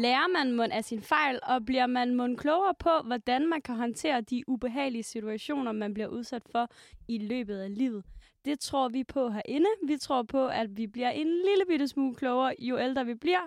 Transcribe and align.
Lærer 0.00 0.28
man 0.28 0.56
mund 0.56 0.72
af 0.72 0.84
sin 0.84 1.00
fejl, 1.00 1.38
og 1.42 1.64
bliver 1.66 1.86
man 1.86 2.14
mund 2.14 2.36
klogere 2.36 2.74
på, 2.78 2.90
hvordan 3.04 3.48
man 3.48 3.62
kan 3.62 3.74
håndtere 3.74 4.20
de 4.20 4.44
ubehagelige 4.48 5.02
situationer, 5.02 5.72
man 5.72 5.94
bliver 5.94 6.08
udsat 6.08 6.42
for 6.52 6.68
i 7.08 7.18
løbet 7.18 7.58
af 7.58 7.78
livet? 7.78 8.04
Det 8.44 8.60
tror 8.60 8.88
vi 8.88 9.04
på 9.04 9.28
herinde. 9.28 9.66
Vi 9.86 9.96
tror 9.96 10.22
på, 10.22 10.46
at 10.46 10.76
vi 10.76 10.86
bliver 10.86 11.10
en 11.10 11.26
lille 11.26 11.64
bitte 11.68 11.88
smule 11.88 12.14
klogere, 12.14 12.54
jo 12.58 12.78
ældre 12.78 13.06
vi 13.06 13.14
bliver, 13.14 13.46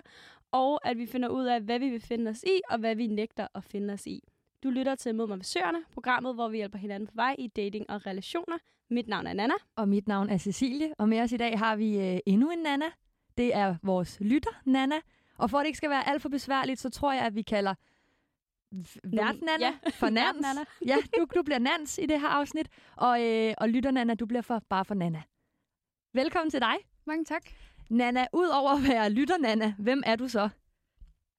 og 0.52 0.88
at 0.88 0.98
vi 0.98 1.06
finder 1.06 1.28
ud 1.28 1.44
af, 1.44 1.60
hvad 1.60 1.78
vi 1.78 1.88
vil 1.88 2.00
finde 2.00 2.30
os 2.30 2.42
i, 2.42 2.60
og 2.70 2.78
hvad 2.78 2.94
vi 2.94 3.06
nægter 3.06 3.46
at 3.54 3.64
finde 3.64 3.94
os 3.94 4.06
i. 4.06 4.20
Du 4.62 4.70
lytter 4.70 4.94
til 4.94 5.14
Mod 5.14 5.26
mig 5.26 5.38
med 5.38 5.44
Søerne, 5.44 5.78
programmet, 5.92 6.34
hvor 6.34 6.48
vi 6.48 6.56
hjælper 6.56 6.78
hinanden 6.78 7.06
på 7.06 7.12
vej 7.14 7.36
i 7.38 7.48
dating 7.48 7.90
og 7.90 8.06
relationer. 8.06 8.58
Mit 8.90 9.08
navn 9.08 9.26
er 9.26 9.32
Nana. 9.32 9.54
Og 9.76 9.88
mit 9.88 10.08
navn 10.08 10.30
er 10.30 10.38
Cecilie, 10.38 10.94
og 10.98 11.08
med 11.08 11.20
os 11.20 11.32
i 11.32 11.36
dag 11.36 11.58
har 11.58 11.76
vi 11.76 11.98
øh, 11.98 12.18
endnu 12.26 12.50
en 12.50 12.58
Nana. 12.58 12.86
Det 13.38 13.54
er 13.54 13.76
vores 13.82 14.20
lytter, 14.20 14.60
Nana. 14.64 14.96
Og 15.38 15.50
for 15.50 15.58
at 15.58 15.62
det 15.62 15.66
ikke 15.66 15.76
skal 15.76 15.90
være 15.90 16.08
alt 16.08 16.22
for 16.22 16.28
besværligt, 16.28 16.80
så 16.80 16.90
tror 16.90 17.12
jeg, 17.12 17.22
at 17.26 17.34
vi 17.34 17.42
kalder 17.42 17.74
vært 19.04 19.40
Nana 19.42 19.58
Ja. 19.66 19.74
for 19.90 20.08
Nans. 20.18 20.46
Ja, 20.86 20.96
du, 21.16 21.26
du 21.34 21.42
bliver 21.42 21.58
Nans 21.58 21.98
i 21.98 22.06
det 22.06 22.20
her 22.20 22.28
afsnit, 22.28 22.68
og, 22.96 23.22
øh, 23.22 23.54
og 23.58 23.68
lytter 23.68 23.90
Nana, 23.90 24.14
du 24.14 24.26
bliver 24.26 24.42
for, 24.42 24.62
bare 24.68 24.84
for 24.84 24.94
Nana. 24.94 25.22
Velkommen 26.12 26.50
til 26.50 26.60
dig. 26.60 26.74
Mange 27.06 27.24
tak. 27.24 27.42
Nana, 27.90 28.26
ud 28.32 28.46
over 28.46 28.70
at 28.70 28.82
være 28.88 29.10
lytter 29.10 29.38
Nana, 29.38 29.74
hvem 29.78 30.02
er 30.06 30.16
du 30.16 30.28
så? 30.28 30.48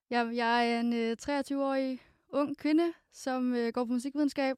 Jeg, 0.09 0.31
jeg 0.35 0.71
er 0.71 0.79
en 0.79 0.93
øh, 0.93 1.17
23-årig 1.21 1.99
ung 2.29 2.57
kvinde, 2.57 2.93
som 3.11 3.53
øh, 3.53 3.73
går 3.73 3.85
på 3.85 3.91
musikvidenskab. 3.91 4.57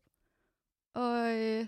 Og 0.94 1.18
øh, 1.32 1.68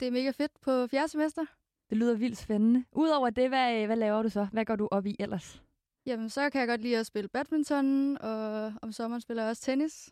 det 0.00 0.08
er 0.08 0.10
mega 0.10 0.30
fedt 0.30 0.52
på 0.60 0.86
fjerde 0.86 1.08
semester. 1.08 1.44
Det 1.90 1.98
lyder 1.98 2.14
vildt 2.14 2.38
spændende. 2.38 2.84
Udover 2.92 3.30
det, 3.30 3.48
hvad, 3.48 3.80
øh, 3.80 3.86
hvad 3.86 3.96
laver 3.96 4.22
du 4.22 4.28
så? 4.28 4.46
Hvad 4.52 4.64
går 4.64 4.76
du 4.76 4.88
op 4.90 5.06
i 5.06 5.16
ellers? 5.18 5.62
Jamen, 6.06 6.30
så 6.30 6.50
kan 6.50 6.60
jeg 6.60 6.68
godt 6.68 6.80
lide 6.80 6.98
at 6.98 7.06
spille 7.06 7.28
badminton, 7.28 8.18
og 8.18 8.72
om 8.82 8.92
sommeren 8.92 9.20
spiller 9.20 9.42
jeg 9.42 9.50
også 9.50 9.62
tennis. 9.62 10.10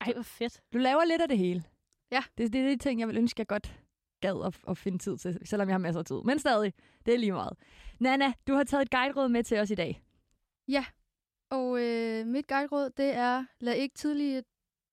Ej, 0.00 0.12
hvor 0.12 0.22
fedt. 0.22 0.62
Du 0.72 0.78
laver 0.78 1.04
lidt 1.04 1.22
af 1.22 1.28
det 1.28 1.38
hele. 1.38 1.64
Ja. 2.10 2.22
Det, 2.38 2.52
det 2.52 2.60
er 2.60 2.68
de 2.68 2.76
ting, 2.76 3.00
jeg 3.00 3.08
vil 3.08 3.16
ønske, 3.16 3.40
jeg 3.40 3.46
godt 3.46 3.74
gad 4.20 4.46
at, 4.46 4.60
at 4.68 4.78
finde 4.78 4.98
tid 4.98 5.18
til, 5.18 5.38
selvom 5.44 5.68
jeg 5.68 5.74
har 5.74 5.78
masser 5.78 6.00
af 6.00 6.04
tid. 6.04 6.20
Men 6.24 6.38
stadig, 6.38 6.72
det 7.06 7.14
er 7.14 7.18
lige 7.18 7.32
meget. 7.32 7.58
Nana, 8.00 8.32
du 8.46 8.54
har 8.54 8.64
taget 8.64 8.82
et 8.82 8.90
guideråd 8.90 9.28
med 9.28 9.44
til 9.44 9.58
os 9.58 9.70
i 9.70 9.74
dag. 9.74 10.02
Og 11.50 11.82
øh, 11.82 12.26
mit 12.26 12.48
guideråd, 12.48 12.90
det 12.90 13.14
er, 13.14 13.44
lad 13.60 13.74
ikke 13.74 13.94
tidlige, 13.94 14.42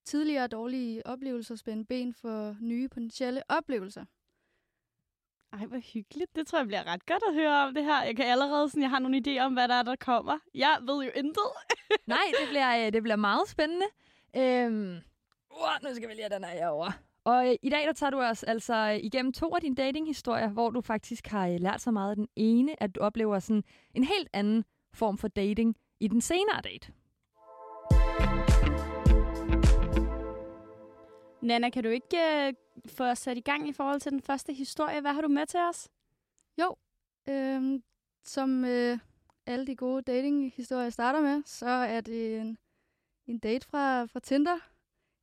tidligere 0.05 0.47
dårlige 0.47 1.07
oplevelser 1.07 1.55
spænde 1.55 1.85
ben 1.85 2.13
for 2.13 2.57
nye 2.61 2.87
potentielle 2.87 3.41
oplevelser. 3.49 4.05
Ej, 5.53 5.65
hvor 5.65 5.93
hyggeligt. 5.93 6.35
Det 6.35 6.47
tror 6.47 6.59
jeg 6.59 6.67
bliver 6.67 6.87
ret 6.87 7.05
godt 7.05 7.23
at 7.27 7.33
høre 7.33 7.67
om 7.67 7.73
det 7.73 7.83
her. 7.83 8.03
Jeg 8.03 8.15
kan 8.15 8.25
allerede 8.25 8.69
sådan, 8.69 8.81
jeg 8.81 8.89
har 8.89 8.99
nogle 8.99 9.21
idéer 9.27 9.41
om, 9.41 9.53
hvad 9.53 9.67
der 9.67 9.75
er, 9.75 9.83
der 9.83 9.95
kommer. 9.95 10.37
Jeg 10.55 10.77
ved 10.81 11.03
jo 11.05 11.11
intet. 11.15 11.49
Nej, 12.07 12.25
det 12.39 12.49
bliver, 12.49 12.85
øh, 12.85 12.93
det 12.93 13.03
bliver 13.03 13.15
meget 13.15 13.49
spændende. 13.49 13.85
Øhm, 14.37 14.97
uh, 15.51 15.83
nu 15.83 15.95
skal 15.95 16.09
vi 16.09 16.13
lige 16.13 16.27
have 16.29 16.35
den 16.35 16.43
her 16.43 16.51
herovre. 16.51 16.93
Og 17.23 17.47
øh, 17.47 17.55
i 17.63 17.69
dag 17.69 17.87
der 17.87 17.93
tager 17.93 18.09
du 18.09 18.21
os 18.21 18.43
altså 18.43 18.73
øh, 18.75 18.99
igennem 19.03 19.33
to 19.33 19.55
af 19.55 19.61
dine 19.61 19.75
datinghistorier, 19.75 20.49
hvor 20.49 20.69
du 20.69 20.81
faktisk 20.81 21.27
har 21.27 21.47
øh, 21.47 21.59
lært 21.59 21.81
så 21.81 21.91
meget 21.91 22.09
af 22.09 22.15
den 22.15 22.27
ene, 22.35 22.83
at 22.83 22.95
du 22.95 22.99
oplever 22.99 23.39
sådan 23.39 23.63
en 23.93 24.03
helt 24.03 24.29
anden 24.33 24.63
form 24.93 25.17
for 25.17 25.27
dating 25.27 25.75
i 25.99 26.07
den 26.07 26.21
senere 26.21 26.61
date. 26.63 26.91
Nana, 31.41 31.69
kan 31.69 31.83
du 31.83 31.89
ikke 31.89 32.17
øh, 32.17 32.53
få 32.87 33.03
os 33.03 33.19
sat 33.19 33.37
i 33.37 33.41
gang 33.41 33.69
i 33.69 33.73
forhold 33.73 33.99
til 33.99 34.11
den 34.11 34.21
første 34.21 34.53
historie? 34.53 35.01
Hvad 35.01 35.13
har 35.13 35.21
du 35.21 35.27
med 35.27 35.45
til 35.45 35.59
os? 35.59 35.89
Øhm, 37.29 37.83
som 38.23 38.65
øh, 38.65 38.97
alle 39.45 39.67
de 39.67 39.75
gode 39.75 40.01
datinghistorier 40.01 40.89
starter 40.89 41.21
med, 41.21 41.43
så 41.45 41.69
er 41.69 42.01
det 42.01 42.39
en, 42.39 42.57
en 43.27 43.39
date 43.39 43.67
fra, 43.67 44.05
fra 44.05 44.19
Tinder. 44.19 44.57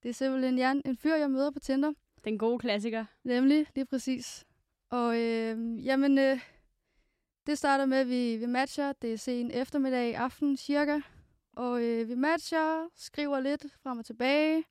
Det 0.02 0.08
er 0.08 0.12
simpelthen 0.12 0.58
en, 0.58 0.82
en 0.84 0.96
fyr, 0.96 1.14
jeg 1.14 1.30
møder 1.30 1.50
på 1.50 1.58
Tinder. 1.58 1.92
Den 2.24 2.38
gode 2.38 2.58
klassiker. 2.58 3.04
Nemlig, 3.24 3.66
lige 3.74 3.86
præcis. 3.86 4.44
Og 4.90 5.20
øh, 5.20 5.86
jamen, 5.86 6.18
øh, 6.18 6.40
det 7.46 7.58
starter 7.58 7.86
med, 7.86 7.98
at 7.98 8.08
vi, 8.08 8.36
vi 8.36 8.46
matcher. 8.46 8.92
Det 8.92 9.12
er 9.12 9.18
sen 9.18 9.50
eftermiddag, 9.50 10.16
aften 10.16 10.56
cirka. 10.56 11.00
Og 11.52 11.82
øh, 11.82 12.08
vi 12.08 12.14
matcher, 12.14 12.88
skriver 12.96 13.40
lidt 13.40 13.66
frem 13.82 13.98
og 13.98 14.04
tilbage. 14.04 14.64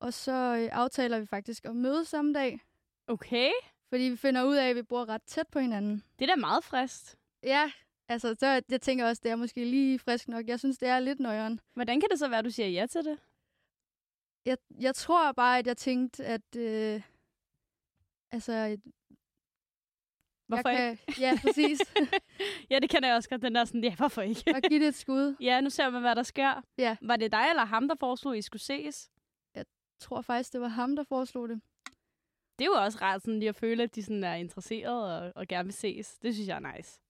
Og 0.00 0.12
så 0.12 0.32
øh, 0.32 0.68
aftaler 0.72 1.20
vi 1.20 1.26
faktisk 1.26 1.64
at 1.64 1.76
mødes 1.76 2.08
samme 2.08 2.34
dag. 2.34 2.60
Okay. 3.06 3.50
Fordi 3.88 4.04
vi 4.04 4.16
finder 4.16 4.44
ud 4.44 4.56
af, 4.56 4.68
at 4.68 4.76
vi 4.76 4.82
bor 4.82 5.08
ret 5.08 5.22
tæt 5.22 5.48
på 5.48 5.58
hinanden. 5.58 6.04
Det 6.18 6.30
er 6.30 6.34
da 6.34 6.40
meget 6.40 6.64
frist. 6.64 7.18
Ja, 7.42 7.72
altså, 8.08 8.36
så 8.38 8.62
jeg 8.68 8.80
tænker 8.80 9.08
også, 9.08 9.20
det 9.24 9.30
er 9.30 9.36
måske 9.36 9.64
lige 9.64 9.98
frisk 9.98 10.28
nok. 10.28 10.46
Jeg 10.46 10.58
synes, 10.58 10.78
det 10.78 10.88
er 10.88 10.98
lidt 10.98 11.20
nøjeren. 11.20 11.60
Hvordan 11.74 12.00
kan 12.00 12.08
det 12.10 12.18
så 12.18 12.28
være, 12.28 12.38
at 12.38 12.44
du 12.44 12.50
siger 12.50 12.68
ja 12.68 12.86
til 12.86 13.04
det? 13.04 13.18
Jeg, 14.46 14.56
jeg 14.80 14.94
tror 14.94 15.32
bare, 15.32 15.58
at 15.58 15.66
jeg 15.66 15.76
tænkte, 15.76 16.24
at... 16.24 16.56
Øh, 16.56 17.02
altså, 18.32 18.52
jeg 18.52 18.78
Hvorfor 20.50 20.70
kan, 20.70 20.98
Ja, 21.20 21.38
præcis. 21.42 21.80
ja, 22.70 22.78
det 22.78 22.90
kender 22.90 23.08
jeg 23.08 23.16
også 23.16 23.28
godt. 23.28 23.42
Den 23.42 23.54
der 23.54 23.64
sådan, 23.64 23.84
ja, 23.84 23.96
hvorfor 23.96 24.22
ikke? 24.22 24.54
og 24.54 24.62
give 24.62 24.80
det 24.80 24.88
et 24.88 24.94
skud. 24.94 25.36
ja, 25.40 25.60
nu 25.60 25.70
ser 25.70 25.90
man, 25.90 26.00
hvad 26.00 26.16
der 26.16 26.22
sker. 26.22 26.62
Ja. 26.78 26.96
Var 27.02 27.16
det 27.16 27.32
dig 27.32 27.46
eller 27.50 27.64
ham, 27.64 27.88
der 27.88 27.94
foreslog, 28.00 28.32
at 28.32 28.38
I 28.38 28.42
skulle 28.42 28.62
ses? 28.62 29.10
Tror 30.00 30.20
faktisk, 30.20 30.52
det 30.52 30.60
var 30.60 30.68
ham, 30.68 30.96
der 30.96 31.04
foreslog 31.04 31.48
det. 31.48 31.60
Det 32.58 32.64
er 32.64 32.70
jo 32.70 32.84
også 32.84 32.98
rart 33.02 33.22
sådan 33.22 33.38
lige 33.38 33.48
at 33.48 33.56
føle, 33.56 33.82
at 33.82 33.94
de 33.94 34.02
sådan 34.02 34.24
er 34.24 34.34
interesseret 34.34 35.22
og, 35.22 35.32
og 35.36 35.48
gerne 35.48 35.66
vil 35.66 35.74
ses. 35.74 36.18
Det 36.18 36.34
synes 36.34 36.48
jeg 36.48 36.56
er 36.56 36.76
nice. 36.76 37.00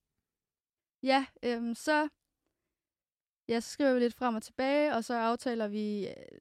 Ja, 1.02 1.26
øhm, 1.42 1.74
så, 1.74 2.08
ja, 3.48 3.60
så 3.60 3.70
skriver 3.70 3.94
vi 3.94 4.00
lidt 4.00 4.14
frem 4.14 4.34
og 4.34 4.42
tilbage, 4.42 4.94
og 4.94 5.04
så 5.04 5.14
aftaler 5.14 5.68
vi 5.68 6.08
øh, 6.08 6.40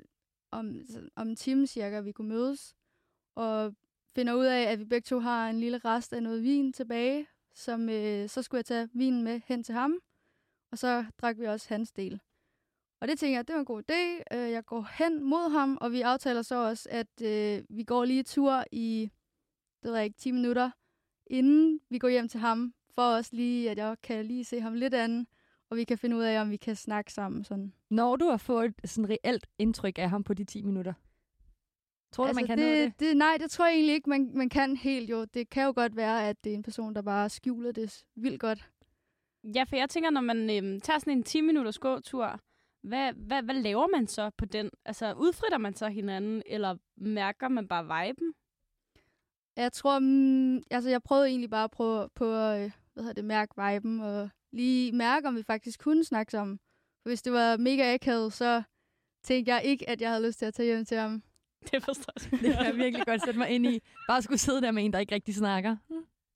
om, 0.52 0.82
om 1.16 1.28
en 1.28 1.36
time 1.36 1.68
cirka, 1.68 1.98
at 1.98 2.06
vi 2.06 2.12
kunne 2.12 2.30
mødes. 2.30 2.76
Og 3.36 3.76
finder 4.16 4.34
ud 4.34 4.46
af, 4.46 4.62
at 4.62 4.80
vi 4.80 4.86
begge 4.86 5.06
to 5.06 5.20
har 5.20 5.50
en 5.50 5.59
lille 5.59 5.78
rest 5.78 6.14
af 6.14 6.24
noget 6.24 6.44
vin 6.44 6.74
tilbage, 6.74 7.28
som 7.54 7.90
øh, 7.90 8.30
så 8.30 8.42
skulle 8.42 8.59
jeg 8.59 8.66
tage 8.66 8.90
vinen 8.94 9.24
med 9.24 9.42
hen 9.46 9.64
til 9.64 9.76
ham. 9.76 10.00
Og 10.72 10.78
så 10.78 11.06
drak 11.18 11.38
vi 11.38 11.46
også 11.46 11.70
hans 11.70 11.92
del. 11.92 12.22
Og 13.02 13.08
det 13.08 13.20
tænker 13.20 13.38
jeg, 13.38 13.48
det 13.48 13.54
var 13.54 13.60
en 13.60 13.66
god 13.66 13.84
idé. 13.92 14.24
Øh, 14.38 14.52
Jeg 14.52 14.66
går 14.66 14.88
hen 14.98 15.24
mod 15.24 15.52
ham, 15.52 15.78
og 15.82 15.92
vi 15.92 16.02
aftaler 16.02 16.42
så 16.42 16.56
også, 16.56 16.90
at 16.92 17.22
øh, 17.22 17.64
vi 17.70 17.84
går 17.84 18.06
lige 18.06 18.24
tur 18.24 18.64
i, 18.72 19.10
det 19.84 19.90
ved 19.90 19.96
jeg 19.96 20.06
ikke, 20.06 20.18
10 20.20 20.32
minutter, 20.32 20.72
inden 21.28 21.80
vi 21.90 21.98
går 21.98 22.09
hjem 22.09 22.28
til 22.28 22.40
ham, 22.40 22.74
for 22.96 23.02
også 23.02 23.30
lige, 23.36 23.72
at 23.72 23.78
jeg 23.78 23.96
kan 24.04 24.26
lige 24.26 24.46
se 24.46 24.59
ham 24.62 24.74
lidt 24.74 24.94
an, 24.94 25.28
og 25.70 25.78
vi 25.78 25.84
kan 25.84 25.98
finde 25.98 26.16
ud 26.18 26.22
af, 26.22 26.42
om 26.42 26.52
vi 26.52 26.58
kan 26.58 26.76
snakke 26.76 27.14
sammen 27.14 27.44
sådan. 27.44 27.74
Når 27.90 28.16
du 28.16 28.26
har 28.30 28.38
fået 28.38 28.74
et 28.84 28.90
sådan 28.90 29.09
reelt 29.09 29.48
indtryk 29.59 30.00
af 30.00 30.09
ham 30.09 30.24
på 30.24 30.34
de 30.34 30.44
10 30.44 30.62
minutter, 30.62 30.94
tror 32.12 32.28
du, 32.28 32.34
man 32.34 32.46
kan 32.46 32.58
det, 32.58 32.66
nå 32.66 32.84
det? 32.84 33.00
det? 33.00 33.18
Nej, 33.18 33.38
det 33.40 33.52
tror 33.52 33.66
jeg 33.66 33.74
egentlig 33.74 33.96
ikke, 33.96 34.09
man, 34.09 34.32
man 34.34 34.50
kan 34.50 34.78
helt 34.78 35.09
jo. 35.09 35.26
Det 35.26 35.50
kan 35.50 35.64
jo 35.66 35.74
godt 35.76 35.96
være, 35.96 36.30
at 36.30 36.44
det 36.44 36.50
er 36.50 36.54
en 36.56 36.64
person, 36.64 36.96
der 36.96 37.02
bare 37.02 37.30
skjuler 37.30 37.72
det 37.72 38.04
vildt 38.16 38.40
godt. 38.40 38.72
Ja, 39.56 39.64
for 39.64 39.76
jeg 39.76 39.90
tænker, 39.90 40.09
når 40.09 40.22
man 40.22 40.50
øhm, 40.50 40.80
tager 40.82 41.00
sådan 41.00 41.14
en 41.18 41.24
10 41.24 41.42
minutters 41.42 41.80
gåtur, 41.80 42.40
hvad, 42.84 43.13
hvad, 43.13 43.44
hvad 43.44 43.56
laver 43.56 43.88
man 43.88 44.07
så 44.07 44.29
på 44.38 44.45
den? 44.45 44.69
Altså, 44.85 45.13
udfritter 45.13 45.57
man 45.57 45.75
så 45.75 45.88
hinanden, 45.88 46.44
eller 46.45 46.75
mærker 46.97 47.47
man 47.47 47.67
bare 47.67 48.06
viben? 48.06 48.34
Jeg 49.56 49.73
tror, 49.73 50.00
mm, 50.00 50.63
altså 50.72 50.90
jeg 50.90 51.03
prøvede 51.03 51.28
egentlig 51.28 51.50
bare 51.50 51.64
at 51.64 51.72
prøve 51.72 52.09
på 52.16 52.35
at 52.35 52.64
øh, 52.64 52.72
hvad 52.93 53.03
hedder 53.03 53.14
det, 53.14 53.26
mærke 53.26 53.53
viben, 53.58 53.99
og 53.99 54.29
lige 54.52 54.91
mærke, 54.91 55.28
om 55.28 55.35
vi 55.35 55.43
faktisk 55.43 55.79
kunne 55.79 56.03
snakke 56.03 56.31
sammen. 56.31 56.59
For 57.02 57.09
hvis 57.09 57.22
det 57.22 57.34
var 57.34 57.58
mega 57.58 57.93
akavet, 57.93 58.34
så 58.34 58.64
tænkte 59.23 59.53
jeg 59.53 59.61
ikke, 59.64 59.90
at 59.90 60.02
jeg 60.02 60.09
havde 60.09 60.28
lyst 60.28 60.40
til 60.40 60.46
at 60.46 60.53
tage 60.53 60.66
hjem 60.66 60.85
til 60.85 60.97
ham. 60.97 61.23
Det 61.72 61.84
forstår 61.84 62.14
jeg. 62.16 62.41
Det 62.41 62.53
kan 62.58 62.66
jeg 62.66 62.75
virkelig 62.75 63.05
godt 63.05 63.22
sætte 63.25 63.40
mig 63.40 63.49
ind 63.49 63.66
i. 63.67 63.79
Bare 64.08 64.22
skulle 64.22 64.37
sidde 64.37 64.61
der 64.61 64.72
med 64.72 64.85
en, 64.85 64.93
der 64.93 64.99
ikke 64.99 65.16
rigtig 65.16 65.35
snakker. 65.35 65.78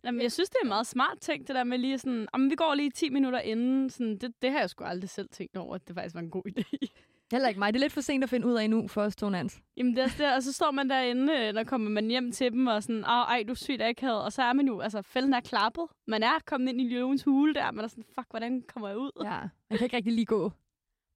Jamen, 0.04 0.22
jeg 0.22 0.32
synes, 0.32 0.50
det 0.50 0.58
er 0.64 0.68
meget 0.68 0.88
smart 0.88 1.18
tænkt, 1.22 1.48
det 1.48 1.56
der 1.56 1.64
med 1.64 1.78
lige 1.78 1.98
sådan, 1.98 2.28
om 2.34 2.50
vi 2.50 2.56
går 2.56 2.74
lige 2.74 2.90
10 2.92 3.10
minutter 3.10 3.40
inden. 3.40 3.90
Sådan, 3.90 4.18
det, 4.18 4.42
det 4.42 4.52
har 4.52 4.60
jeg 4.60 4.70
sgu 4.70 4.84
aldrig 4.84 5.10
selv 5.10 5.30
tænkt 5.30 5.58
over, 5.58 5.76
at 5.76 5.88
det 5.88 5.96
faktisk 5.96 6.16
var 6.16 6.22
en 6.22 6.30
god 6.30 6.44
idé. 6.58 6.88
Heller 7.32 7.48
ikke 7.48 7.60
mig. 7.60 7.74
Det 7.74 7.80
er 7.80 7.84
lidt 7.84 7.94
for 7.94 8.02
sent 8.02 8.24
at 8.24 8.30
finde 8.30 8.48
ud 8.48 8.54
af 8.54 8.70
nu 8.70 8.88
for 8.88 9.02
os 9.02 9.16
to 9.16 9.30
Nans. 9.30 9.60
Jamen, 9.78 9.96
det 9.96 10.04
er 10.04 10.08
det, 10.18 10.36
og 10.36 10.44
så 10.44 10.54
står 10.54 10.72
man 10.72 10.90
derinde, 10.90 11.34
øh, 11.34 11.54
når 11.54 11.64
kommer 11.64 11.90
man 11.90 12.10
hjem 12.10 12.32
til 12.32 12.52
dem, 12.52 12.68
og 12.68 12.84
sådan, 12.84 13.04
åh, 13.04 13.10
ej, 13.10 13.44
du 13.48 13.52
er 13.52 13.56
sygt 13.56 13.82
akavet, 13.82 14.22
og 14.24 14.34
så 14.34 14.42
er 14.42 14.54
man 14.54 14.68
jo, 14.68 14.80
altså, 14.80 15.02
fælden 15.02 15.34
er 15.34 15.40
klappet. 15.40 15.84
Man 16.08 16.24
er 16.24 16.40
kommet 16.46 16.70
ind 16.72 16.82
i 16.82 16.88
løvens 16.88 17.24
hule 17.24 17.54
der, 17.54 17.72
man 17.72 17.86
er 17.86 17.90
sådan, 17.90 18.04
fuck, 18.16 18.28
hvordan 18.30 18.64
kommer 18.74 18.88
jeg 18.88 18.98
ud? 18.98 19.12
Ja, 19.24 19.40
man 19.70 19.78
kan 19.78 19.86
ikke 19.86 19.98
rigtig 19.98 20.14
lige 20.14 20.26
gå. 20.26 20.52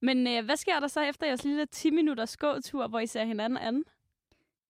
Men 0.02 0.26
øh, 0.26 0.44
hvad 0.44 0.56
sker 0.56 0.80
der 0.80 0.86
så 0.86 1.00
efter 1.00 1.26
jeres 1.26 1.44
lille 1.44 1.66
10 1.66 1.90
minutters 1.90 2.36
gåtur, 2.36 2.86
hvor 2.86 2.98
I 2.98 3.06
ser 3.06 3.24
hinanden 3.24 3.58
an? 3.58 3.84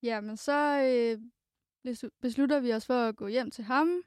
Ja, 0.02 0.20
men 0.20 0.36
så 0.36 0.82
øh, 0.82 1.20
beslutter 2.20 2.60
vi 2.60 2.72
os 2.72 2.86
for 2.86 3.08
at 3.08 3.16
gå 3.16 3.26
hjem 3.26 3.50
til 3.50 3.64
ham. 3.64 4.02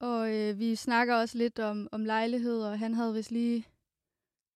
Og 0.00 0.34
øh, 0.34 0.58
vi 0.58 0.76
snakker 0.76 1.14
også 1.14 1.38
lidt 1.38 1.58
om, 1.58 1.88
om 1.92 2.04
lejligheder, 2.04 2.70
og 2.70 2.78
han 2.78 2.94
havde 2.94 3.14
vist 3.14 3.30
lige 3.30 3.66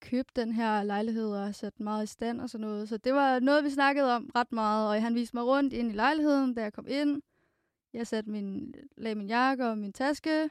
købt 0.00 0.36
den 0.36 0.52
her 0.52 0.82
lejlighed 0.82 1.32
og 1.32 1.54
sat 1.54 1.80
meget 1.80 2.04
i 2.04 2.06
stand 2.06 2.40
og 2.40 2.50
sådan 2.50 2.66
noget. 2.66 2.88
Så 2.88 2.96
det 2.96 3.14
var 3.14 3.40
noget, 3.40 3.64
vi 3.64 3.70
snakkede 3.70 4.16
om 4.16 4.30
ret 4.34 4.52
meget, 4.52 4.88
og 4.88 5.02
han 5.02 5.14
viste 5.14 5.36
mig 5.36 5.44
rundt 5.44 5.72
ind 5.72 5.90
i 5.90 5.94
lejligheden, 5.94 6.54
da 6.54 6.62
jeg 6.62 6.72
kom 6.72 6.86
ind. 6.88 7.22
Jeg 7.92 8.06
satte 8.06 8.30
min, 8.30 8.74
lagde 8.96 9.14
min 9.14 9.28
jakke 9.28 9.66
og 9.66 9.78
min 9.78 9.92
taske, 9.92 10.50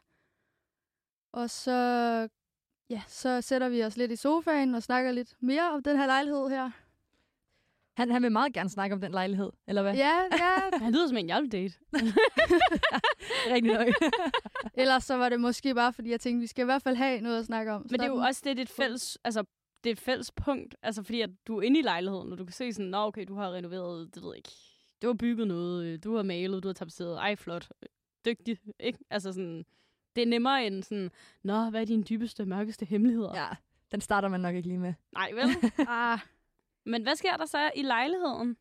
og 1.32 1.50
så 1.50 1.72
ja, 2.90 3.02
så 3.08 3.42
sætter 3.42 3.70
vi 3.70 3.84
os 3.84 3.98
lidt 3.98 4.12
i 4.12 4.16
sofaen 4.16 4.76
og 4.76 4.84
snakker 4.84 5.12
lidt 5.12 5.36
mere 5.40 5.72
om 5.72 5.84
den 5.84 5.98
her 5.98 6.06
lejlighed 6.06 6.50
her. 6.50 6.72
Han, 7.98 8.12
han 8.12 8.24
vil 8.24 8.32
meget 8.32 8.54
gerne 8.54 8.70
snakke 8.70 8.94
om 8.94 9.02
den 9.02 9.12
lejlighed, 9.12 9.50
eller 9.68 9.82
hvad? 9.82 9.96
Ja, 9.96 10.20
ja. 10.32 10.78
Han 10.84 10.94
lyder 10.94 11.08
som 11.08 11.18
en 11.18 11.30
jeg 11.30 11.48
date. 11.52 11.74
Rigtig 13.54 13.74
nok. 13.74 13.88
Ellers 14.82 15.04
så 15.04 15.16
var 15.16 15.30
det 15.30 15.40
måske 15.40 15.76
bare, 15.76 15.94
fordi 15.94 16.10
jeg 16.10 16.20
tænkte, 16.20 16.42
vi 16.42 16.48
skal 16.48 16.64
i 16.64 16.66
hvert 16.66 16.82
fald 16.82 16.96
have 16.96 17.22
noget 17.22 17.40
at 17.40 17.46
snakke 17.46 17.72
om. 17.72 17.82
Men 17.90 18.00
det 18.00 18.06
er 18.06 18.10
jo 18.10 18.16
også 18.16 18.42
det, 18.46 18.58
det 18.58 18.62
er 18.62 18.66
et 18.66 18.70
fælles, 18.70 19.18
altså, 19.24 19.44
det 19.84 19.90
er 19.90 19.94
et 19.94 20.00
fælles 20.00 20.32
punkt. 20.32 20.76
Altså, 20.84 21.04
fordi 21.04 21.22
at 21.22 21.30
du 21.48 21.58
er 21.58 21.62
inde 21.62 21.80
i 21.80 21.84
lejligheden, 21.84 22.32
og 22.32 22.38
du 22.38 22.46
kan 22.46 22.54
se 22.54 22.74
sådan, 22.74 22.90
nå 22.90 22.98
okay, 22.98 23.26
du 23.28 23.36
har 23.36 23.52
renoveret, 23.52 24.16
det 24.16 24.24
ved 24.24 24.30
jeg 24.30 24.38
ikke. 24.38 24.52
Du 25.02 25.08
har 25.08 25.14
bygget 25.14 25.48
noget, 25.48 25.86
øh, 25.86 26.00
du 26.04 26.16
har 26.16 26.24
malet, 26.24 26.64
du 26.64 26.68
har 26.68 26.74
tapetseret. 26.74 27.18
Ej, 27.18 27.36
flot. 27.36 27.70
Dygtig, 28.26 28.58
ikke? 28.80 29.00
Altså 29.10 29.34
sådan, 29.34 29.66
det 30.16 30.22
er 30.22 30.28
nemmere 30.28 30.66
end 30.66 30.84
sådan, 30.84 31.12
nå, 31.44 31.70
hvad 31.70 31.82
er 31.82 31.86
dine 31.86 32.04
dybeste, 32.04 32.46
mørkeste 32.46 32.86
hemmeligheder? 32.86 33.36
ja, 33.36 33.48
den 33.92 34.02
starter 34.02 34.28
man 34.28 34.40
nok 34.40 34.56
ikke 34.56 34.68
lige 34.68 34.80
med. 34.80 34.94
Nej, 35.14 35.32
vel? 35.32 35.72
Ah, 35.88 36.20
men 36.86 37.04
hvad 37.04 37.16
sker 37.16 37.38
der 37.38 37.46
så 37.46 37.72
i 37.76 37.82
lejligheden? 37.82 38.58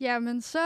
Jamen, 0.00 0.40
så 0.40 0.58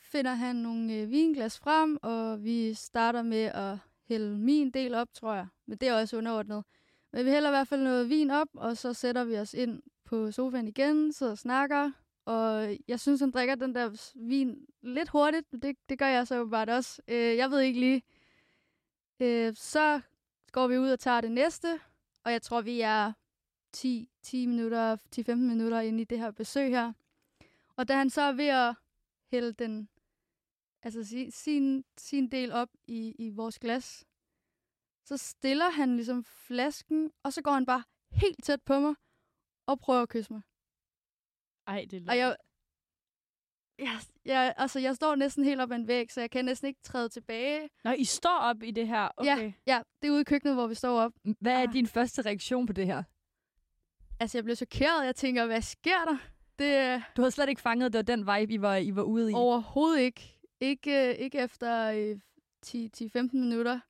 finder 0.00 0.34
han 0.34 0.56
nogle 0.56 0.94
øh, 0.94 1.10
vinglas 1.10 1.58
frem, 1.58 1.98
og 2.02 2.44
vi 2.44 2.74
starter 2.74 3.22
med 3.22 3.44
at 3.44 3.78
hælde 4.08 4.38
min 4.38 4.70
del 4.70 4.94
op, 4.94 5.08
tror 5.14 5.34
jeg. 5.34 5.46
Men 5.66 5.78
det 5.78 5.88
er 5.88 5.94
også 5.94 6.16
underordnet. 6.16 6.64
Men 7.12 7.24
vi 7.24 7.30
hælder 7.30 7.48
i 7.48 7.52
hvert 7.52 7.68
fald 7.68 7.82
noget 7.82 8.08
vin 8.08 8.30
op, 8.30 8.48
og 8.54 8.76
så 8.76 8.92
sætter 8.92 9.24
vi 9.24 9.38
os 9.38 9.54
ind 9.54 9.82
på 10.04 10.30
sofaen 10.30 10.68
igen, 10.68 11.12
sidder 11.12 11.32
og 11.32 11.38
snakker. 11.38 11.90
Og 12.24 12.76
jeg 12.88 13.00
synes, 13.00 13.20
han 13.20 13.30
drikker 13.30 13.54
den 13.54 13.74
der 13.74 14.10
vin 14.28 14.66
lidt 14.82 15.08
hurtigt, 15.08 15.52
men 15.52 15.62
det, 15.62 15.76
det 15.88 15.98
gør 15.98 16.06
jeg 16.06 16.26
så 16.26 16.40
åbenbart 16.40 16.70
også. 16.70 17.02
Øh, 17.08 17.36
jeg 17.36 17.50
ved 17.50 17.60
ikke 17.60 17.80
lige. 17.80 18.02
Øh, 19.20 19.54
så 19.56 20.00
går 20.52 20.66
vi 20.66 20.78
ud 20.78 20.90
og 20.90 20.98
tager 20.98 21.20
det 21.20 21.32
næste, 21.32 21.80
og 22.24 22.32
jeg 22.32 22.42
tror, 22.42 22.60
vi 22.60 22.80
er 22.80 23.12
10, 23.72 24.08
10 24.22 24.46
minutter, 24.46 24.96
10-15 24.96 25.34
minutter 25.34 25.80
inde 25.80 26.00
i 26.00 26.04
det 26.04 26.18
her 26.18 26.30
besøg 26.30 26.68
her. 26.70 26.92
Og 27.76 27.88
da 27.88 27.94
han 27.96 28.10
så 28.10 28.22
er 28.22 28.32
ved 28.32 28.46
at 28.48 28.74
hælde 29.30 29.52
den, 29.52 29.88
altså 30.82 31.04
si, 31.04 31.30
sin, 31.30 31.84
sin 31.98 32.30
del 32.30 32.52
op 32.52 32.68
i, 32.86 33.14
i 33.18 33.30
vores 33.30 33.58
glas, 33.58 34.04
så 35.04 35.16
stiller 35.16 35.70
han 35.70 35.96
ligesom 35.96 36.24
flasken, 36.24 37.12
og 37.22 37.32
så 37.32 37.42
går 37.42 37.52
han 37.52 37.66
bare 37.66 37.82
helt 38.12 38.44
tæt 38.44 38.62
på 38.62 38.78
mig 38.80 38.94
og 39.66 39.78
prøver 39.78 40.02
at 40.02 40.08
kysse 40.08 40.32
mig. 40.32 40.42
Ej, 41.66 41.86
det 41.90 42.02
er 42.06 42.10
Og 42.10 42.18
jeg, 42.18 42.36
jeg, 43.78 44.00
jeg, 44.24 44.54
altså, 44.56 44.78
jeg 44.78 44.96
står 44.96 45.14
næsten 45.14 45.44
helt 45.44 45.60
op 45.60 45.70
ad 45.72 45.76
en 45.76 45.88
væg, 45.88 46.12
så 46.12 46.20
jeg 46.20 46.30
kan 46.30 46.44
næsten 46.44 46.68
ikke 46.68 46.80
træde 46.82 47.08
tilbage. 47.08 47.70
Nå, 47.84 47.90
I 47.90 48.04
står 48.04 48.38
op 48.38 48.62
i 48.62 48.70
det 48.70 48.86
her. 48.88 49.08
Okay. 49.16 49.52
Ja, 49.66 49.82
det 50.02 50.08
er 50.08 50.12
ude 50.12 50.20
i 50.20 50.24
køkkenet, 50.24 50.54
hvor 50.54 50.66
vi 50.66 50.74
står 50.74 51.00
op. 51.00 51.12
Hvad 51.40 51.52
er 51.52 51.68
Ah. 51.68 51.72
din 51.72 51.86
første 51.86 52.22
reaktion 52.22 52.66
på 52.66 52.72
det 52.72 52.86
her? 52.86 53.02
Altså, 54.22 54.38
jeg 54.38 54.44
blev 54.44 54.56
chokeret. 54.56 55.06
Jeg 55.06 55.16
tænker, 55.16 55.46
hvad 55.46 55.62
sker 55.62 56.04
der? 56.04 56.16
Det 56.58 56.74
er 56.74 57.00
Du 57.16 57.22
havde 57.22 57.30
slet 57.30 57.48
ikke 57.48 57.60
fanget, 57.60 57.92
det 57.92 57.98
var 57.98 58.02
den 58.02 58.20
vibe, 58.20 58.52
I 58.52 58.60
var, 58.60 58.76
I 58.76 58.96
var 58.96 59.02
ude 59.02 59.30
i. 59.30 59.34
overhovedet 59.34 60.00
ikke. 60.00 60.38
Ikke, 60.60 61.08
øh, 61.08 61.14
ikke 61.14 61.38
efter 61.38 61.90
øh, 61.90 62.18
10-15 62.66 63.20
minutter. 63.32 63.80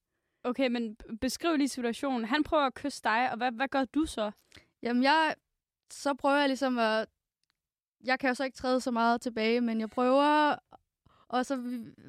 Okay, 0.44 0.68
men 0.68 0.96
beskriv 1.20 1.56
lige 1.56 1.68
situationen. 1.68 2.24
Han 2.24 2.44
prøver 2.44 2.62
at 2.62 2.74
kysse 2.74 3.00
dig, 3.04 3.30
og 3.30 3.36
hvad, 3.36 3.52
hvad 3.52 3.68
gør 3.68 3.84
du 3.84 4.06
så? 4.06 4.30
Jamen, 4.82 5.02
jeg, 5.02 5.34
så 5.90 6.14
prøver 6.14 6.36
jeg 6.36 6.48
ligesom 6.48 6.78
at... 6.78 7.08
Jeg 8.04 8.18
kan 8.18 8.28
jo 8.28 8.34
så 8.34 8.44
ikke 8.44 8.56
træde 8.56 8.80
så 8.80 8.90
meget 8.90 9.20
tilbage, 9.20 9.60
men 9.60 9.80
jeg 9.80 9.90
prøver, 9.90 10.56
og 11.28 11.46
så, 11.46 11.56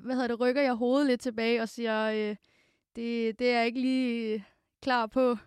hvad 0.04 0.16
hedder 0.16 0.28
det, 0.28 0.40
rykker 0.40 0.62
jeg 0.62 0.74
hovedet 0.74 1.08
lidt 1.08 1.22
tilbage 1.22 1.62
og 1.62 1.70
siger, 1.70 2.06
øh, 2.06 2.36
det, 2.96 3.40
det 3.40 3.50
er 3.50 3.58
jeg 3.58 3.66
ikke 3.66 3.82
lige 3.82 4.46
klar 4.82 5.08
på. 5.08 5.38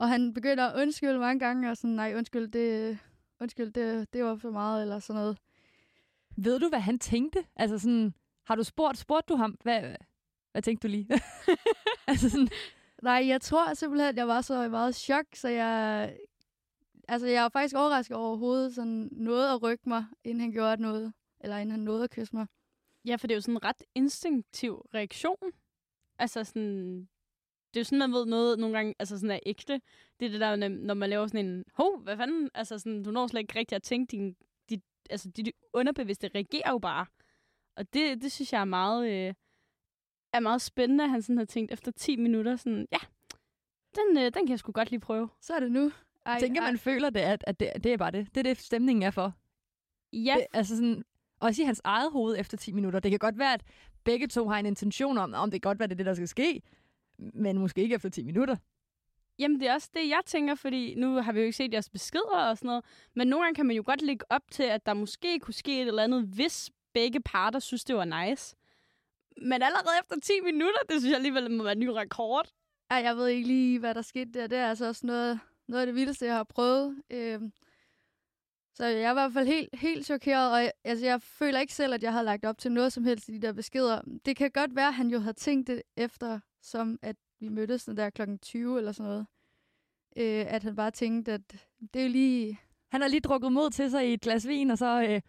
Og 0.00 0.08
han 0.08 0.34
begynder 0.34 0.66
at 0.66 0.82
undskylde 0.82 1.18
mange 1.18 1.40
gange, 1.40 1.70
og 1.70 1.76
sådan, 1.76 1.96
nej, 1.96 2.14
undskyld, 2.16 2.48
det, 2.48 2.98
undskyld, 3.40 3.70
det, 3.70 4.12
det 4.12 4.24
var 4.24 4.36
for 4.36 4.50
meget, 4.50 4.82
eller 4.82 4.98
sådan 4.98 5.20
noget. 5.20 5.38
Ved 6.36 6.60
du, 6.60 6.68
hvad 6.68 6.80
han 6.80 6.98
tænkte? 6.98 7.44
Altså 7.56 7.78
sådan, 7.78 8.14
har 8.46 8.54
du 8.54 8.64
spurgt, 8.64 8.98
spurgte 8.98 9.32
du 9.32 9.36
ham? 9.36 9.56
Hvad, 9.62 9.96
hvad 10.52 10.62
tænkte 10.62 10.88
du 10.88 10.90
lige? 10.90 11.08
altså 12.08 12.30
sådan, 12.30 12.48
Nej, 13.02 13.24
jeg 13.26 13.40
tror 13.40 13.74
simpelthen, 13.74 14.08
at 14.08 14.16
jeg 14.16 14.28
var 14.28 14.40
så 14.40 14.68
meget 14.68 14.96
chok, 14.96 15.26
så 15.34 15.48
jeg... 15.48 16.16
Altså, 17.08 17.26
jeg 17.26 17.42
var 17.42 17.48
faktisk 17.48 17.74
overrasket 17.76 18.16
over 18.16 18.26
overhovedet 18.28 18.74
sådan 18.74 19.08
noget 19.12 19.54
at 19.54 19.62
rykke 19.62 19.88
mig, 19.88 20.04
inden 20.24 20.40
han 20.40 20.52
gjorde 20.52 20.82
noget. 20.82 21.12
Eller 21.40 21.56
inden 21.56 21.70
han 21.70 21.80
nåede 21.80 22.04
at 22.04 22.10
kysse 22.10 22.36
mig. 22.36 22.46
Ja, 23.04 23.16
for 23.16 23.26
det 23.26 23.34
er 23.34 23.36
jo 23.36 23.40
sådan 23.40 23.54
en 23.54 23.64
ret 23.64 23.82
instinktiv 23.94 24.86
reaktion. 24.94 25.52
Altså 26.18 26.44
sådan... 26.44 27.08
Det 27.74 27.76
er 27.76 27.80
jo 27.80 27.84
sådan, 27.84 27.98
man 27.98 28.12
ved 28.12 28.26
noget 28.26 28.58
nogle 28.58 28.76
gange 28.76 28.94
altså 28.98 29.16
sådan 29.18 29.30
er 29.30 29.38
ægte. 29.46 29.80
Det 30.20 30.26
er 30.26 30.30
det 30.30 30.40
der, 30.40 30.56
når- 30.68 30.94
man 30.94 31.10
laver 31.10 31.26
sådan 31.26 31.46
en... 31.46 31.64
Hov, 31.74 32.00
hvad 32.00 32.16
fanden? 32.16 32.50
Altså 32.54 32.78
sådan, 32.78 33.02
du 33.02 33.10
når 33.10 33.26
slet 33.26 33.40
ikke 33.40 33.58
rigtig 33.58 33.76
at 33.76 33.82
tænke, 33.82 34.10
din, 34.10 34.36
dit, 34.70 34.80
altså 35.10 35.30
dit 35.30 35.50
underbevidste 35.72 36.30
reagerer 36.34 36.70
jo 36.70 36.78
bare. 36.78 37.06
Og 37.76 37.92
det, 37.94 38.22
det 38.22 38.32
synes 38.32 38.52
jeg 38.52 38.60
er 38.60 38.64
meget, 38.64 39.10
øh, 39.10 39.34
er 40.32 40.40
meget 40.40 40.62
spændende, 40.62 41.04
at 41.04 41.10
han 41.10 41.22
sådan 41.22 41.38
har 41.38 41.44
tænkt 41.44 41.72
efter 41.72 41.92
10 41.92 42.16
minutter 42.16 42.56
sådan, 42.56 42.86
ja, 42.92 42.98
den, 43.94 44.18
øh, 44.18 44.24
den 44.24 44.32
kan 44.32 44.48
jeg 44.48 44.58
sgu 44.58 44.72
godt 44.72 44.90
lige 44.90 45.00
prøve. 45.00 45.28
Så 45.40 45.52
er 45.54 45.60
det 45.60 45.72
nu. 45.72 45.92
Ej, 46.26 46.40
tænker, 46.40 46.60
man 46.62 46.78
føler 46.78 47.10
det, 47.10 47.20
at, 47.20 47.44
at 47.46 47.60
det, 47.60 47.70
det 47.84 47.92
er 47.92 47.96
bare 47.96 48.10
det. 48.10 48.28
Det 48.34 48.36
er 48.36 48.42
det, 48.42 48.58
stemningen 48.58 49.02
er 49.02 49.10
for. 49.10 49.34
Ja, 50.12 50.34
Det, 50.38 50.46
altså 50.52 50.76
sådan, 50.76 51.04
også 51.40 51.62
i 51.62 51.64
hans 51.64 51.80
eget 51.84 52.12
hoved 52.12 52.36
efter 52.38 52.56
10 52.56 52.72
minutter. 52.72 53.00
Det 53.00 53.10
kan 53.10 53.18
godt 53.18 53.38
være, 53.38 53.54
at 53.54 53.62
begge 54.04 54.26
to 54.26 54.48
har 54.48 54.58
en 54.58 54.66
intention 54.66 55.18
om, 55.18 55.34
om 55.34 55.50
det 55.50 55.62
kan 55.62 55.68
godt 55.68 55.78
være, 55.78 55.86
det 55.88 55.94
er 55.94 55.96
det, 55.96 56.06
der 56.06 56.14
skal 56.14 56.28
ske. 56.28 56.62
Men 57.34 57.58
måske 57.58 57.82
ikke 57.82 57.94
efter 57.94 58.08
10 58.08 58.22
minutter. 58.22 58.56
Jamen, 59.38 59.60
det 59.60 59.68
er 59.68 59.74
også 59.74 59.90
det, 59.94 60.08
jeg 60.08 60.20
tænker, 60.26 60.54
fordi 60.54 60.94
nu 60.94 61.14
har 61.14 61.32
vi 61.32 61.40
jo 61.40 61.44
ikke 61.44 61.56
set 61.56 61.72
jeres 61.72 61.90
beskeder 61.90 62.48
og 62.48 62.58
sådan 62.58 62.68
noget, 62.68 62.84
men 63.14 63.28
nogle 63.28 63.44
gange 63.44 63.54
kan 63.54 63.66
man 63.66 63.76
jo 63.76 63.82
godt 63.86 64.02
lægge 64.02 64.24
op 64.30 64.50
til, 64.50 64.62
at 64.62 64.86
der 64.86 64.94
måske 64.94 65.38
kunne 65.38 65.54
ske 65.54 65.82
et 65.82 65.88
eller 65.88 66.02
andet, 66.02 66.22
hvis 66.22 66.70
begge 66.94 67.20
parter 67.20 67.58
synes, 67.58 67.84
det 67.84 67.96
var 67.96 68.26
nice. 68.26 68.56
Men 69.36 69.52
allerede 69.52 69.94
efter 70.00 70.16
10 70.22 70.32
minutter, 70.44 70.80
det 70.88 71.00
synes 71.00 71.10
jeg 71.10 71.16
alligevel 71.16 71.50
må 71.50 71.62
være 71.62 71.72
en 71.72 71.78
ny 71.78 71.88
rekord. 71.88 72.48
Ej, 72.90 72.96
jeg 72.96 73.16
ved 73.16 73.28
ikke 73.28 73.48
lige, 73.48 73.78
hvad 73.78 73.94
der 73.94 74.02
skete 74.02 74.32
der. 74.32 74.46
Det 74.46 74.58
er 74.58 74.68
altså 74.68 74.86
også 74.86 75.06
noget, 75.06 75.40
noget 75.68 75.80
af 75.80 75.86
det 75.86 75.94
vildeste, 75.94 76.26
jeg 76.26 76.34
har 76.34 76.44
prøvet. 76.44 77.02
Øhm, 77.10 77.52
så 78.74 78.86
jeg 78.86 79.02
er 79.02 79.10
i 79.10 79.14
hvert 79.14 79.32
fald 79.32 79.46
helt, 79.46 79.68
helt 79.78 80.06
chokeret, 80.06 80.52
og 80.52 80.62
jeg, 80.62 80.72
altså, 80.84 81.06
jeg 81.06 81.22
føler 81.22 81.60
ikke 81.60 81.74
selv, 81.74 81.94
at 81.94 82.02
jeg 82.02 82.12
har 82.12 82.22
lagt 82.22 82.44
op 82.44 82.58
til 82.58 82.72
noget 82.72 82.92
som 82.92 83.04
helst 83.04 83.28
i 83.28 83.32
de 83.32 83.42
der 83.42 83.52
beskeder. 83.52 84.00
Det 84.24 84.36
kan 84.36 84.50
godt 84.50 84.76
være, 84.76 84.88
at 84.88 84.94
han 84.94 85.10
jo 85.10 85.18
har 85.18 85.32
tænkt 85.32 85.66
det 85.66 85.82
efter, 85.96 86.40
som 86.62 86.98
at 87.02 87.16
vi 87.40 87.48
mødtes 87.48 87.84
der 87.84 88.10
klokken 88.10 88.38
20 88.38 88.78
eller 88.78 88.92
sådan 88.92 89.10
noget. 89.10 89.26
Øh, 90.16 90.54
at 90.54 90.62
han 90.62 90.76
bare 90.76 90.90
tænkte, 90.90 91.32
at 91.32 91.66
det 91.94 92.04
er 92.04 92.08
lige... 92.08 92.60
Han 92.92 93.00
har 93.00 93.08
lige 93.08 93.20
drukket 93.20 93.52
mod 93.52 93.70
til 93.70 93.90
sig 93.90 94.10
i 94.10 94.12
et 94.12 94.20
glas 94.20 94.48
vin, 94.48 94.70
og 94.70 94.78
så 94.78 95.02
øh, 95.02 95.20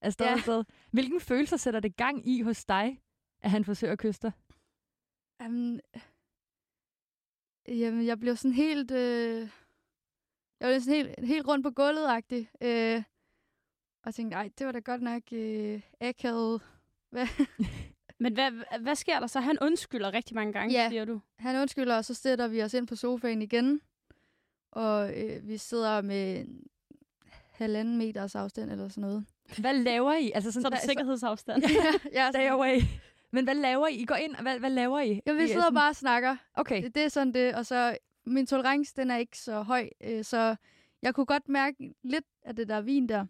er 0.00 0.10
stadig 0.10 0.30
Ja. 0.30 0.36
ja. 0.36 0.42
sted. 0.42 0.64
Hvilken 0.92 1.20
følelser 1.20 1.56
sætter 1.56 1.80
det 1.80 1.96
gang 1.96 2.28
i 2.28 2.42
hos 2.42 2.64
dig, 2.64 3.00
at 3.40 3.50
han 3.50 3.64
forsøger 3.64 3.92
at 3.92 3.98
kysse 3.98 4.22
dig? 4.22 4.32
Jamen, 5.40 5.80
jamen 7.68 8.06
jeg 8.06 8.18
blev 8.20 8.36
sådan 8.36 8.54
helt... 8.54 8.90
Øh, 8.90 9.48
jeg 10.60 10.68
blev 10.68 10.80
sådan 10.80 10.94
helt, 11.06 11.26
helt 11.26 11.48
rundt 11.48 11.64
på 11.64 11.70
gulvet-agtig. 11.70 12.50
Øh, 12.62 13.02
og 14.04 14.14
tænkte, 14.14 14.34
nej, 14.36 14.50
det 14.58 14.66
var 14.66 14.72
da 14.72 14.78
godt 14.78 15.02
nok 15.02 15.22
øh, 15.32 15.82
akavet. 16.00 16.62
Hvad? 17.12 17.26
Men 18.22 18.32
hvad, 18.34 18.50
hvad 18.80 18.94
sker 18.94 19.20
der 19.20 19.26
så? 19.26 19.40
Han 19.40 19.58
undskylder 19.62 20.14
rigtig 20.14 20.34
mange 20.34 20.52
gange, 20.52 20.74
Ja. 20.74 20.88
siger 20.88 21.04
du. 21.04 21.20
Han 21.38 21.56
undskylder, 21.62 21.96
og 21.96 22.04
så 22.04 22.14
sætter 22.14 22.48
vi 22.48 22.62
os 22.62 22.74
ind 22.74 22.86
på 22.86 22.96
sofaen 22.96 23.42
igen. 23.42 23.80
Og 24.72 25.18
øh, 25.20 25.48
vi 25.48 25.56
sidder 25.58 26.00
med 26.00 26.40
en 26.40 26.62
halvanden 27.52 27.98
meters 27.98 28.34
afstand 28.34 28.70
eller 28.70 28.88
sådan 28.88 29.00
noget. 29.02 29.24
Hvad 29.58 29.74
laver 29.74 30.12
I? 30.14 30.32
Altså 30.34 30.52
Så 30.52 30.58
er 30.58 30.62
sådan, 30.62 30.72
der 30.72 30.86
sikkerhedsafstand. 30.88 31.62
ja, 32.12 32.30
Stay 32.32 32.48
away. 32.48 32.80
Men 33.30 33.44
hvad 33.44 33.54
laver 33.54 33.86
I? 33.86 33.94
I 33.94 34.04
går 34.04 34.14
ind, 34.14 34.34
og 34.36 34.42
hvad, 34.42 34.58
hvad 34.58 34.70
laver 34.70 35.00
I? 35.00 35.20
ja, 35.26 35.32
vi 35.32 35.42
er 35.42 35.46
sidder 35.46 35.60
sådan- 35.62 35.74
bare 35.74 35.90
og 35.90 35.96
snakker. 35.96 36.36
Okay. 36.54 36.82
Det, 36.84 36.94
det 36.94 37.04
er 37.04 37.08
sådan 37.08 37.34
det, 37.34 37.54
og 37.54 37.66
så 37.66 37.96
min 38.26 38.46
tolerance, 38.46 38.92
den 38.96 39.10
er 39.10 39.16
ikke 39.16 39.38
så 39.38 39.62
høj, 39.62 39.88
øh, 40.00 40.24
så 40.24 40.56
jeg 41.02 41.14
kunne 41.14 41.26
godt 41.26 41.48
mærke 41.48 41.94
lidt 42.02 42.24
af 42.42 42.56
det 42.56 42.68
der 42.68 42.80
vin 42.80 43.08
der. 43.08 43.26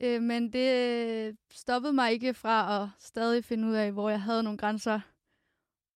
Øh, 0.00 0.22
men 0.22 0.52
det 0.52 1.36
stoppede 1.50 1.92
mig 1.92 2.12
ikke 2.12 2.34
fra 2.34 2.82
at 2.82 2.88
stadig 2.98 3.44
finde 3.44 3.68
ud 3.68 3.74
af, 3.74 3.92
hvor 3.92 4.10
jeg 4.10 4.20
havde 4.20 4.42
nogle 4.42 4.58
grænser. 4.58 5.00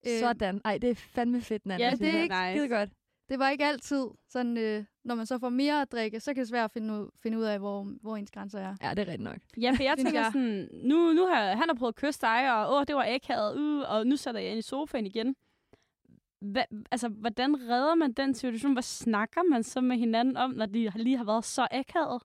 Øh, 0.06 0.18
Sådan. 0.20 0.60
Ej, 0.64 0.78
det 0.78 0.90
er 0.90 0.94
fandme 0.94 1.40
fedt, 1.40 1.66
Nana. 1.66 1.84
Ja, 1.84 1.90
det 1.90 2.14
er 2.14 2.22
ikke 2.22 2.34
Skide 2.34 2.68
godt. 2.68 2.90
Det 3.28 3.38
var 3.38 3.50
ikke 3.50 3.64
altid 3.64 4.06
sådan, 4.28 4.56
øh, 4.58 4.84
når 5.04 5.14
man 5.14 5.26
så 5.26 5.38
får 5.38 5.48
mere 5.48 5.82
at 5.82 5.92
drikke, 5.92 6.20
så 6.20 6.34
kan 6.34 6.40
det 6.40 6.48
svært 6.48 6.64
at 6.64 6.70
finde 6.70 6.94
ud, 6.94 7.08
finde 7.22 7.38
ud 7.38 7.42
af, 7.42 7.58
hvor, 7.58 7.82
hvor 8.02 8.16
ens 8.16 8.30
grænser 8.30 8.58
er. 8.58 8.76
Ja, 8.82 8.90
det 8.90 8.98
er 8.98 9.06
rigtigt 9.06 9.20
nok. 9.22 9.36
Ja, 9.56 9.70
for 9.76 9.82
jeg 9.82 9.94
Synes 9.96 10.06
tænker 10.06 10.20
jeg. 10.20 10.30
sådan, 10.32 10.68
nu, 10.72 11.12
nu 11.12 11.26
har 11.26 11.46
han 11.54 11.68
har 11.68 11.74
prøvet 11.74 11.92
at 11.92 11.96
kysse 11.96 12.20
dig, 12.20 12.54
og 12.56 12.76
åh, 12.76 12.84
det 12.88 12.96
var 12.96 13.04
akavet, 13.14 13.56
uh, 13.56 13.90
og 13.90 14.06
nu 14.06 14.16
sætter 14.16 14.40
jeg 14.40 14.50
ind 14.50 14.58
i 14.58 14.62
sofaen 14.62 15.06
igen. 15.06 15.36
Hva, 16.40 16.64
altså, 16.90 17.08
hvordan 17.08 17.56
redder 17.60 17.94
man 17.94 18.12
den 18.12 18.34
situation? 18.34 18.72
Hvad 18.72 18.82
snakker 18.82 19.42
man 19.50 19.62
så 19.62 19.80
med 19.80 19.96
hinanden 19.96 20.36
om, 20.36 20.50
når 20.50 20.66
de 20.66 20.90
lige 20.94 21.16
har 21.16 21.24
været 21.24 21.44
så 21.44 21.68
akavet? 21.70 22.22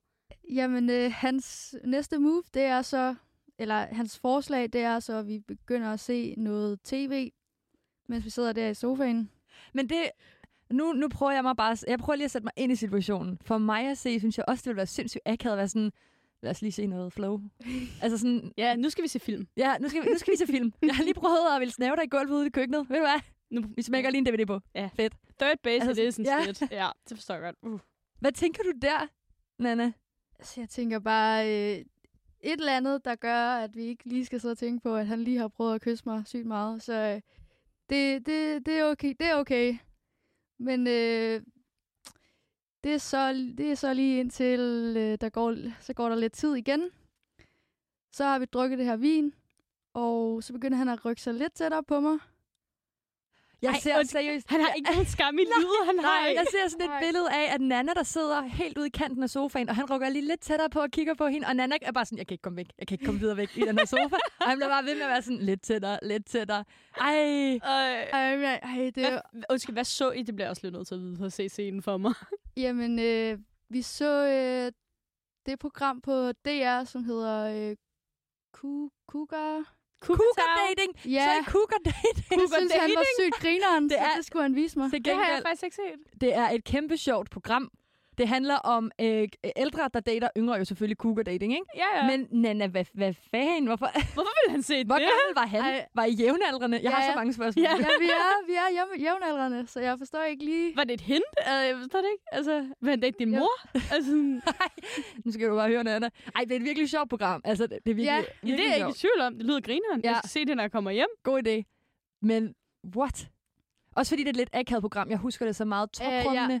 Jamen, 0.50 0.90
øh, 0.90 1.12
hans 1.12 1.74
næste 1.84 2.18
move, 2.18 2.42
det 2.54 2.62
er 2.62 2.82
så, 2.82 3.14
eller 3.58 3.74
hans 3.74 4.18
forslag, 4.18 4.72
det 4.72 4.80
er 4.80 5.00
så, 5.00 5.18
at 5.18 5.26
vi 5.26 5.38
begynder 5.38 5.92
at 5.92 6.00
se 6.00 6.34
noget 6.38 6.80
tv, 6.84 7.30
mens 8.08 8.24
vi 8.24 8.30
sidder 8.30 8.52
der 8.52 8.68
i 8.68 8.74
sofaen. 8.74 9.30
Men 9.74 9.88
det, 9.88 10.10
nu, 10.70 10.92
nu 10.92 11.08
prøver 11.08 11.32
jeg 11.32 11.42
mig 11.42 11.56
bare... 11.56 11.76
Jeg 11.88 11.98
prøver 11.98 12.16
lige 12.16 12.24
at 12.24 12.30
sætte 12.30 12.44
mig 12.44 12.52
ind 12.56 12.72
i 12.72 12.76
situationen. 12.76 13.38
For 13.44 13.58
mig 13.58 13.86
at 13.90 13.98
se, 13.98 14.18
synes 14.18 14.38
jeg 14.38 14.44
også, 14.48 14.62
det 14.62 14.66
ville 14.66 14.76
være 14.76 14.86
sindssygt 14.86 15.22
akavet 15.26 15.52
at 15.52 15.58
være 15.58 15.68
sådan... 15.68 15.92
Lad 16.42 16.50
os 16.50 16.62
lige 16.62 16.72
se 16.72 16.86
noget 16.86 17.12
flow. 17.12 17.40
altså 18.02 18.18
sådan... 18.18 18.52
Ja, 18.56 18.76
nu 18.76 18.90
skal 18.90 19.04
vi 19.04 19.08
se 19.08 19.20
film. 19.20 19.46
Ja, 19.56 19.76
nu 19.80 19.88
skal, 19.88 20.02
vi, 20.02 20.08
nu 20.08 20.18
skal 20.18 20.32
vi 20.32 20.36
se 20.36 20.46
film. 20.46 20.72
Jeg 20.82 20.94
har 20.96 21.04
lige 21.04 21.14
prøvet 21.14 21.54
at 21.54 21.60
ville 21.60 21.72
snæve 21.72 21.96
dig 21.96 22.04
i 22.04 22.08
gulvet 22.08 22.36
ude 22.36 22.46
i 22.46 22.50
køkkenet. 22.50 22.90
Ved 22.90 22.96
du 22.96 23.02
hvad? 23.02 23.20
Nu, 23.50 23.62
Vi 23.76 23.82
smækker 23.82 24.10
lige 24.10 24.18
en 24.18 24.26
DVD 24.26 24.46
på. 24.46 24.60
Ja. 24.74 24.90
Fedt. 24.96 25.14
Third 25.40 25.58
base, 25.62 25.74
Altså, 25.74 26.02
det 26.02 26.06
er 26.06 26.10
sådan 26.10 26.24
ja. 26.24 26.66
ja. 26.70 26.84
Ja, 26.84 26.90
det 27.08 27.16
forstår 27.16 27.34
jeg 27.34 27.42
godt. 27.42 27.56
Uh. 27.62 27.80
Hvad 28.20 28.32
tænker 28.32 28.62
du 28.62 28.72
der, 28.82 29.06
Nana? 29.58 29.92
Så 30.42 30.60
jeg 30.60 30.68
tænker 30.68 30.98
bare, 30.98 31.46
øh, 31.46 31.84
et 32.40 32.60
eller 32.60 32.76
andet, 32.76 33.04
der 33.04 33.14
gør, 33.14 33.56
at 33.56 33.76
vi 33.76 33.82
ikke 33.82 34.04
lige 34.04 34.26
skal 34.26 34.40
sidde 34.40 34.52
og 34.52 34.58
tænke 34.58 34.82
på, 34.82 34.96
at 34.96 35.06
han 35.06 35.24
lige 35.24 35.38
har 35.38 35.48
prøvet 35.48 35.74
at 35.74 35.80
kysse 35.80 36.04
mig 36.06 36.22
sygt 36.26 36.46
meget. 36.46 36.82
Så 36.82 36.92
øh, 36.92 37.20
det, 37.90 38.26
det, 38.26 38.66
det, 38.66 38.78
er 38.78 38.84
okay. 38.84 39.14
det 39.20 39.26
er 39.26 39.34
okay. 39.34 39.76
Men 40.58 40.86
øh, 40.86 41.42
det, 42.84 42.94
er 42.94 42.98
så, 42.98 43.32
det 43.58 43.70
er 43.70 43.74
så 43.74 43.94
lige 43.94 44.20
indtil, 44.20 44.60
øh, 44.96 45.18
der 45.20 45.28
går, 45.28 45.54
så 45.80 45.94
går 45.94 46.08
der 46.08 46.16
lidt 46.16 46.32
tid 46.32 46.54
igen. 46.54 46.90
Så 48.12 48.24
har 48.24 48.38
vi 48.38 48.44
drukket 48.44 48.78
det 48.78 48.86
her 48.86 48.96
vin, 48.96 49.34
og 49.94 50.42
så 50.42 50.52
begynder 50.52 50.78
han 50.78 50.88
at 50.88 51.04
rykke 51.04 51.22
sig 51.22 51.34
lidt 51.34 51.52
tættere 51.54 51.82
på 51.82 52.00
mig. 52.00 52.18
Jeg 53.62 53.70
Ej, 53.72 53.78
ser 53.80 54.02
seriøst... 54.02 54.50
Han 54.50 54.60
har 54.60 54.72
ikke 54.72 54.90
nogen 54.90 55.06
skam 55.06 55.34
i 55.38 55.40
livet, 55.40 55.86
han 55.86 55.98
har 55.98 56.26
ikke. 56.26 56.40
jeg 56.40 56.46
ser 56.50 56.68
sådan 56.70 56.84
et 56.84 56.90
Nej. 56.90 57.00
billede 57.00 57.30
af, 57.32 57.54
at 57.54 57.60
Nana, 57.60 57.92
der 57.94 58.02
sidder 58.02 58.42
helt 58.42 58.78
ude 58.78 58.86
i 58.86 58.90
kanten 58.90 59.22
af 59.22 59.30
sofaen, 59.30 59.68
og 59.68 59.76
han 59.76 59.90
rykker 59.90 60.08
lige 60.08 60.26
lidt 60.26 60.40
tættere 60.40 60.70
på 60.70 60.80
og 60.80 60.90
kigger 60.90 61.14
på 61.14 61.26
hende, 61.26 61.46
og 61.46 61.56
Nana 61.56 61.76
er 61.82 61.92
bare 61.92 62.04
sådan, 62.04 62.18
jeg 62.18 62.26
kan 62.26 62.34
ikke 62.34 62.42
komme 62.42 62.56
væk, 62.56 62.66
jeg 62.78 62.86
kan 62.86 62.94
ikke 62.94 63.04
komme 63.04 63.20
videre 63.20 63.36
væk 63.36 63.56
i 63.56 63.60
den 63.60 63.78
her 63.78 63.84
sofa. 63.86 64.16
og 64.40 64.46
han 64.48 64.58
bliver 64.58 64.68
bare 64.68 64.84
ved 64.84 64.94
med 64.94 65.02
at 65.02 65.08
være 65.08 65.22
sådan, 65.22 65.38
lidt 65.38 65.62
tættere, 65.62 65.98
lidt 66.02 66.26
tættere. 66.26 66.64
Ej, 67.00 67.14
Øh, 67.54 67.60
Ej, 67.62 68.36
men, 68.36 68.44
ej 68.44 68.90
det 68.94 69.04
er 69.04 69.10
hvad, 69.10 69.42
undskyld, 69.50 69.74
hvad 69.74 69.84
så 69.84 70.10
I? 70.10 70.22
Det 70.22 70.34
bliver 70.36 70.48
også 70.48 70.62
lidt 70.64 70.74
nødt 70.74 70.86
til 70.88 70.94
at 70.94 71.00
vide 71.00 71.16
for 71.16 71.24
at 71.26 71.32
se 71.32 71.48
scenen 71.48 71.82
for 71.82 71.96
mig. 71.96 72.14
Jamen, 72.56 72.98
øh, 72.98 73.38
vi 73.68 73.82
så 73.82 74.26
øh, 74.26 74.72
det 75.46 75.58
program 75.58 76.00
på 76.00 76.32
DR, 76.32 76.84
som 76.84 77.04
hedder 77.04 77.68
øh, 77.70 77.76
Ku- 78.52 78.90
Cougar. 79.08 79.75
Cougar 80.00 80.48
dating! 80.68 81.12
Ja, 81.12 81.24
Så 81.24 81.30
er 81.30 81.44
cougar 81.52 81.78
dating! 81.84 82.40
jeg 82.40 82.48
synes, 82.58 82.72
han 82.72 82.90
var 82.96 83.04
sygt 83.20 83.34
grineren, 83.42 83.82
Det 83.84 83.90
det, 83.90 83.98
er- 84.00 84.10
så 84.12 84.16
det 84.16 84.26
skulle 84.26 84.42
han 84.42 84.54
vise 84.56 84.78
mig. 84.78 84.90
Til 84.90 85.04
Det 85.04 85.12
har 85.14 85.20
jeg 85.20 85.28
gengæld, 85.28 85.44
faktisk 85.46 85.64
ikke 85.64 85.76
set. 85.76 86.20
det 86.20 86.34
er 86.34 86.48
et 86.50 86.64
kæmpe 86.64 86.96
sjovt 86.96 87.30
program. 87.30 87.70
Det 88.18 88.28
handler 88.28 88.56
om 88.56 88.90
øh, 89.00 89.28
ældre, 89.56 89.88
der 89.94 90.00
dater 90.00 90.28
yngre, 90.36 90.54
jo 90.54 90.64
selvfølgelig 90.64 90.96
cougar 90.96 91.22
dating, 91.22 91.52
ikke? 91.52 91.64
Ja, 91.76 91.84
ja. 91.96 92.06
Men 92.16 92.28
Nana, 92.30 92.66
hvad, 92.66 92.84
hvad 92.94 93.14
fanden? 93.30 93.66
Hvorfor? 93.66 93.90
hvorfor 94.14 94.32
vil 94.46 94.50
han 94.50 94.62
se 94.62 94.84
Hvor 94.84 94.94
det? 94.94 95.04
gammel 95.08 95.34
var 95.34 95.46
han? 95.46 95.60
Ej. 95.60 95.86
Var 95.94 96.04
I 96.04 96.10
jævnaldrende? 96.12 96.80
Jeg 96.82 96.90
har 96.92 97.02
Ja. 97.04 97.10
så 97.10 97.14
mange 97.16 97.32
spørgsmål. 97.32 97.62
Ja. 97.62 97.70
Ja, 97.70 97.76
vi 98.00 98.06
er, 98.06 98.46
vi 98.46 98.52
er 98.54 98.68
jævn, 98.74 99.00
jævnaldrende, 99.00 99.66
så 99.66 99.80
jeg 99.80 99.98
forstår 99.98 100.22
ikke 100.22 100.44
lige... 100.44 100.76
Var 100.76 100.84
det 100.84 100.94
et 100.94 101.00
hint? 101.00 101.24
Uh, 101.40 101.66
jeg 101.68 101.76
forstår 101.78 101.98
det 102.00 102.08
ikke. 102.12 102.24
Altså, 102.32 102.66
vil 102.80 102.90
han 102.90 103.00
date 103.00 103.16
din 103.18 103.32
Ja. 103.32 103.38
mor? 103.38 103.52
altså, 103.94 104.12
Nu 105.24 105.32
skal 105.32 105.48
du 105.48 105.54
bare 105.54 105.68
høre, 105.68 105.84
Nana. 105.84 106.08
Ej, 106.34 106.40
det 106.44 106.52
er 106.52 106.56
et 106.56 106.64
virkelig 106.64 106.90
sjovt 106.90 107.08
program. 107.08 107.40
Altså, 107.44 107.66
det 107.66 107.78
det 107.84 107.90
er 107.90 107.94
virkelig, 107.94 108.04
Ja. 108.06 108.16
ja, 108.16 108.22
virkelig 108.42 108.58
det 108.58 108.66
er 108.66 108.76
jeg 108.76 108.76
ikke 108.76 108.84
sjovt. 108.86 108.96
i 108.96 109.00
tvivl 109.00 109.20
om. 109.26 109.34
Det 109.38 109.46
lyder 109.46 109.60
grineren. 109.60 110.00
Ja. 110.04 110.08
Jeg 110.08 110.16
skal 110.18 110.30
se 110.30 110.44
det, 110.44 110.56
når 110.56 110.62
jeg 110.62 110.72
kommer 110.72 110.90
hjem. 110.90 111.08
God 111.22 111.46
idé. 111.48 111.62
Men 112.22 112.54
what? 112.96 113.28
Også 113.96 114.10
fordi 114.10 114.22
det 114.22 114.28
er 114.28 114.32
et 114.32 114.36
lidt 114.36 114.50
akavet 114.52 114.82
program. 114.82 115.10
Jeg 115.10 115.18
husker 115.18 115.46
det 115.46 115.56
så 115.56 115.64
meget 115.64 115.88
Øh, 116.02 116.08
ja. 116.34 116.60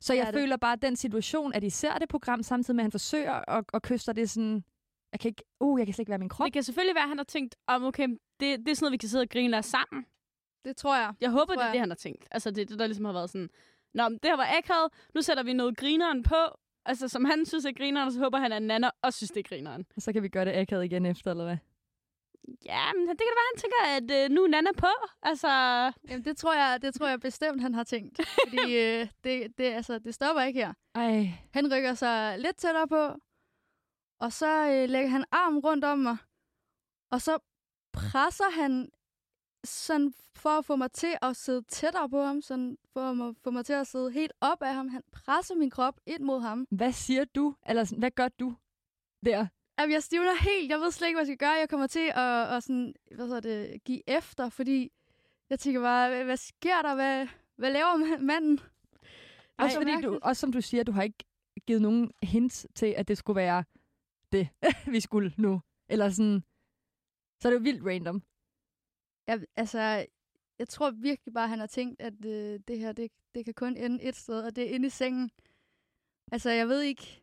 Så 0.00 0.12
Det 0.12 0.18
jeg 0.18 0.26
er 0.26 0.30
det. 0.30 0.40
føler 0.40 0.56
bare, 0.56 0.72
at 0.72 0.82
den 0.82 0.96
situation, 0.96 1.52
at 1.52 1.64
I 1.64 1.70
ser 1.70 1.98
det 1.98 2.08
program, 2.08 2.42
samtidig 2.42 2.76
med, 2.76 2.82
at 2.82 2.84
han 2.84 2.90
forsøger 2.92 3.50
at, 3.50 3.64
at 3.74 3.82
kysse 3.82 4.12
det 4.12 4.30
sådan... 4.30 4.64
Jeg 5.12 5.20
kan 5.20 5.28
ikke... 5.28 5.42
Uh, 5.60 5.80
jeg 5.80 5.86
kan 5.86 5.94
slet 5.94 6.02
ikke 6.02 6.10
være 6.10 6.18
min 6.18 6.28
krop. 6.28 6.44
Det 6.44 6.52
kan 6.52 6.62
selvfølgelig 6.62 6.94
være, 6.94 7.02
at 7.04 7.08
han 7.08 7.18
har 7.18 7.24
tænkt, 7.24 7.56
om 7.66 7.84
okay, 7.84 8.08
det, 8.08 8.18
det 8.40 8.68
er 8.68 8.74
sådan 8.74 8.84
noget, 8.84 8.92
vi 8.92 8.96
kan 8.96 9.08
sidde 9.08 9.22
og 9.22 9.28
grine 9.28 9.56
af 9.56 9.64
sammen. 9.64 10.06
Det 10.64 10.76
tror 10.76 10.96
jeg. 10.96 11.12
Jeg 11.20 11.30
håber, 11.30 11.44
Tror 11.44 11.54
det 11.54 11.60
er 11.60 11.64
jeg. 11.66 11.72
det, 11.72 11.80
han 11.80 11.90
har 11.90 11.96
tænkt. 11.96 12.26
Altså, 12.30 12.50
det 12.50 12.62
er 12.62 12.66
det, 12.66 12.78
der 12.78 12.86
ligesom 12.86 13.04
har 13.04 13.12
været 13.12 13.30
sådan, 13.30 13.50
Nå, 13.94 14.08
men 14.08 14.18
det 14.22 14.30
her 14.30 14.36
var 14.36 14.48
akavet, 14.58 14.92
nu 15.14 15.22
sætter 15.22 15.42
vi 15.42 15.52
noget 15.52 15.76
grineren 15.76 16.22
på, 16.22 16.36
altså 16.86 17.08
som 17.08 17.24
han 17.24 17.46
synes 17.46 17.64
er 17.64 17.72
grineren, 17.72 18.06
og 18.06 18.12
så 18.12 18.18
håber 18.18 18.38
han, 18.38 18.52
at 18.52 18.62
Nana 18.62 18.90
også 19.02 19.16
synes, 19.16 19.30
det 19.30 19.38
er 19.44 19.48
grineren. 19.48 19.86
Og 19.96 20.02
så 20.02 20.12
kan 20.12 20.22
vi 20.22 20.28
gøre 20.28 20.44
det 20.44 20.52
akavet 20.52 20.84
igen 20.84 21.06
efter, 21.06 21.30
eller 21.30 21.44
hvad? 21.44 21.56
Ja, 22.64 22.92
men 22.92 23.08
det 23.08 23.18
kan 23.18 23.26
da 23.26 23.34
være, 23.40 23.50
han 23.52 23.60
tænker, 23.60 23.80
at 23.96 24.24
øh, 24.24 24.30
nu 24.34 24.44
er 24.44 24.48
Nana 24.48 24.72
på. 24.78 24.92
Altså, 25.22 25.48
Jamen, 26.08 26.24
det 26.24 26.36
tror 26.36 26.54
jeg, 26.54 26.82
det 26.82 26.94
tror 26.94 27.08
jeg 27.08 27.20
bestemt, 27.20 27.62
han 27.62 27.74
har 27.74 27.84
tænkt. 27.84 28.20
Fordi 28.46 28.76
øh, 28.76 29.08
det, 29.24 29.58
det, 29.58 29.64
altså, 29.64 29.98
det 29.98 30.14
stopper 30.14 30.42
ikke 30.42 30.60
her. 30.60 30.72
Ej, 30.94 31.30
Han 31.52 31.74
rykker 31.74 31.94
sig 31.94 32.38
lidt 32.38 32.56
tættere 32.56 32.88
på, 32.88 33.16
og 34.20 34.32
så 34.32 34.68
øh, 34.72 34.88
lægger 34.88 35.08
han 35.10 35.24
arm 35.30 35.58
rundt 35.58 35.84
om 35.84 35.98
mig, 35.98 36.16
og 37.10 37.20
så 37.20 37.38
presser 37.92 38.50
han 38.50 38.88
sådan 39.64 40.12
for 40.34 40.50
at 40.50 40.64
få 40.64 40.76
mig 40.76 40.92
til 40.92 41.16
at 41.22 41.36
sidde 41.36 41.62
tættere 41.62 42.08
på 42.10 42.22
ham, 42.22 42.42
sådan 42.42 42.78
for 42.92 43.28
at 43.28 43.36
få 43.44 43.50
mig 43.50 43.64
til 43.66 43.72
at 43.72 43.86
sidde 43.86 44.10
helt 44.10 44.32
op 44.40 44.62
af 44.62 44.74
ham. 44.74 44.88
Han 44.88 45.02
presser 45.12 45.54
min 45.54 45.70
krop 45.70 46.00
ind 46.06 46.22
mod 46.22 46.40
ham. 46.40 46.66
hvad 46.70 46.92
siger 46.92 47.24
du? 47.24 47.54
Eller 47.68 47.84
sådan, 47.84 47.98
hvad 47.98 48.10
gør 48.10 48.28
du 48.28 48.54
der? 49.24 49.46
Jamen, 49.80 49.92
jeg 49.92 50.02
stivner 50.02 50.34
helt. 50.34 50.70
Jeg 50.70 50.80
ved 50.80 50.90
slet 50.90 51.08
ikke, 51.08 51.16
hvad 51.16 51.26
jeg 51.26 51.36
skal 51.36 51.48
gøre. 51.48 51.58
Jeg 51.58 51.68
kommer 51.68 51.86
til 51.86 52.12
at, 52.14 52.56
at 52.56 52.62
sådan, 52.62 52.94
hvad 53.14 53.26
hedder 53.26 53.40
det, 53.40 53.84
give 53.84 54.02
efter, 54.06 54.48
fordi 54.48 54.92
jeg 55.50 55.58
tænker 55.58 55.80
bare, 55.80 56.24
hvad, 56.24 56.36
sker 56.36 56.82
der? 56.82 56.94
Hvad, 56.94 57.28
hvad 57.56 57.72
laver 57.72 57.94
ma- 57.94 58.22
manden? 58.22 58.60
Også 59.58 59.78
Ej, 59.78 59.84
fordi 59.84 60.02
du, 60.02 60.18
også 60.22 60.40
som 60.40 60.52
du 60.52 60.60
siger, 60.60 60.84
du 60.84 60.92
har 60.92 61.02
ikke 61.02 61.24
givet 61.66 61.82
nogen 61.82 62.10
hints 62.22 62.66
til, 62.74 62.86
at 62.86 63.08
det 63.08 63.18
skulle 63.18 63.36
være 63.36 63.64
det, 64.32 64.48
vi 64.94 65.00
skulle 65.00 65.34
nu. 65.36 65.62
Eller 65.88 66.10
sådan... 66.10 66.44
Så 67.40 67.48
er 67.48 67.52
det 67.52 67.58
jo 67.58 67.62
vildt 67.62 67.86
random. 67.86 68.22
Jeg, 69.26 69.40
altså, 69.56 70.06
jeg 70.58 70.68
tror 70.68 70.90
virkelig 70.90 71.34
bare, 71.34 71.48
han 71.48 71.58
har 71.58 71.66
tænkt, 71.66 72.00
at 72.00 72.24
øh, 72.24 72.60
det 72.68 72.78
her, 72.78 72.92
det, 72.92 73.12
det 73.34 73.44
kan 73.44 73.54
kun 73.54 73.76
ende 73.76 74.02
et 74.02 74.16
sted, 74.16 74.42
og 74.42 74.56
det 74.56 74.70
er 74.70 74.74
inde 74.74 74.86
i 74.86 74.90
sengen. 74.90 75.30
Altså, 76.32 76.50
jeg 76.50 76.68
ved 76.68 76.80
ikke. 76.80 77.22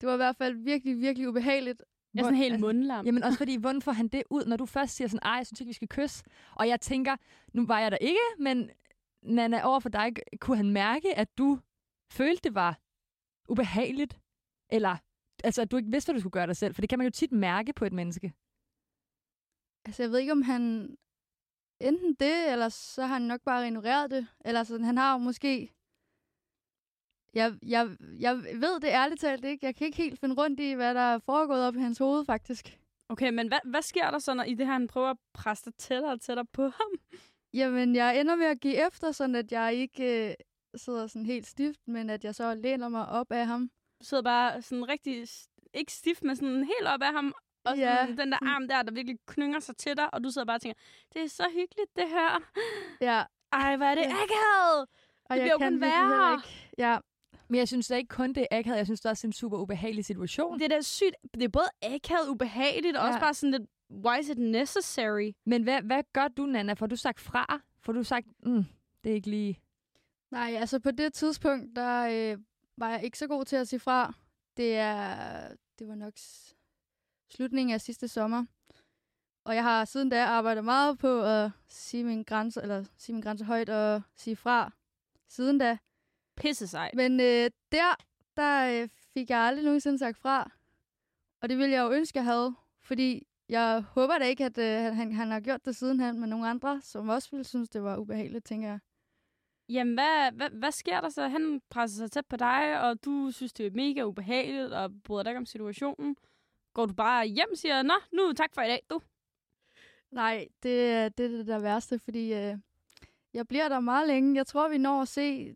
Det 0.00 0.06
var 0.06 0.12
i 0.12 0.16
hvert 0.16 0.36
fald 0.36 0.54
virkelig, 0.54 1.00
virkelig 1.00 1.28
ubehageligt. 1.28 1.82
jeg 2.14 2.20
er 2.20 2.24
sådan 2.24 2.36
helt 2.36 2.52
altså, 2.52 2.66
mundlam. 2.66 3.06
Jamen 3.06 3.22
også 3.22 3.38
fordi, 3.38 3.56
hvordan 3.56 3.82
får 3.82 3.92
han 3.92 4.08
det 4.08 4.22
ud, 4.30 4.44
når 4.44 4.56
du 4.56 4.66
først 4.66 4.96
siger 4.96 5.08
sådan, 5.08 5.20
ej, 5.22 5.32
jeg 5.32 5.46
synes 5.46 5.60
ikke, 5.60 5.68
vi 5.68 5.74
skal 5.74 5.88
kysse. 5.88 6.24
Og 6.54 6.68
jeg 6.68 6.80
tænker, 6.80 7.16
nu 7.52 7.66
var 7.66 7.80
jeg 7.80 7.90
der 7.90 7.96
ikke, 7.96 8.20
men 8.38 8.70
Nana, 9.22 9.62
over 9.62 9.80
for 9.80 9.88
dig, 9.88 10.12
kunne 10.40 10.56
han 10.56 10.70
mærke, 10.70 11.18
at 11.18 11.38
du 11.38 11.58
følte, 12.12 12.40
det 12.44 12.54
var 12.54 12.80
ubehageligt? 13.48 14.20
Eller, 14.70 14.96
altså, 15.44 15.62
at 15.62 15.70
du 15.70 15.76
ikke 15.76 15.90
vidste, 15.90 16.08
hvad 16.08 16.14
du 16.14 16.20
skulle 16.20 16.32
gøre 16.32 16.46
dig 16.46 16.56
selv? 16.56 16.74
For 16.74 16.80
det 16.80 16.88
kan 16.88 16.98
man 16.98 17.06
jo 17.06 17.10
tit 17.10 17.32
mærke 17.32 17.72
på 17.72 17.84
et 17.84 17.92
menneske. 17.92 18.32
Altså, 19.84 20.02
jeg 20.02 20.10
ved 20.10 20.18
ikke, 20.18 20.32
om 20.32 20.42
han 20.42 20.96
enten 21.80 22.14
det, 22.14 22.52
eller 22.52 22.68
så 22.68 23.02
har 23.02 23.14
han 23.14 23.22
nok 23.22 23.40
bare 23.40 23.66
ignoreret 23.66 24.10
det. 24.10 24.26
Eller 24.44 24.64
sådan, 24.64 24.86
han 24.86 24.96
har 24.96 25.12
jo 25.12 25.18
måske... 25.18 25.75
Jeg, 27.36 27.54
jeg, 27.66 27.96
jeg 28.18 28.36
ved 28.36 28.80
det 28.80 28.88
ærligt 28.88 29.20
talt 29.20 29.44
ikke. 29.44 29.66
Jeg 29.66 29.74
kan 29.76 29.86
ikke 29.86 29.96
helt 30.02 30.20
finde 30.20 30.34
rundt 30.34 30.60
i, 30.60 30.72
hvad 30.72 30.94
der 30.94 31.00
er 31.00 31.18
foregået 31.18 31.66
op 31.66 31.76
i 31.76 31.80
hans 31.80 31.98
hoved, 31.98 32.24
faktisk. 32.24 32.78
Okay, 33.08 33.30
men 33.30 33.48
hvad, 33.48 33.58
hvad 33.64 33.82
sker 33.82 34.10
der 34.10 34.18
så, 34.18 34.34
når 34.34 34.44
i 34.44 34.54
det 34.54 34.66
her, 34.66 34.72
han 34.72 34.86
prøver 34.88 35.10
at 35.10 35.16
presse 35.34 35.64
dig 35.64 35.74
tættere 35.78 36.12
og 36.12 36.20
tættere 36.20 36.46
på 36.52 36.62
ham? 36.62 36.90
Jamen, 37.54 37.96
jeg 37.96 38.20
ender 38.20 38.36
med 38.36 38.46
at 38.46 38.60
give 38.60 38.86
efter, 38.86 39.12
sådan 39.12 39.34
at 39.36 39.52
jeg 39.52 39.74
ikke 39.74 40.28
øh, 40.28 40.34
sidder 40.76 41.06
sådan 41.06 41.26
helt 41.26 41.46
stift, 41.46 41.80
men 41.88 42.10
at 42.10 42.24
jeg 42.24 42.34
så 42.34 42.54
læner 42.54 42.88
mig 42.88 43.08
op 43.08 43.32
af 43.32 43.46
ham. 43.46 43.70
Du 44.00 44.04
sidder 44.06 44.22
bare 44.22 44.62
sådan 44.62 44.88
rigtig, 44.88 45.26
ikke 45.74 45.92
stift, 45.92 46.24
men 46.24 46.36
sådan 46.36 46.64
helt 46.64 46.86
op 46.88 47.02
af 47.02 47.12
ham, 47.12 47.34
og 47.64 47.76
Ja. 47.76 47.96
sådan, 48.00 48.18
den 48.18 48.32
der 48.32 48.38
arm 48.42 48.68
der, 48.68 48.82
der 48.82 48.92
virkelig 48.92 49.18
knynger 49.26 49.60
sig 49.60 49.76
til 49.76 49.96
dig, 49.96 50.14
og 50.14 50.24
du 50.24 50.30
sidder 50.30 50.46
bare 50.46 50.56
og 50.56 50.60
tænker, 50.62 50.80
det 51.14 51.22
er 51.24 51.28
så 51.28 51.44
hyggeligt, 51.52 51.96
det 51.96 52.08
her. 52.08 52.40
Ja, 53.00 53.22
Ej, 53.52 53.76
hvad 53.76 53.86
er 53.90 53.94
det 53.94 54.02
Ja. 54.02 54.06
akavet! 54.10 54.88
og 55.24 55.36
Det 55.36 55.36
jeg 55.36 55.40
bliver 55.42 55.52
jo 55.52 55.58
kan 55.58 55.72
kun 55.72 55.80
værre. 55.80 56.32
ikke. 56.34 56.70
Ja, 56.78 56.98
Men 57.48 57.58
jeg 57.58 57.68
synes 57.68 57.88
da 57.88 57.96
ikke 57.96 58.08
kun, 58.08 58.32
det 58.32 58.46
er 58.50 58.58
akavet. 58.58 58.76
Jeg 58.76 58.86
synes 58.86 59.00
det 59.00 59.06
er 59.06 59.10
også 59.10 59.26
en 59.26 59.32
super 59.32 59.58
ubehagelig 59.58 60.04
situation. 60.04 60.58
Det 60.58 60.64
er 60.64 60.68
da 60.76 60.80
sygt. 60.80 61.14
Det 61.34 61.42
er 61.42 61.48
både 61.48 61.66
akavet, 61.82 62.28
ubehageligt, 62.28 62.96
og 62.96 63.02
Ja. 63.02 63.08
også 63.08 63.20
bare 63.20 63.34
sådan 63.34 63.50
lidt, 63.50 63.62
why 63.90 64.20
is 64.20 64.28
it 64.28 64.38
necessary? 64.38 65.32
Men 65.46 65.62
hvad, 65.62 65.82
hvad 65.82 66.02
gør 66.12 66.28
du, 66.28 66.46
Nana? 66.46 66.72
Får 66.72 66.86
du 66.86 66.96
sagt 66.96 67.20
fra? 67.20 67.60
Får 67.80 67.92
du 67.92 68.02
sagt, 68.02 68.26
mm, 68.42 68.64
det 69.04 69.10
er 69.10 69.14
ikke 69.14 69.30
lige... 69.30 69.60
nej, 70.30 70.54
altså 70.60 70.78
på 70.80 70.90
det 70.90 71.12
tidspunkt, 71.14 71.76
der 71.76 72.08
øh, 72.32 72.38
var 72.76 72.90
jeg 72.90 73.04
ikke 73.04 73.18
så 73.18 73.26
god 73.26 73.44
til 73.44 73.56
at 73.56 73.68
sige 73.68 73.80
fra. 73.80 74.14
Det 74.56 74.76
er, 74.76 75.48
det 75.78 75.88
var 75.88 75.94
nok 75.94 76.12
slutningen 77.30 77.74
af 77.74 77.80
sidste 77.80 78.08
sommer. 78.08 78.44
Og 79.44 79.54
jeg 79.54 79.62
har 79.62 79.84
siden 79.84 80.08
da 80.08 80.24
arbejdet 80.24 80.64
meget 80.64 80.98
på 80.98 81.22
at 81.22 81.50
sige 81.68 82.04
min 82.04 82.22
grænse, 82.22 82.62
eller 82.62 82.84
sige 82.96 83.14
min 83.14 83.22
grænse 83.22 83.44
højt 83.44 83.68
og 83.68 84.02
sige 84.16 84.36
fra 84.36 84.72
siden 85.28 85.58
da. 85.58 85.78
Pisse 86.36 86.66
sejt. 86.66 86.94
Men 86.94 87.20
øh, 87.20 87.50
der, 87.72 87.94
der 88.36 88.82
øh, 88.82 88.88
fik 89.14 89.30
jeg 89.30 89.38
aldrig 89.38 89.64
nogensinde 89.64 89.98
sagt 89.98 90.18
fra. 90.18 90.50
Og 91.42 91.48
det 91.48 91.58
ville 91.58 91.72
jeg 91.72 91.82
jo 91.82 91.90
ønske, 91.92 92.18
jeg 92.18 92.24
havde. 92.24 92.54
Fordi 92.82 93.26
jeg 93.48 93.80
håber 93.80 94.18
da 94.18 94.24
ikke, 94.24 94.44
at 94.44 94.58
øh, 94.58 94.96
han, 94.96 95.12
han 95.12 95.30
har 95.30 95.40
gjort 95.40 95.64
det 95.64 95.76
sidenhen 95.76 96.20
med 96.20 96.28
nogle 96.28 96.48
andre, 96.48 96.80
som 96.82 97.08
også 97.08 97.28
ville 97.30 97.44
synes, 97.44 97.68
det 97.68 97.82
var 97.82 97.96
ubehageligt, 97.96 98.44
tænker 98.44 98.68
jeg. 98.68 98.78
Jamen, 99.68 99.94
hvad, 99.94 100.32
hvad, 100.32 100.50
hvad 100.50 100.72
sker 100.72 101.00
der 101.00 101.08
så? 101.08 101.28
Han 101.28 101.60
presser 101.70 101.96
sig 101.96 102.10
tæt 102.12 102.26
på 102.26 102.36
dig, 102.36 102.80
og 102.80 103.04
du 103.04 103.30
synes, 103.30 103.52
det 103.52 103.66
er 103.66 103.70
mega 103.70 104.02
ubehageligt, 104.02 104.72
og 104.72 104.90
bryder 105.04 105.22
dig 105.22 105.30
ikke 105.30 105.38
om 105.38 105.46
situationen. 105.46 106.16
Går 106.72 106.86
du 106.86 106.94
bare 106.94 107.26
hjem 107.26 107.48
og 107.52 107.56
siger, 107.58 107.82
nå, 107.82 107.94
nu 108.12 108.32
tak 108.32 108.54
for 108.54 108.62
i 108.62 108.68
dag, 108.68 108.80
du. 108.90 109.00
Nej, 110.10 110.48
det, 110.62 110.90
er- 110.92 111.08
det 111.08 111.24
er 111.26 111.28
det 111.28 111.46
der 111.46 111.58
værste, 111.58 111.98
fordi 111.98 112.32
øh, 112.34 112.58
jeg 113.34 113.48
bliver 113.48 113.68
der 113.68 113.80
meget 113.80 114.06
længe. 114.08 114.36
Jeg 114.36 114.46
tror, 114.46 114.68
vi 114.68 114.78
når 114.78 115.02
at 115.02 115.08
se 115.08 115.54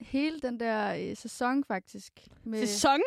hele 0.00 0.40
den 0.40 0.60
der 0.60 1.10
øh, 1.10 1.16
sæson, 1.16 1.64
faktisk. 1.64 2.12
Med, 2.44 2.66
Sæson? 2.66 3.00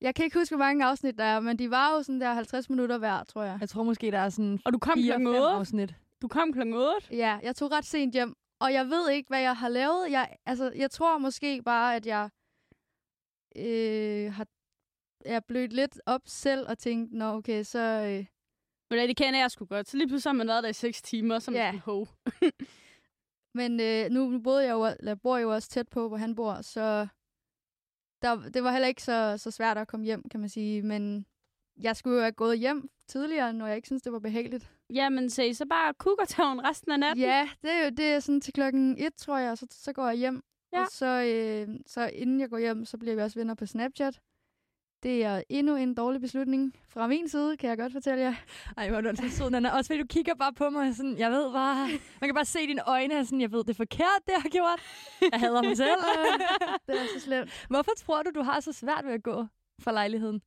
Jeg 0.00 0.14
kan 0.14 0.24
ikke 0.24 0.38
huske, 0.38 0.56
hvor 0.56 0.64
mange 0.64 0.84
afsnit 0.84 1.18
der 1.18 1.24
er, 1.24 1.40
men 1.40 1.58
de 1.58 1.70
var 1.70 1.94
jo 1.94 2.02
sådan 2.02 2.20
der 2.20 2.32
50 2.32 2.70
minutter 2.70 2.98
hver, 2.98 3.24
tror 3.24 3.42
jeg. 3.42 3.58
Jeg 3.60 3.68
tror 3.68 3.82
måske, 3.82 4.10
der 4.10 4.18
er 4.18 4.28
sådan 4.28 4.60
Og 4.64 4.72
du 4.72 4.78
kom 4.78 4.98
klokken 5.02 5.28
4-5 5.28 5.30
8. 5.30 5.40
afsnit. 5.46 5.94
Du 6.22 6.28
kom 6.28 6.52
klokken 6.52 6.74
8. 6.74 7.16
Ja, 7.16 7.38
jeg 7.42 7.56
tog 7.56 7.72
ret 7.72 7.84
sent 7.84 8.12
hjem, 8.12 8.36
og 8.60 8.72
jeg 8.72 8.86
ved 8.88 9.10
ikke, 9.10 9.28
hvad 9.28 9.40
jeg 9.40 9.56
har 9.56 9.68
lavet. 9.68 10.10
Jeg, 10.10 10.36
altså, 10.46 10.72
jeg 10.76 10.90
tror 10.90 11.18
måske 11.18 11.62
bare, 11.62 11.96
at 11.96 12.06
jeg 12.06 12.30
øh, 13.56 14.32
har 14.32 14.46
jeg 15.24 15.34
er 15.34 15.40
blødt 15.40 15.72
lidt 15.72 16.00
op 16.06 16.20
selv 16.26 16.66
og 16.68 16.78
tænkt, 16.78 17.12
nå 17.12 17.24
okay, 17.24 17.62
så... 17.62 17.78
Øh, 17.78 18.26
Men 18.90 19.08
det 19.08 19.16
kender 19.16 19.40
jeg 19.40 19.50
sgu 19.50 19.64
godt. 19.64 19.88
Så 19.88 19.96
lige 19.96 20.08
pludselig 20.08 20.30
har 20.30 20.36
man 20.36 20.48
været 20.48 20.62
der 20.62 20.68
i 20.70 20.72
6 20.72 21.02
timer, 21.02 21.38
som 21.38 21.54
Ja. 21.54 21.72
en 21.72 21.78
ho. 21.78 22.06
men 23.54 23.80
øh, 23.80 24.10
nu, 24.10 24.28
nu 24.28 24.38
boede 24.40 24.64
jeg 24.64 24.72
jo, 24.72 24.86
eller 24.98 25.14
bor 25.14 25.36
jeg 25.36 25.42
jo 25.42 25.52
også 25.52 25.68
tæt 25.68 25.88
på, 25.88 26.08
hvor 26.08 26.16
han 26.16 26.34
bor, 26.34 26.62
så 26.62 27.06
der, 28.22 28.50
det 28.50 28.64
var 28.64 28.72
heller 28.72 28.88
ikke 28.88 29.02
så, 29.02 29.34
så 29.38 29.50
svært 29.50 29.78
at 29.78 29.88
komme 29.88 30.06
hjem, 30.06 30.28
kan 30.28 30.40
man 30.40 30.48
sige. 30.48 30.82
Men 30.82 31.26
jeg 31.80 31.96
skulle 31.96 32.16
jo 32.16 32.22
have 32.22 32.32
gået 32.32 32.58
hjem 32.58 32.88
tidligere, 33.08 33.52
når 33.52 33.66
jeg 33.66 33.76
ikke 33.76 33.88
synes 33.88 34.02
det 34.02 34.12
var 34.12 34.18
behageligt. 34.18 34.70
Jamen, 34.90 35.30
så 35.30 35.42
I 35.42 35.52
så 35.54 35.66
bare 35.66 35.94
kukkertavn 35.94 36.64
resten 36.64 36.92
af 36.92 37.00
natten? 37.00 37.24
Ja, 37.24 37.48
det 37.62 37.70
er 37.70 37.84
jo 37.84 37.90
det 37.90 38.04
er 38.04 38.20
sådan 38.20 38.40
til 38.40 38.52
klokken 38.52 38.98
et, 38.98 39.14
tror 39.14 39.38
jeg, 39.38 39.50
og 39.50 39.58
så, 39.58 39.66
så 39.70 39.92
går 39.92 40.08
jeg 40.08 40.16
hjem. 40.16 40.42
Ja. 40.72 40.80
Og 40.80 40.86
så, 40.90 41.06
øh, 41.06 41.78
så 41.86 42.06
inden 42.06 42.40
jeg 42.40 42.50
går 42.50 42.58
hjem, 42.58 42.84
så 42.84 42.98
bliver 42.98 43.14
vi 43.14 43.22
også 43.22 43.38
venner 43.38 43.54
på 43.54 43.66
Snapchat. 43.66 44.20
Det 45.02 45.24
er 45.24 45.42
endnu 45.48 45.76
en 45.76 45.94
dårlig 45.94 46.20
beslutning 46.20 46.76
fra 46.88 47.06
min 47.06 47.28
side, 47.28 47.56
kan 47.56 47.70
jeg 47.70 47.78
godt 47.78 47.92
fortælle 47.92 48.22
jer. 48.22 48.34
Ej, 48.76 48.88
hvor 48.88 48.96
er 48.96 49.00
du 49.00 49.08
altså 49.08 49.28
sød, 49.30 49.50
Nana. 49.50 49.76
Også 49.76 49.88
fordi 49.88 50.00
du 50.00 50.06
kigger 50.06 50.34
bare 50.34 50.52
på 50.52 50.70
mig, 50.70 50.96
sådan, 50.96 51.18
jeg 51.18 51.30
ved 51.30 51.52
bare, 51.52 51.86
man 52.20 52.28
kan 52.28 52.34
bare 52.34 52.44
se 52.44 52.58
dine 52.58 52.88
øjne, 52.88 53.24
sådan, 53.24 53.40
jeg 53.40 53.52
ved, 53.52 53.58
det 53.64 53.70
er 53.70 53.74
forkert, 53.74 54.20
det 54.26 54.34
har 54.42 54.48
gjort. 54.48 54.80
Jeg 55.32 55.40
hader 55.40 55.62
mig 55.62 55.76
selv. 55.76 56.00
Det 56.86 57.00
er 57.00 57.06
så 57.14 57.20
slemt. 57.20 57.66
Hvorfor 57.68 57.92
tror 57.96 58.22
du, 58.22 58.30
du 58.34 58.42
har 58.42 58.60
så 58.60 58.72
svært 58.72 59.04
ved 59.04 59.12
at 59.12 59.22
gå 59.22 59.46
fra 59.80 59.92
lejligheden? 59.92 60.42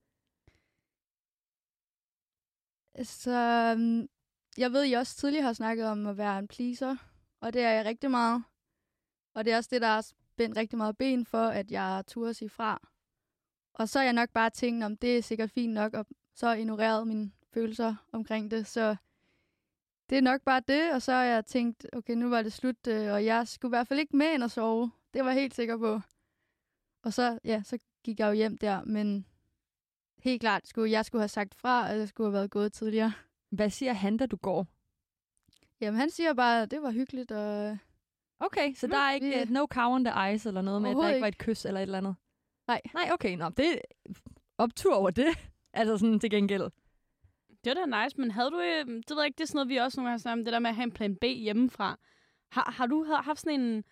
Så 3.04 3.74
um, 3.76 4.08
jeg 4.58 4.72
ved, 4.72 4.86
I 4.86 4.94
også 4.94 5.16
tidligere 5.16 5.46
har 5.46 5.54
snakket 5.54 5.86
om 5.86 6.08
at 6.08 6.18
være 6.18 6.40
en 6.40 6.48
pleaser, 6.48 6.96
og 7.42 7.54
det 7.54 7.62
er 7.62 7.70
jeg 7.70 7.86
rigtig 7.86 8.12
meget. 8.12 8.44
Og 9.36 9.46
det 9.46 9.54
er 9.54 9.58
også 9.58 9.70
det, 9.74 9.82
der 9.82 9.88
har 9.88 10.02
spændt 10.02 10.58
rigtig 10.58 10.78
meget 10.78 10.98
ben 10.98 11.26
for, 11.26 11.48
at 11.48 11.72
jeg 11.72 12.04
turde 12.08 12.34
sige 12.34 12.50
fra. 12.50 12.95
Og 13.76 13.90
så 13.90 14.00
er 14.00 14.04
jeg 14.04 14.14
nok 14.14 14.30
bare 14.30 14.50
tænkt, 14.50 14.84
om 14.84 14.98
det 14.98 15.18
er 15.18 15.22
sikkert 15.22 15.52
fint 15.52 15.74
nok, 15.74 15.94
og 15.94 16.06
så 16.36 16.54
ignoreret 16.54 17.08
mine 17.08 17.32
følelser 17.54 17.96
omkring 18.12 18.52
det. 18.52 18.68
Så 18.68 18.96
det 20.10 20.18
er 20.18 20.22
nok 20.22 20.42
bare 20.42 20.62
det, 20.68 20.94
og 20.94 21.02
så 21.02 21.12
har 21.12 21.24
jeg 21.24 21.46
tænkt, 21.46 21.86
okay, 21.94 22.14
nu 22.14 22.30
var 22.30 22.42
det 22.42 22.54
slut, 22.54 22.88
øh, 22.88 23.14
og 23.14 23.26
jeg 23.26 23.48
skulle 23.48 23.70
i 23.70 23.76
hvert 23.78 23.88
fald 23.88 24.00
ikke 24.00 24.18
med 24.18 24.34
ind 24.34 24.44
og 24.44 24.52
sove. 24.52 24.92
Det 25.14 25.26
var 25.26 25.32
jeg 25.32 25.42
helt 25.42 25.56
sikker 25.56 25.78
på. 25.78 26.02
Og 27.04 27.14
så, 27.14 27.40
ja, 27.44 27.62
så 27.66 27.78
gik 28.04 28.20
jeg 28.20 28.28
jo 28.28 28.34
hjem 28.34 28.58
der, 28.58 28.84
men 28.84 29.26
helt 30.18 30.42
klart, 30.42 30.68
skulle 30.68 30.92
jeg 30.92 31.06
skulle 31.06 31.22
have 31.22 31.28
sagt 31.30 31.56
fra, 31.56 31.92
eller 31.92 32.06
skulle 32.06 32.28
have 32.28 32.34
været 32.34 32.52
gået 32.52 32.74
tidligere. 32.74 33.14
Hvad 33.50 33.70
siger 33.70 33.94
han, 33.94 34.18
da 34.18 34.26
du 34.26 34.36
går? 34.36 34.68
Jamen, 35.82 36.00
han 36.00 36.10
siger 36.10 36.34
bare, 36.34 36.62
at 36.62 36.72
det 36.72 36.82
var 36.82 36.92
hyggeligt, 36.92 37.32
og 37.32 37.78
Okay, 38.40 38.74
så 38.74 38.88
der 38.88 38.98
er 38.98 39.12
ikke 39.14 39.46
vi- 39.48 39.54
no 39.54 39.66
cow 39.70 39.92
on 39.92 40.04
the 40.06 40.34
ice 40.34 40.50
eller 40.50 40.62
noget 40.62 40.82
med, 40.82 40.90
at 40.90 40.96
der 40.96 41.10
ikke 41.10 41.22
var 41.22 41.28
et 41.28 41.38
kys 41.38 41.66
eller 41.66 41.80
et 41.80 41.84
eller 41.84 41.98
andet? 41.98 42.16
Nej. 42.68 42.82
Nej, 42.94 43.10
okay, 43.14 43.36
nå, 43.38 43.50
det 43.50 43.72
er 43.72 43.78
optur 44.58 44.96
over 44.96 45.10
det. 45.10 45.28
Altså 45.78 45.98
sådan 45.98 46.20
til 46.20 46.30
gengæld. 46.30 46.64
Det 47.64 47.74
var 47.76 47.86
da 47.86 48.04
nice, 48.04 48.18
men 48.22 48.32
havde 48.32 48.52
du... 48.52 48.60
øh, 48.60 48.86
Det 48.88 49.10
ved 49.10 49.18
jeg 49.18 49.26
ikke, 49.26 49.38
det 49.38 49.44
er 49.44 49.48
sådan 49.48 49.58
noget, 49.58 49.70
vi 49.70 49.78
også 49.78 50.00
nogle 50.00 50.08
gange 50.08 50.14
har 50.14 50.18
snakket 50.18 50.40
om, 50.42 50.46
det 50.46 50.54
der 50.54 50.60
med 50.60 50.70
at 50.70 50.76
have 50.76 50.84
en 50.84 50.92
plan 50.92 51.16
B 51.16 51.24
hjemmefra. 51.24 51.98
Har, 52.52 52.72
har 52.78 52.86
du 52.88 53.04
ha- 53.04 53.22
haft 53.22 53.40
sådan 53.40 53.60
en 53.62 53.84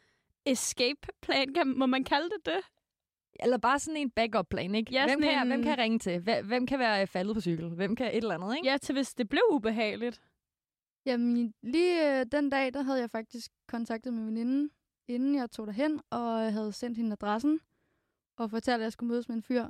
escape-plan, 0.46 1.54
kan, 1.54 1.68
må 1.80 1.86
man 1.86 2.04
kalde 2.04 2.30
det 2.30 2.46
det? 2.46 2.60
Eller 3.40 3.58
bare 3.58 3.80
sådan 3.80 3.98
en 3.98 4.10
backup-plan, 4.12 4.76
ikke? 4.76 4.92
Ja, 4.92 5.06
hvem, 5.08 5.22
kan 5.22 5.32
jeg, 5.32 5.42
en- 5.42 5.48
hvem 5.48 5.62
kan 5.62 5.70
jeg 5.70 5.78
ringe 5.78 6.00
til? 6.00 6.20
Hvem, 6.20 6.46
hvem 6.48 6.68
kan 6.68 6.80
være 6.80 7.08
faldet 7.08 7.36
på 7.36 7.42
cykel? 7.42 7.70
Hvem 7.70 7.96
kan 7.96 8.08
et 8.08 8.18
eller 8.18 8.36
andet, 8.36 8.56
ikke? 8.56 8.70
Ja, 8.70 8.78
til 8.78 8.94
hvis 8.94 9.14
det 9.14 9.30
blev 9.30 9.42
ubehageligt. 9.52 10.22
jamen, 11.06 11.54
lige 11.64 12.20
øh, 12.20 12.26
den 12.32 12.50
dag, 12.50 12.74
der 12.74 12.82
havde 12.82 13.00
jeg 13.00 13.10
faktisk 13.12 13.52
kontaktet 13.68 14.14
min 14.14 14.26
veninde, 14.28 14.70
inden 15.08 15.36
jeg 15.36 15.52
tog 15.52 15.68
derhen, 15.68 16.02
og 16.10 16.54
havde 16.54 16.72
sendt 16.74 16.98
hende 16.98 17.12
adressen, 17.12 17.60
og 18.36 18.50
fortalt, 18.50 18.82
at 18.82 18.84
jeg 18.84 18.91
skulle 18.91 19.08
mødes 19.08 19.28
med 19.28 19.36
en 19.36 19.43
fyr. 19.43 19.67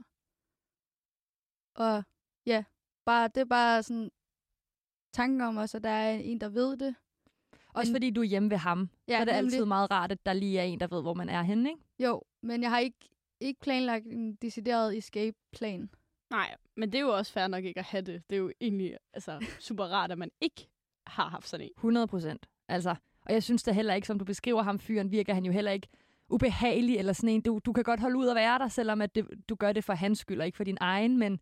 Og 1.76 2.04
ja, 2.45 2.63
bare, 3.06 3.28
det 3.28 3.38
er 3.41 3.45
bare 3.45 3.84
sådan 3.84 4.12
tanken 5.13 5.41
om 5.41 5.58
også, 5.58 5.78
at 5.78 5.84
der 5.84 5.89
er 5.89 6.12
en, 6.13 6.41
der 6.41 6.49
ved 6.49 6.78
det. 6.78 6.95
Også 7.73 7.91
Men- 7.91 7.95
fordi 7.95 8.10
du 8.10 8.21
er 8.21 8.26
hjemme 8.26 8.49
ved 8.49 8.58
ham. 8.58 8.89
Ja, 9.08 9.13
så 9.13 9.21
er 9.21 9.26
det 9.26 9.34
nemlig. 9.36 9.54
altid 9.54 9.65
meget 9.65 9.91
rart, 9.91 10.12
at 10.12 10.26
der 10.26 10.34
lige 10.34 10.60
er 10.60 10.63
en, 10.63 10.80
der 10.80 10.88
ved, 10.88 11.02
hvor 11.02 11.13
man 11.13 11.30
er 11.30 11.41
henne, 11.41 11.69
ikke? 11.69 11.82
Jo, 11.99 12.21
men 12.41 12.62
jeg 12.62 12.69
har 12.69 12.80
ikke, 12.80 13.10
ikke 13.39 13.60
planlagt 13.62 14.06
en 14.06 14.36
decideret 14.36 14.97
escape-plan. 14.97 15.89
Nej, 16.30 16.56
men 16.76 16.91
det 16.91 16.97
er 16.97 17.02
jo 17.02 17.15
også 17.17 17.32
fair 17.32 17.47
nok 17.47 17.63
ikke 17.63 17.80
at 17.80 17.86
have 17.86 18.02
det. 18.02 18.23
Det 18.30 18.36
er 18.36 18.39
jo 18.39 18.52
egentlig 18.62 18.97
altså, 19.13 19.45
super 19.60 19.84
rart, 19.86 20.12
at 20.12 20.17
man 20.17 20.32
ikke 20.41 20.69
har 21.08 21.30
haft 21.30 21.47
sådan 21.47 21.65
en. 21.65 21.71
100 21.78 22.08
procent. 22.08 22.45
Altså, 22.67 22.95
og 23.26 23.34
jeg 23.34 23.43
synes 23.43 23.63
da 23.63 23.71
heller 23.71 23.93
ikke, 23.93 24.08
som 24.08 24.19
du 24.19 24.26
beskriver 24.26 24.62
ham, 24.62 24.80
fyren, 24.80 25.12
virker 25.12 25.34
han 25.34 25.45
jo 25.45 25.52
heller 25.52 25.71
ikke 25.71 25.88
ubehagelig 26.34 26.98
eller 26.98 27.13
sådan 27.13 27.30
en. 27.30 27.41
Du, 27.41 27.60
du 27.65 27.74
kan 27.74 27.84
godt 27.84 28.00
holde 28.00 28.17
ud 28.17 28.28
at 28.28 28.36
være 28.36 28.60
der, 28.60 28.67
selvom 28.67 29.02
at 29.02 29.15
det, 29.15 29.28
du 29.50 29.56
gør 29.56 29.72
det 29.72 29.84
for 29.84 29.93
hans 29.93 30.19
skyld 30.19 30.39
og 30.39 30.46
ikke 30.46 30.56
for 30.56 30.63
din 30.63 30.78
egen, 30.80 31.17
men 31.17 31.39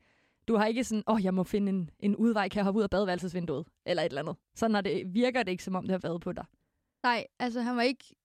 du 0.47 0.55
har 0.55 0.65
ikke 0.65 0.83
sådan, 0.83 1.03
åh, 1.07 1.15
oh, 1.15 1.23
jeg 1.25 1.33
må 1.33 1.43
finde 1.43 1.69
en, 1.69 1.89
en 1.99 2.15
udvej, 2.15 2.49
kan 2.49 2.57
jeg 2.57 2.63
hoppe 2.65 2.77
ud 2.77 2.83
af 2.83 2.89
badeværelsesvinduet, 2.89 3.67
eller 3.85 4.03
et 4.03 4.09
eller 4.09 4.21
andet. 4.21 4.35
Sådan 4.55 4.75
er 4.75 4.81
det, 4.81 5.13
virker 5.13 5.43
det 5.43 5.51
ikke, 5.51 5.63
som 5.63 5.75
om 5.75 5.83
det 5.83 5.91
har 5.91 5.99
været 5.99 6.21
på 6.21 6.31
dig. 6.31 6.45
Nej, 7.03 7.25
altså 7.39 7.61
han 7.61 7.75
var 7.75 7.81
ikke 7.81 8.15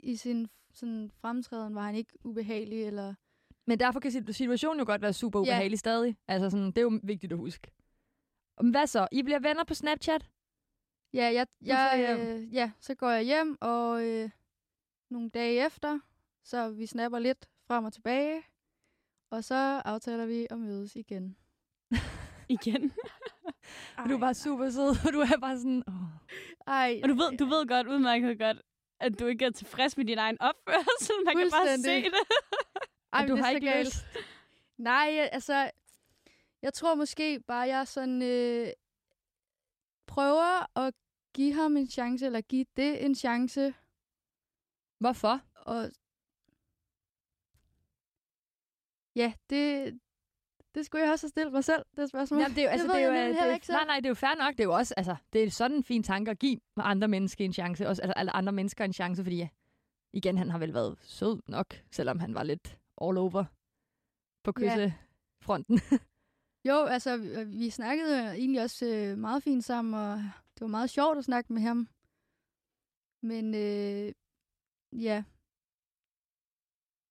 i 0.00 0.16
sin 0.16 0.48
sådan, 0.74 1.10
fremtræden, 1.20 1.74
var 1.74 1.82
han 1.82 1.94
ikke 1.94 2.12
ubehagelig, 2.24 2.84
eller... 2.84 3.14
Men 3.66 3.80
derfor 3.80 4.00
kan 4.00 4.10
sit- 4.10 4.32
situationen 4.36 4.78
jo 4.78 4.86
godt 4.86 5.02
være 5.02 5.12
super 5.12 5.38
Ja. 5.38 5.42
ubehagelig 5.42 5.78
stadig. 5.78 6.16
Altså 6.28 6.50
sådan, 6.50 6.66
det 6.66 6.78
er 6.78 6.82
jo 6.82 7.00
vigtigt 7.02 7.32
at 7.32 7.38
huske. 7.38 7.70
Hvad 8.70 8.86
så? 8.86 9.08
I 9.12 9.22
bliver 9.22 9.38
venner 9.38 9.64
på 9.64 9.74
Snapchat? 9.74 10.28
Ja, 11.14 11.24
jeg, 11.34 11.46
jeg, 11.62 12.16
øh, 12.20 12.54
ja, 12.54 12.70
så 12.80 12.94
går 12.94 13.10
jeg 13.10 13.22
hjem, 13.24 13.56
og 13.60 14.04
øh, 14.04 14.30
nogle 15.10 15.28
dage 15.30 15.66
efter, 15.66 15.98
så 16.44 16.70
vi 16.70 16.86
snapper 16.86 17.18
lidt 17.18 17.48
frem 17.66 17.84
og 17.84 17.92
tilbage, 17.92 18.42
og 19.30 19.44
så 19.44 19.54
aftaler 19.84 20.26
vi 20.26 20.46
at 20.50 20.58
mødes 20.58 20.96
igen. 20.96 21.36
Igen. 22.48 22.92
Og 23.98 24.08
du 24.08 24.14
er 24.14 24.18
bare 24.20 24.34
super 24.34 24.70
sød, 24.70 24.88
og 25.06 25.12
du 25.12 25.20
er 25.20 25.38
bare 25.40 25.58
sådan, 25.58 25.82
åh. 25.88 25.94
Ej, 26.66 27.00
Og 27.02 27.08
du 27.08 27.14
ved, 27.14 27.36
du 27.38 27.44
ved 27.44 27.66
godt, 27.68 27.86
udmærket 27.86 28.38
godt, 28.38 28.62
at 29.00 29.20
du 29.20 29.26
ikke 29.26 29.44
er 29.44 29.50
tilfreds 29.50 29.96
med 29.96 30.04
din 30.04 30.18
egen 30.18 30.40
opførsel. 30.40 31.14
Man 31.24 31.36
kan 31.36 31.50
bare 31.50 31.78
se 31.78 32.02
det. 32.02 32.12
ej, 33.12 33.26
du 33.26 33.34
det 33.36 33.44
har 33.44 33.50
ikke 33.50 33.66
galt. 33.66 33.86
lyst. 33.86 34.04
Nej, 34.76 35.28
altså, 35.32 35.70
jeg 36.62 36.74
tror 36.74 36.94
måske 36.94 37.40
bare, 37.40 37.68
jeg 37.68 37.88
sådan 37.88 38.22
øh, 38.22 38.68
prøver 40.06 40.78
at 40.78 40.94
give 41.34 41.52
ham 41.54 41.76
en 41.76 41.88
chance, 41.90 42.26
eller 42.26 42.40
give 42.40 42.66
det 42.76 43.04
en 43.04 43.14
chance, 43.14 43.74
Hvorfor? 44.98 45.40
og 45.56 45.90
ja, 49.16 49.32
det, 49.50 49.98
det 50.74 50.86
skulle 50.86 51.04
jeg 51.04 51.12
også 51.12 51.26
have 51.26 51.30
stillet 51.30 51.52
mig 51.52 51.64
selv, 51.64 51.84
det 51.96 52.08
spørgsmål. 52.08 52.40
Jamen, 52.40 52.56
det 52.56 52.62
er 52.62 52.66
jo, 52.66 52.70
altså, 52.74 52.86
ved 52.86 52.94
det 52.94 53.02
er 53.02 53.06
jo, 53.06 53.12
jeg 53.12 53.28
øh, 53.28 53.34
det 53.34 53.42
er, 53.50 53.54
ikke 53.54 53.68
nej, 53.68 53.84
nej, 53.84 53.96
det 53.96 54.04
er 54.06 54.10
jo 54.10 54.14
fair 54.14 54.34
nok. 54.38 54.52
Det 54.52 54.60
er 54.60 54.64
jo 54.64 54.74
også, 54.74 54.94
altså, 54.96 55.16
det 55.32 55.44
er 55.44 55.50
sådan 55.50 55.76
en 55.76 55.84
fin 55.84 56.02
tanke 56.02 56.30
at 56.30 56.38
give 56.38 56.60
andre 56.76 57.08
mennesker 57.08 57.44
en 57.44 57.52
chance. 57.52 57.88
Også, 57.88 58.02
altså, 58.02 58.30
andre 58.34 58.52
mennesker 58.52 58.84
en 58.84 58.92
chance, 58.92 59.22
fordi 59.22 59.36
ja, 59.36 59.48
igen, 60.12 60.38
han 60.38 60.50
har 60.50 60.58
vel 60.58 60.74
været 60.74 60.98
sød 61.02 61.40
nok, 61.48 61.74
selvom 61.92 62.18
han 62.20 62.34
var 62.34 62.42
lidt 62.42 62.78
all 63.02 63.18
over 63.18 63.44
på 64.44 64.52
Ja. 64.60 64.74
kyssefronten. 64.74 65.80
Jo, 66.68 66.84
altså, 66.84 67.16
vi, 67.16 67.44
vi 67.58 67.70
snakkede 67.70 68.24
jo 68.24 68.30
egentlig 68.30 68.62
også 68.62 68.86
øh, 68.86 69.18
meget 69.18 69.42
fint 69.42 69.64
sammen, 69.64 69.94
og 69.94 70.16
det 70.54 70.60
var 70.60 70.66
meget 70.66 70.90
sjovt 70.90 71.18
at 71.18 71.24
snakke 71.24 71.52
med 71.52 71.62
ham. 71.62 71.88
Men 73.22 73.54
øh, 73.54 74.12
ja. 75.04 75.24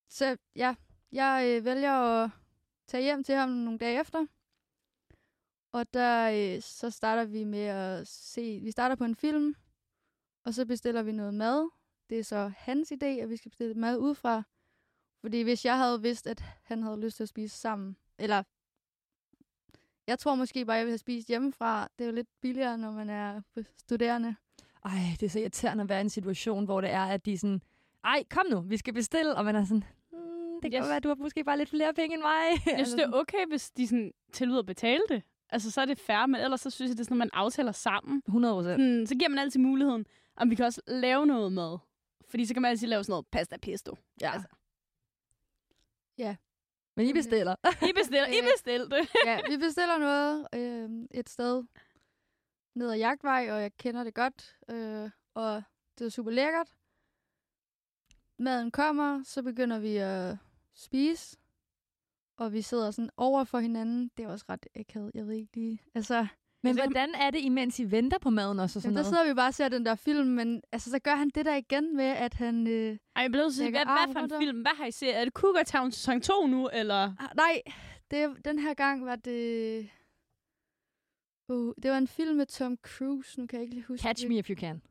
Så 0.09 0.37
ja, 0.55 0.75
jeg 1.13 1.45
øh, 1.47 1.65
vælger 1.65 1.91
at 1.91 2.29
tage 2.87 3.03
hjem 3.03 3.23
til 3.23 3.35
ham 3.35 3.49
nogle 3.49 3.79
dage 3.79 3.99
efter. 3.99 4.25
Og 5.71 5.93
der 5.93 6.29
øh, 6.55 6.61
så 6.61 6.89
starter 6.89 7.25
vi 7.25 7.43
med 7.43 7.59
at 7.65 8.07
se, 8.07 8.59
vi 8.63 8.71
starter 8.71 8.95
på 8.95 9.03
en 9.03 9.15
film, 9.15 9.55
og 10.45 10.53
så 10.53 10.65
bestiller 10.65 11.03
vi 11.03 11.11
noget 11.11 11.33
mad. 11.33 11.69
Det 12.09 12.19
er 12.19 12.23
så 12.23 12.51
hans 12.57 12.91
idé, 12.91 13.05
at 13.05 13.29
vi 13.29 13.37
skal 13.37 13.51
bestille 13.51 13.73
mad 13.73 13.97
udefra. 13.97 14.43
Fordi 15.21 15.41
hvis 15.41 15.65
jeg 15.65 15.77
havde 15.77 16.01
vidst, 16.01 16.27
at 16.27 16.43
han 16.63 16.83
havde 16.83 16.99
lyst 16.99 17.15
til 17.15 17.23
at 17.23 17.29
spise 17.29 17.57
sammen, 17.57 17.97
eller 18.17 18.43
jeg 20.07 20.19
tror 20.19 20.35
måske 20.35 20.65
bare, 20.65 20.75
jeg 20.77 20.85
ville 20.85 20.91
have 20.91 20.97
spist 20.97 21.27
hjemmefra. 21.27 21.87
Det 21.97 22.03
er 22.03 22.07
jo 22.07 22.15
lidt 22.15 22.27
billigere, 22.41 22.77
når 22.77 22.91
man 22.91 23.09
er 23.09 23.41
studerende. 23.77 24.35
Ej, 24.85 24.99
det 25.19 25.25
er 25.25 25.29
så 25.29 25.39
irriterende 25.39 25.81
at 25.81 25.89
være 25.89 25.99
i 25.99 26.01
en 26.01 26.09
situation, 26.09 26.65
hvor 26.65 26.81
det 26.81 26.89
er, 26.89 27.05
at 27.05 27.25
de 27.25 27.33
er 27.33 27.37
sådan, 27.37 27.61
ej, 28.03 28.23
kom 28.29 28.45
nu, 28.49 28.61
vi 28.61 28.77
skal 28.77 28.93
bestille, 28.93 29.35
og 29.35 29.45
man 29.45 29.55
er 29.55 29.65
sådan, 29.65 29.83
det 30.63 30.71
kan 30.71 30.81
Yes. 30.81 30.87
være, 30.87 30.95
at 30.97 31.03
du 31.03 31.07
har 31.07 31.15
måske 31.15 31.43
bare 31.43 31.57
lidt 31.57 31.69
flere 31.69 31.93
penge 31.93 32.13
end 32.13 32.21
mig. 32.21 32.43
Jeg 32.77 32.87
synes, 32.87 32.93
det 32.99 33.03
er 33.03 33.11
okay, 33.13 33.45
hvis 33.47 33.71
de 33.71 33.87
sådan, 33.87 34.11
tilbyder 34.33 34.59
at 34.59 34.65
betale 34.65 35.01
det. 35.09 35.23
Altså, 35.49 35.71
så 35.71 35.81
er 35.81 35.85
det 35.85 35.99
fair, 35.99 36.25
men 36.25 36.41
ellers 36.41 36.61
så 36.61 36.69
synes 36.69 36.89
jeg, 36.89 36.97
det 36.97 37.01
er 37.03 37.05
sådan, 37.05 37.15
at 37.15 37.17
man 37.17 37.29
aftaler 37.33 37.71
sammen. 37.71 38.21
100 38.27 38.53
procent. 38.53 38.79
Sådan, 38.81 39.07
så 39.07 39.15
giver 39.15 39.29
man 39.29 39.39
altid 39.39 39.59
muligheden, 39.59 40.05
om 40.35 40.49
vi 40.49 40.55
kan 40.55 40.65
også 40.65 40.81
lave 40.87 41.25
noget 41.25 41.53
mad. 41.53 41.77
Fordi 42.29 42.45
så 42.45 42.53
kan 42.53 42.61
man 42.61 42.71
altid 42.71 42.87
lave 42.87 43.03
sådan 43.03 43.11
noget 43.11 43.27
pasta 43.27 43.57
pesto. 43.57 43.95
Ja. 44.21 44.31
Altså. 44.33 44.47
Men 46.95 47.05
I 47.07 47.13
bestiller. 47.13 47.55
I 47.89 47.93
bestiller, 47.95 48.27
I 48.35 48.35
Ja. 48.35 48.47
bestilte. 48.53 48.95
ja, 49.25 49.39
vi 49.49 49.57
bestiller 49.57 49.97
noget 49.97 50.47
øh, 50.55 50.89
et 51.11 51.29
sted 51.29 51.63
ned 52.75 52.91
ad 52.91 52.97
Jagtvej, 52.97 53.47
og 53.51 53.61
jeg 53.61 53.77
kender 53.77 54.03
det 54.03 54.13
godt, 54.13 54.55
øh, 54.69 55.09
og 55.33 55.63
det 55.99 56.05
er 56.05 56.09
super 56.09 56.31
lækkert. 56.31 56.69
Maden 58.39 58.71
kommer, 58.71 59.23
så 59.23 59.43
begynder 59.43 59.79
vi 59.79 59.97
at 59.97 60.37
spise, 60.75 61.37
og 62.37 62.53
vi 62.53 62.61
sidder 62.61 62.91
sådan 62.91 63.09
over 63.17 63.43
for 63.43 63.59
hinanden. 63.59 64.11
Det 64.17 64.25
er 64.25 64.29
også 64.29 64.45
ret 64.49 64.67
akavet, 64.75 65.11
jeg 65.13 65.27
ved 65.27 65.33
ikke 65.35 65.55
lige. 65.55 65.79
Altså, 65.95 66.27
Men 66.63 66.75
det- 66.75 66.83
hvordan 66.83 67.15
er 67.15 67.31
det, 67.31 67.39
imens 67.41 67.79
I 67.79 67.91
venter 67.91 68.17
på 68.17 68.29
maden 68.29 68.59
også 68.59 68.79
og 68.79 68.81
sådan 68.81 68.89
jamen, 68.91 68.95
der 68.97 69.01
noget? 69.03 69.13
sidder 69.15 69.33
vi 69.33 69.35
bare 69.35 69.47
og 69.47 69.53
ser 69.53 69.69
den 69.69 69.85
der 69.85 69.95
film, 69.95 70.27
men 70.27 70.61
altså, 70.71 70.89
så 70.89 70.99
gør 70.99 71.15
han 71.15 71.29
det 71.29 71.45
der 71.45 71.55
igen 71.55 71.95
med, 71.95 72.05
at 72.05 72.33
han... 72.33 72.67
Øh, 72.67 72.97
Ej, 73.15 73.21
jeg 73.21 73.31
blev 73.31 73.51
sige, 73.51 73.69
hvad, 73.69 73.85
hvad 73.85 74.13
for 74.13 74.19
en 74.19 74.31
film? 74.41 74.61
Hvad 74.61 74.75
har 74.75 74.85
I 74.85 74.91
set? 74.91 75.15
Er 75.17 75.23
det 75.25 75.33
Cougar 75.33 75.63
Town 75.63 75.91
sæson 75.91 76.21
2 76.21 76.47
nu, 76.47 76.69
eller? 76.73 76.95
ah, 77.19 77.29
nej, 77.35 77.61
det, 78.11 78.45
den 78.45 78.59
her 78.59 78.73
gang 78.73 79.05
var 79.05 79.15
det... 79.15 79.89
Uh, 81.49 81.73
det 81.83 81.91
var 81.91 81.97
en 81.97 82.07
film 82.07 82.37
med 82.37 82.45
Tom 82.45 82.77
Cruise, 82.77 83.39
nu 83.39 83.47
kan 83.47 83.57
jeg 83.57 83.63
ikke 83.63 83.75
lige 83.75 83.85
huske 83.85 84.03
Catch 84.03 84.21
det. 84.23 84.29
me 84.31 84.37
if 84.37 84.49
you 84.49 84.55
can. 84.55 84.81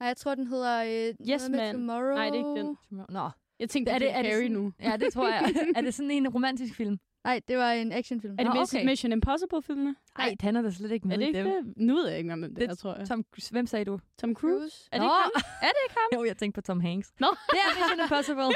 Nej, 0.00 0.06
jeg 0.06 0.16
tror, 0.16 0.34
den 0.34 0.46
hedder 0.46 0.82
øh, 1.08 1.14
Yes, 1.30 1.48
Man. 1.48 1.74
Tomorrow. 1.74 2.14
Nej, 2.14 2.30
det 2.30 2.40
er 2.40 2.48
ikke 2.48 2.60
den. 2.60 2.76
Nå, 3.08 3.30
Jeg 3.60 3.70
tænkte, 3.70 3.92
er 3.92 3.98
det, 3.98 4.10
er 4.16 4.22
det 4.22 4.30
Harry 4.32 4.40
sådan, 4.42 4.52
nu. 4.52 4.72
Ja, 4.82 4.96
det 4.96 5.12
tror 5.12 5.28
jeg. 5.28 5.54
er 5.76 5.80
det 5.80 5.94
sådan 5.94 6.10
en 6.10 6.28
romantisk 6.28 6.74
film? 6.74 6.98
Nej, 7.24 7.40
det 7.48 7.56
var 7.58 7.72
en 7.72 7.92
actionfilm. 7.92 8.34
Er 8.38 8.44
det 8.44 8.54
Nå, 8.54 8.60
Mission, 8.60 8.78
okay. 8.80 8.86
Mission 8.90 9.12
Impossible-filmene? 9.12 9.94
Nej, 10.18 10.36
han 10.40 10.56
er 10.56 10.62
da 10.62 10.70
slet 10.70 10.90
ikke 10.90 11.08
med 11.08 11.14
Er 11.16 11.18
det 11.18 11.24
i 11.24 11.28
ikke 11.28 11.44
dem. 11.56 11.64
det? 11.64 11.74
Nu 11.76 11.94
ved 11.94 12.08
jeg 12.08 12.18
ikke 12.18 12.28
hvem 12.30 12.42
det, 12.42 12.56
Det- 12.56 12.70
er, 12.70 12.74
tror 12.74 12.96
jeg. 12.98 13.08
Tom, 13.08 13.24
hvem 13.50 13.66
sagde 13.66 13.84
du? 13.84 13.98
Tom 14.20 14.34
Cruise? 14.34 14.58
Cruise. 14.58 14.88
Er 14.92 14.98
det 14.98 15.06
Nå. 15.06 15.12
ikke 15.12 15.22
ham? 15.22 15.58
Er 15.62 15.66
det 15.66 15.80
ikke 15.88 15.96
ham? 15.98 16.08
Jo, 16.20 16.24
jeg 16.24 16.36
tænkte 16.36 16.60
på 16.60 16.62
Tom 16.66 16.80
Hanks. 16.80 17.12
Nå. 17.20 17.26
Det 17.50 17.58
er 17.58 17.68
Mission 17.78 18.00
Impossible. 18.04 18.50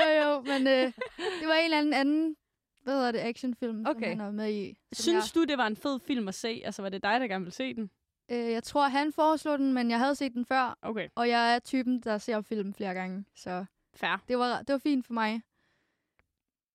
jo, 0.00 0.08
jo, 0.22 0.40
men 0.40 0.66
øh, 0.66 0.92
det 1.40 1.46
var 1.48 1.54
en 1.54 1.64
eller 1.64 1.78
anden 1.78 1.94
anden, 1.94 2.36
hvad 2.82 2.94
hedder 2.94 3.12
det, 3.12 3.18
actionfilm, 3.18 3.86
Okay. 3.86 4.10
som 4.10 4.18
han 4.18 4.26
var 4.26 4.32
med 4.32 4.52
i. 4.52 4.74
Synes 4.92 5.32
du, 5.32 5.44
det 5.44 5.58
var 5.58 5.66
en 5.66 5.76
fed 5.76 6.00
film 6.06 6.28
at 6.28 6.34
se? 6.34 6.62
Altså, 6.64 6.82
var 6.82 6.88
det 6.88 7.02
dig, 7.02 7.20
der 7.20 7.26
gerne 7.26 7.44
ville 7.44 7.54
se 7.54 7.74
den? 7.74 7.90
jeg, 8.28 8.36
øh, 8.46 8.52
jeg 8.52 8.62
tror, 8.62 8.88
han 8.88 9.12
foreslog 9.12 9.58
den, 9.58 9.72
men 9.72 9.90
jeg 9.90 9.98
havde 9.98 10.14
set 10.14 10.32
den 10.34 10.44
før, 10.46 10.78
Okay, 10.82 11.08
og 11.14 11.28
jeg 11.28 11.54
er 11.54 11.58
typen, 11.58 12.00
der 12.00 12.18
ser 12.18 12.40
film 12.42 12.74
flere 12.74 12.94
gange, 12.94 13.24
så 13.36 13.64
fair. 13.96 14.22
det 14.28 14.38
var, 14.38 14.58
det 14.58 14.72
var 14.72 14.78
fint 14.78 15.06
for 15.06 15.12
mig. 15.12 15.42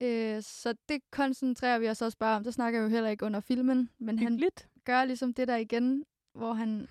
Øh, 0.02 0.42
så 0.42 0.74
det 0.90 1.02
koncentrerer 1.12 1.80
vi 1.80 1.90
os 1.90 2.02
også 2.02 2.18
bare 2.18 2.36
om. 2.38 2.44
Der 2.44 2.52
snakker 2.52 2.80
jeg 2.80 2.84
jo 2.86 2.90
heller 2.90 3.10
ikke 3.10 3.26
under 3.26 3.40
filmen, 3.40 3.90
men 4.00 4.20
han 4.20 4.28
Hyggeligt. 4.28 4.68
gør 4.86 5.06
ligesom 5.06 5.34
det 5.34 5.48
der 5.48 5.56
igen, 5.56 6.06
hvor 6.34 6.54
han 6.54 6.88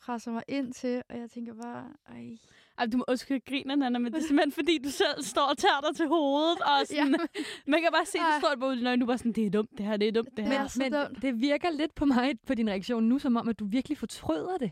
presser 0.00 0.30
mig 0.30 0.42
ind 0.48 0.72
til, 0.72 1.02
og 1.08 1.18
jeg 1.18 1.30
tænker 1.30 1.54
bare, 1.54 1.84
ej. 2.08 2.36
Ej, 2.78 2.86
du 2.86 2.96
må 2.96 3.04
også 3.08 3.40
grine, 3.48 3.76
Nana, 3.76 3.98
men 3.98 4.12
det 4.12 4.18
er 4.22 4.26
simpelthen, 4.26 4.52
fordi 4.52 4.78
du 4.78 4.90
selv 4.90 5.22
står 5.22 5.42
og 5.50 5.58
tager 5.58 5.80
dig 5.88 5.96
til 5.96 6.06
hovedet. 6.08 6.58
Og 6.60 6.86
sådan, 6.86 7.10
Ja, 7.10 7.40
Man 7.66 7.82
kan 7.82 7.90
bare 7.92 8.06
se, 8.06 8.18
du 8.18 8.24
står 8.38 8.54
på 8.60 8.74
din 8.74 8.86
øjne, 8.86 9.00
du 9.00 9.06
bare 9.06 9.18
sådan, 9.18 9.32
det 9.32 9.46
er 9.46 9.50
dumt, 9.50 9.70
det 9.78 9.86
her, 9.86 9.96
det 9.96 10.08
er 10.08 10.12
dumt, 10.12 10.28
det 10.36 10.44
her. 10.46 10.52
er 10.60 10.68
Men, 10.78 10.92
men 10.92 11.02
dumt. 11.08 11.22
det 11.22 11.40
virker 11.40 11.70
lidt 11.70 11.94
på 11.94 12.04
mig, 12.04 12.34
på 12.46 12.54
din 12.54 12.68
reaktion 12.70 13.04
nu, 13.04 13.18
som 13.18 13.36
om, 13.36 13.48
at 13.48 13.58
du 13.58 13.64
virkelig 13.66 13.98
fortryder 13.98 14.56
det. 14.58 14.70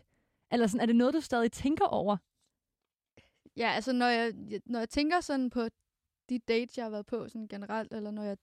Eller 0.51 0.67
sådan, 0.67 0.81
er 0.81 0.85
det 0.85 0.95
noget, 0.95 1.13
du 1.13 1.21
stadig 1.21 1.51
tænker 1.51 1.85
over? 1.85 2.17
Ja, 3.57 3.67
altså 3.69 3.93
når 3.93 4.05
jeg, 4.07 4.33
når 4.65 4.79
jeg 4.79 4.89
tænker 4.89 5.21
sådan 5.21 5.49
på 5.49 5.67
de 6.29 6.39
dates, 6.39 6.77
jeg 6.77 6.85
har 6.85 6.89
været 6.89 7.05
på 7.05 7.27
sådan 7.27 7.47
generelt, 7.47 7.93
eller 7.93 8.11
når 8.11 8.23
jeg 8.23 8.37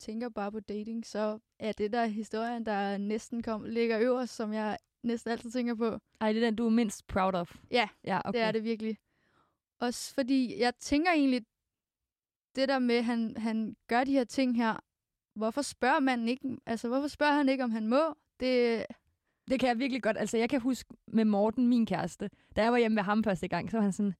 tænker 0.00 0.28
bare 0.28 0.52
på 0.52 0.60
dating, 0.60 1.06
så 1.06 1.38
er 1.58 1.72
det 1.72 1.92
der 1.92 2.06
historien, 2.06 2.66
der 2.66 2.98
næsten 2.98 3.42
kom, 3.42 3.64
ligger 3.64 4.00
øverst, 4.00 4.34
som 4.34 4.52
jeg 4.52 4.78
næsten 5.02 5.30
altid 5.30 5.50
tænker 5.50 5.74
på. 5.74 5.98
Ej, 6.20 6.32
det 6.32 6.42
er 6.42 6.46
den, 6.46 6.56
du 6.56 6.66
er 6.66 6.70
mindst 6.70 7.06
proud 7.06 7.34
of. 7.34 7.56
Ja, 7.70 7.88
ja 8.04 8.20
okay. 8.24 8.38
Det 8.38 8.46
er 8.46 8.52
det 8.52 8.64
virkelig. 8.64 8.98
Også 9.78 10.14
fordi 10.14 10.58
jeg 10.60 10.74
tænker 10.76 11.10
egentlig, 11.10 11.46
det 12.56 12.68
der 12.68 12.78
med, 12.78 12.94
at 12.94 13.04
han, 13.04 13.36
han 13.36 13.76
gør 13.86 14.04
de 14.04 14.12
her 14.12 14.24
ting 14.24 14.56
her, 14.56 14.76
hvorfor 15.34 15.62
spørger 15.62 16.00
man 16.00 16.28
ikke, 16.28 16.56
altså 16.66 16.88
hvorfor 16.88 17.08
spørger 17.08 17.32
han 17.32 17.48
ikke, 17.48 17.64
om 17.64 17.70
han 17.70 17.88
må? 17.88 18.14
Det, 18.40 18.86
Det 19.50 19.60
kan 19.60 19.68
jeg 19.68 19.78
virkelig 19.78 20.02
godt. 20.02 20.18
Altså, 20.18 20.38
jeg 20.38 20.50
kan 20.50 20.60
huske 20.60 20.94
med 21.06 21.24
Morten, 21.24 21.68
min 21.68 21.86
kæreste, 21.86 22.30
da 22.56 22.62
jeg 22.62 22.72
var 22.72 22.78
hjemme 22.78 22.96
ved 22.96 23.02
ham 23.02 23.24
første 23.24 23.48
gang, 23.48 23.70
så 23.70 23.76
var 23.76 23.82
han 23.82 23.92
sådan, 23.92 24.14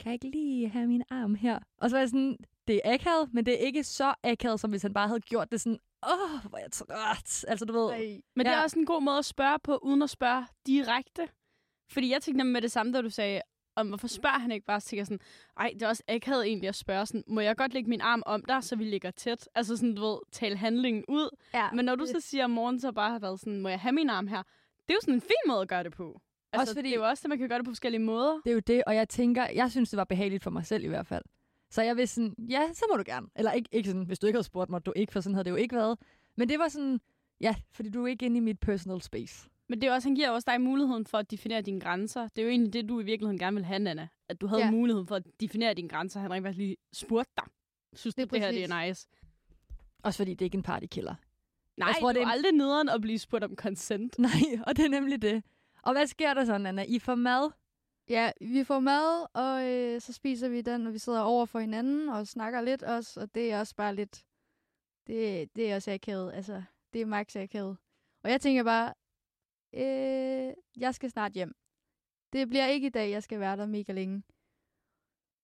kan 0.00 0.12
jeg 0.12 0.24
ikke 0.24 0.36
lige 0.38 0.68
have 0.68 0.86
min 0.86 1.02
arm 1.10 1.34
her? 1.34 1.58
Og 1.78 1.90
så 1.90 1.96
var 1.96 2.00
jeg 2.00 2.08
sådan, 2.08 2.36
det 2.68 2.80
er 2.84 2.94
akavet, 2.94 3.34
men 3.34 3.46
det 3.46 3.54
er 3.54 3.58
ikke 3.66 3.84
så 3.84 4.14
akavet, 4.22 4.60
som 4.60 4.70
hvis 4.70 4.82
han 4.82 4.94
bare 4.94 5.08
havde 5.08 5.20
gjort 5.20 5.52
det 5.52 5.60
sådan, 5.60 5.78
åh, 6.12 6.40
hvor 6.48 6.58
er 6.58 6.62
jeg 6.62 6.72
træt. 6.72 7.44
Altså, 7.48 7.64
du 7.64 7.72
ved, 7.72 7.90
ej, 7.90 8.20
Men 8.36 8.46
det 8.46 8.52
er 8.52 8.56
Ja. 8.56 8.62
også 8.62 8.78
en 8.78 8.86
god 8.86 9.02
måde 9.02 9.18
at 9.18 9.24
spørge 9.24 9.58
på, 9.64 9.76
uden 9.76 10.02
at 10.02 10.10
spørge 10.10 10.46
direkte. 10.66 11.28
Fordi 11.92 12.10
jeg 12.12 12.22
tænkte 12.22 12.44
med 12.44 12.62
det 12.62 12.72
samme, 12.72 12.92
da 12.92 13.02
du 13.02 13.10
sagde, 13.10 13.40
om 13.76 13.88
hvorfor 13.88 14.08
spørger 14.08 14.38
han 14.38 14.52
ikke 14.52 14.66
bare, 14.66 14.80
så 14.80 14.88
tænker 14.88 15.04
sådan, 15.04 15.20
ej, 15.56 15.70
det 15.74 15.82
er 15.82 15.88
også 15.88 16.02
akavet 16.08 16.46
egentlig 16.46 16.68
at 16.68 16.74
spørge 16.74 17.06
sådan, 17.06 17.24
må 17.26 17.40
jeg 17.40 17.56
godt 17.56 17.74
lægge 17.74 17.90
min 17.90 18.00
arm 18.00 18.22
om 18.26 18.44
dig, 18.48 18.64
så 18.64 18.76
vi 18.76 18.84
ligger 18.84 19.10
tæt? 19.10 19.48
Altså 19.54 19.76
sådan, 19.76 19.94
du 19.94 20.02
ved, 20.02 20.18
tale 20.32 20.56
handlingen 20.56 21.04
ud. 21.08 21.28
ja, 21.54 21.70
Men 21.70 21.84
når 21.84 21.94
du 21.94 22.04
det- 22.04 22.10
så 22.10 22.20
siger, 22.20 22.44
at 22.44 22.50
morgen 22.50 22.80
så 22.80 22.92
bare 22.92 23.10
har 23.10 23.18
været 23.18 23.40
sådan, 23.40 23.60
må 23.60 23.68
jeg 23.68 23.80
have 23.80 23.92
min 23.92 24.10
arm 24.10 24.26
her? 24.26 24.42
Det 24.88 24.90
er 24.90 24.94
jo 24.94 25.00
sådan 25.00 25.14
en 25.14 25.20
fin 25.20 25.44
måde 25.48 25.60
at 25.62 25.68
gøre 25.68 25.84
det 25.84 25.92
på. 25.92 26.20
Altså, 26.54 26.60
Også 26.62 26.74
fordi- 26.74 26.88
Det 26.88 26.94
er 26.94 27.00
jo 27.00 27.08
også 27.08 27.20
det, 27.22 27.28
man 27.28 27.38
kan 27.38 27.48
gøre 27.48 27.58
det 27.58 27.64
på 27.64 27.70
forskellige 27.70 28.02
måder. 28.02 28.40
det 28.44 28.50
er 28.50 28.54
jo 28.54 28.60
det, 28.60 28.84
og 28.86 28.94
jeg 28.94 29.08
tænker, 29.08 29.46
jeg 29.54 29.70
synes, 29.70 29.90
det 29.90 29.96
var 29.96 30.04
behageligt 30.04 30.42
for 30.42 30.50
mig 30.50 30.66
selv 30.66 30.84
i 30.84 30.88
hvert 30.88 31.06
fald. 31.06 31.24
Så 31.70 31.82
jeg 31.82 31.96
vil 31.96 32.08
sådan, 32.08 32.34
ja, 32.38 32.62
så 32.72 32.84
må 32.90 32.96
du 32.96 33.02
gerne. 33.06 33.26
Eller 33.36 33.52
ikke, 33.52 33.68
ikke 33.72 33.88
sådan, 33.88 34.02
hvis 34.06 34.18
du 34.18 34.26
ikke 34.26 34.36
havde 34.36 34.46
spurgt 34.46 34.70
mig, 34.70 34.86
du 34.86 34.92
ikke, 34.96 35.12
for 35.12 35.20
sådan 35.20 35.34
havde 35.34 35.44
det 35.44 35.50
jo 35.50 35.56
ikke 35.56 35.76
været. 35.76 35.98
Men 36.36 36.48
det 36.48 36.58
var 36.58 36.68
sådan, 36.68 37.00
ja, 37.40 37.54
fordi 37.72 37.88
du 37.90 38.02
er 38.02 38.06
ikke 38.06 38.26
inde 38.26 38.36
i 38.36 38.40
mit 38.40 38.60
personal 38.60 39.02
space. 39.02 39.48
Men 39.68 39.80
det 39.80 39.88
er 39.88 39.92
også, 39.94 40.08
han 40.08 40.14
giver 40.14 40.30
også 40.30 40.50
dig 40.50 40.60
muligheden 40.60 41.06
for 41.06 41.18
at 41.18 41.30
definere 41.30 41.60
dine 41.62 41.80
grænser. 41.80 42.28
Det 42.28 42.38
er 42.38 42.42
jo 42.42 42.50
egentlig 42.50 42.72
det, 42.72 42.88
du 42.88 43.00
i 43.00 43.04
virkeligheden 43.04 43.38
gerne 43.38 43.54
vil 43.54 43.64
have, 43.64 43.78
Nana. 43.78 44.08
At 44.28 44.40
du 44.40 44.46
havde 44.46 44.64
Ja. 44.64 44.70
muligheden 44.70 45.06
for 45.06 45.16
at 45.16 45.22
definere 45.40 45.74
dine 45.74 45.88
grænser. 45.88 46.20
Han 46.20 46.30
rent 46.32 46.44
faktisk 46.44 46.58
lige 46.58 46.76
spurgte 46.92 47.32
dig. 47.36 47.44
Synes 47.94 48.14
Det 48.14 48.30
du, 48.30 48.36
er 48.36 48.38
det 48.40 48.46
her 48.46 48.52
det 48.52 48.70
er 48.72 48.86
nice? 48.86 49.08
Også 50.02 50.16
fordi 50.16 50.30
det 50.30 50.40
er 50.42 50.44
ikke 50.46 50.56
en 50.56 50.62
partykiller. 50.62 51.14
Nej, 51.76 51.86
Jeg 51.88 51.96
tror, 52.00 52.08
det 52.08 52.14
det 52.16 52.22
er 52.22 52.26
er- 52.26 52.30
aldrig 52.30 52.52
nederen 52.52 52.88
at 52.88 53.00
blive 53.00 53.18
spurgt 53.18 53.44
om 53.44 53.56
consent. 53.56 54.18
Nej, 54.28 54.30
og 54.66 54.76
det 54.76 54.84
er 54.84 54.88
nemlig 54.88 55.22
det. 55.22 55.42
Og 55.84 55.92
hvad 55.92 56.06
sker 56.06 56.34
der 56.34 56.44
så, 56.44 56.58
Nana? 56.58 56.84
I 56.88 56.98
får 56.98 57.14
mad? 57.14 57.50
Ja, 58.08 58.32
vi 58.40 58.64
får 58.64 58.80
mad, 58.80 59.26
og 59.34 59.64
øh, 59.64 60.00
så 60.00 60.12
spiser 60.12 60.48
vi 60.48 60.60
den, 60.60 60.86
og 60.86 60.92
vi 60.92 60.98
sidder 60.98 61.20
over 61.20 61.46
for 61.46 61.60
hinanden 61.60 62.08
og 62.08 62.26
snakker 62.26 62.60
lidt 62.60 62.82
også, 62.82 63.20
og 63.20 63.34
det 63.34 63.52
er 63.52 63.60
også 63.60 63.76
bare 63.76 63.94
lidt, 63.94 64.24
det, 65.06 65.50
det 65.56 65.70
er 65.70 65.74
også 65.74 65.92
akavet, 65.92 66.32
altså, 66.32 66.62
det 66.92 67.00
er 67.00 67.06
max 67.06 67.36
akavet. 67.36 67.76
Og 68.22 68.30
jeg 68.30 68.40
tænker 68.40 68.64
bare, 68.64 68.94
øh, 69.74 70.54
jeg 70.76 70.94
skal 70.94 71.10
snart 71.10 71.32
hjem. 71.32 71.54
Det 72.32 72.48
bliver 72.48 72.66
ikke 72.66 72.86
i 72.86 72.90
dag, 72.90 73.10
jeg 73.10 73.22
skal 73.22 73.40
være 73.40 73.56
der 73.56 73.66
mega 73.66 73.92
længe. 73.92 74.22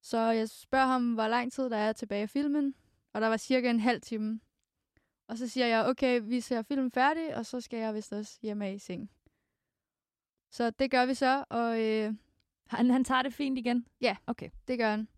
Så 0.03 0.18
jeg 0.18 0.48
spørger 0.50 0.87
ham, 0.87 1.14
hvor 1.14 1.29
lang 1.29 1.53
tid 1.53 1.70
der 1.70 1.76
er 1.76 1.92
tilbage 1.92 2.22
af 2.22 2.31
filmen, 2.31 2.74
og 3.12 3.20
der 3.20 3.29
var 3.29 3.37
cirka 3.37 3.70
en 3.70 3.81
halv 3.81 4.00
time. 4.00 4.40
Og 5.29 5.38
så 5.38 5.48
siger 5.48 5.66
jeg, 5.66 5.87
okay, 5.87 6.20
vi 6.24 6.40
ser 6.40 6.62
filmen 6.62 6.90
færdig, 6.90 7.37
og 7.37 7.46
så 7.46 7.61
skal 7.61 7.79
jeg 7.79 7.94
vist 7.94 8.12
også 8.12 8.38
hjem 8.42 8.62
af 8.62 8.72
i 8.72 8.79
seng. 8.79 9.11
Så 10.50 10.70
det 10.70 10.90
gør 10.90 11.06
vi 11.06 11.14
så, 11.14 11.44
og 11.48 11.82
øh, 11.82 12.14
Han, 12.66 12.90
han 12.90 13.04
tager 13.04 13.22
det 13.22 13.34
fint 13.34 13.58
igen? 13.58 13.86
Ja. 14.00 14.16
Okay. 14.26 14.50
det 14.68 14.78
gør 14.78 14.90
han. 14.90 15.08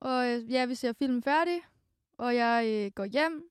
Og 0.00 0.28
øh, 0.30 0.52
ja, 0.52 0.66
vi 0.66 0.74
ser 0.74 0.92
filmen 0.92 1.22
færdig, 1.22 1.60
og 2.18 2.36
jeg 2.36 2.66
øh, 2.68 2.92
går 2.94 3.04
hjem. 3.04 3.50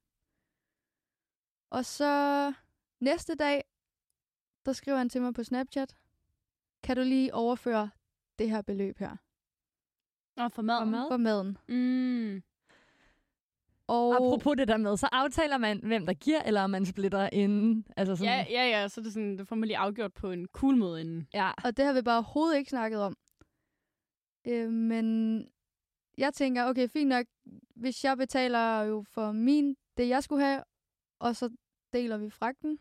Og 1.70 1.86
så 1.86 2.54
næste 3.00 3.36
dag, 3.36 3.64
der 4.66 4.74
skriver 4.74 4.98
han 4.98 5.10
til 5.10 5.22
mig 5.22 5.34
på 5.34 5.44
Snapchat, 5.44 5.98
kan 6.84 6.96
du 6.96 7.02
lige 7.04 7.34
overføre 7.34 7.90
det 8.40 8.50
her 8.50 8.62
beløb 8.62 8.98
her 8.98 9.16
Og 10.38 10.52
for 10.52 10.62
mad. 10.62 10.80
For 10.80 10.86
mad? 10.86 11.08
for 11.10 11.18
maden? 11.18 11.58
Mm. 11.68 12.44
Og 13.90 14.16
Apropos 14.16 14.56
det 14.58 14.68
der 14.68 14.78
med, 14.78 14.98
så 14.98 15.10
aftaler 15.12 15.58
man, 15.58 15.80
hvem 15.84 16.06
der 16.06 16.14
giver, 16.14 16.42
eller 16.44 16.62
om 16.62 16.70
man 16.70 16.86
splitter 16.86 17.30
inden. 17.34 17.86
Altså 17.98 18.16
sådan, 18.16 18.34
Ja, 18.34 18.46
ja, 18.50 18.82
ja. 18.82 18.88
Så 18.88 19.02
er 19.02 19.04
det 19.04 19.14
sådan, 19.14 19.38
det 19.38 19.48
får 19.48 19.56
man 19.56 19.68
lige 19.68 19.78
afgjort 19.78 20.14
på 20.14 20.32
en 20.32 20.48
cool 20.48 20.76
måde 20.76 21.02
inden. 21.02 21.28
ja. 21.34 21.52
Og 21.64 21.78
det 21.78 21.86
har 21.86 21.94
vi 21.94 22.02
bare 22.02 22.16
overhovedet 22.18 22.58
ikke 22.58 22.70
snakket 22.70 23.02
om. 23.02 23.16
Øh, 24.48 24.70
men 24.72 25.48
jeg 26.18 26.34
tænker, 26.34 26.66
okay, 26.66 26.88
fint 26.90 27.10
nok, 27.10 27.26
hvis 27.76 28.04
jeg 28.04 28.18
betaler 28.18 28.82
jo 28.82 29.06
for 29.08 29.32
min, 29.32 29.76
det 29.98 30.10
jeg 30.10 30.24
skulle 30.24 30.46
have, 30.46 30.64
og 31.20 31.36
så 31.36 31.50
deler 31.94 32.18
vi 32.18 32.30
fragten, 32.30 32.80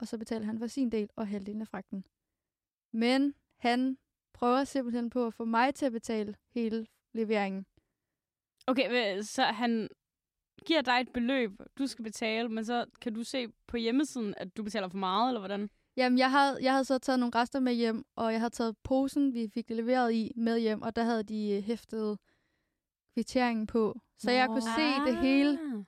og 0.00 0.06
så 0.08 0.18
betaler 0.18 0.46
han 0.46 0.58
for 0.58 0.66
sin 0.66 0.90
del 0.90 1.08
og 1.16 1.28
halvdelen 1.28 1.60
af 1.60 1.68
fragten. 1.68 2.04
Men 2.92 3.34
han 3.58 3.98
prøver 4.34 4.64
simpelthen 4.64 5.10
på 5.10 5.26
at 5.26 5.34
få 5.34 5.44
mig 5.44 5.74
til 5.74 5.86
at 5.86 5.92
betale 5.92 6.34
hele 6.54 6.86
leveringen. 7.14 7.66
Okay, 8.66 9.20
så 9.22 9.42
han 9.42 9.88
giver 10.66 10.82
dig 10.82 11.00
et 11.00 11.12
beløb, 11.12 11.60
du 11.78 11.86
skal 11.86 12.02
betale, 12.02 12.48
men 12.48 12.64
så 12.64 12.86
kan 13.00 13.14
du 13.14 13.24
se 13.24 13.48
på 13.66 13.76
hjemmesiden, 13.76 14.34
at 14.36 14.56
du 14.56 14.62
betaler 14.62 14.88
for 14.88 14.98
meget, 14.98 15.28
eller 15.30 15.40
hvordan? 15.40 15.70
Jamen, 15.96 16.18
jeg 16.18 16.30
havde, 16.30 16.58
jeg 16.62 16.72
havde 16.72 16.84
så 16.84 16.98
taget 16.98 17.18
nogle 17.20 17.34
rester 17.34 17.60
med 17.60 17.72
hjem, 17.74 18.04
og 18.16 18.32
jeg 18.32 18.40
havde 18.40 18.50
taget 18.50 18.76
posen, 18.84 19.34
vi 19.34 19.50
fik 19.54 19.68
det 19.68 19.76
leveret 19.76 20.12
i, 20.12 20.32
med 20.36 20.58
hjem, 20.58 20.82
og 20.82 20.96
der 20.96 21.02
havde 21.04 21.22
de 21.22 21.50
øh, 21.50 21.62
hæftet 21.62 22.18
kvitteringen 23.14 23.66
på. 23.66 24.00
Så 24.18 24.30
jeg 24.30 24.48
kunne 24.48 24.62
se 24.62 25.10
det 25.10 25.16
hele. 25.16 25.58
Ah. 25.60 25.84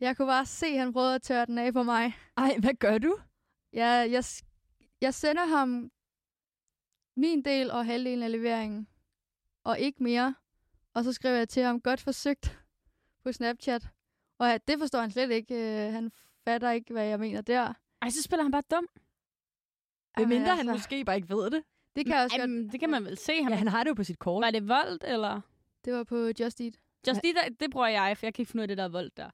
Jeg 0.00 0.16
kunne 0.16 0.26
bare 0.26 0.46
se, 0.46 0.66
at 0.66 0.78
han 0.78 0.92
prøvede 0.92 1.14
at 1.14 1.22
tørre 1.22 1.46
den 1.46 1.58
af 1.58 1.72
på 1.72 1.82
mig. 1.82 2.12
Ej, 2.36 2.56
hvad 2.60 2.74
gør 2.74 2.98
du? 2.98 3.18
Jeg, 3.72 4.08
jeg, 4.10 4.24
jeg 5.00 5.14
sender 5.14 5.46
ham 5.46 5.90
min 7.16 7.44
del 7.44 7.70
og 7.70 7.86
halvdelen 7.86 8.22
af 8.22 8.32
leveringen. 8.32 8.88
og 9.64 9.78
ikke 9.78 10.02
mere. 10.02 10.34
Og 10.94 11.04
så 11.04 11.12
skrev 11.12 11.34
jeg 11.36 11.48
til 11.48 11.62
ham, 11.62 11.80
godt 11.80 12.00
forsøgt 12.00 12.58
på 13.24 13.32
Snapchat. 13.32 13.88
Og 14.40 14.52
at 14.54 14.68
det 14.68 14.78
forstår 14.78 15.00
han 15.00 15.10
slet 15.10 15.30
ikke. 15.30 15.54
Øh, 15.54 15.92
han 15.92 16.12
fatter 16.44 16.70
ikke, 16.70 16.92
hvad 16.92 17.04
jeg 17.04 17.20
mener 17.20 17.40
der. 17.40 17.74
Ej, 18.02 18.10
så 18.10 18.22
spiller 18.22 18.42
han 18.42 18.52
bare 18.52 18.62
dum. 18.70 18.86
Hvem 20.16 20.28
mindre 20.28 20.48
Jamen, 20.50 20.58
han 20.58 20.68
altså, 20.68 20.72
måske 20.72 21.04
bare 21.04 21.16
ikke 21.16 21.28
ved 21.28 21.50
det. 21.50 21.62
Det 21.96 22.06
kan 22.06 22.16
også 22.16 22.36
Ej, 22.36 22.40
godt. 22.42 22.50
men 22.50 22.68
det 22.72 22.80
kan 22.80 22.90
man 22.90 23.04
vel 23.04 23.18
se. 23.18 23.42
Han, 23.42 23.52
Ja, 23.52 23.58
han 23.58 23.68
har 23.68 23.84
det 23.84 23.88
jo 23.88 23.94
på 23.94 24.04
sit 24.04 24.18
kort. 24.18 24.44
Var 24.44 24.50
det 24.50 24.68
vold, 24.68 25.00
eller? 25.04 25.40
Det 25.84 25.92
var 25.92 26.04
på 26.04 26.16
Just 26.40 26.60
Eat. 26.60 26.74
Just 27.08 27.20
det, 27.22 27.34
der, 27.34 27.48
det 27.60 27.70
bruger 27.70 27.86
jeg, 27.86 28.16
for 28.16 28.26
jeg 28.26 28.34
kan 28.34 28.42
ikke 28.42 28.50
finde 28.50 28.60
ud 28.60 28.64
af 28.64 28.68
det 28.68 28.78
der 28.78 28.88
vold 28.88 29.10
der. 29.16 29.30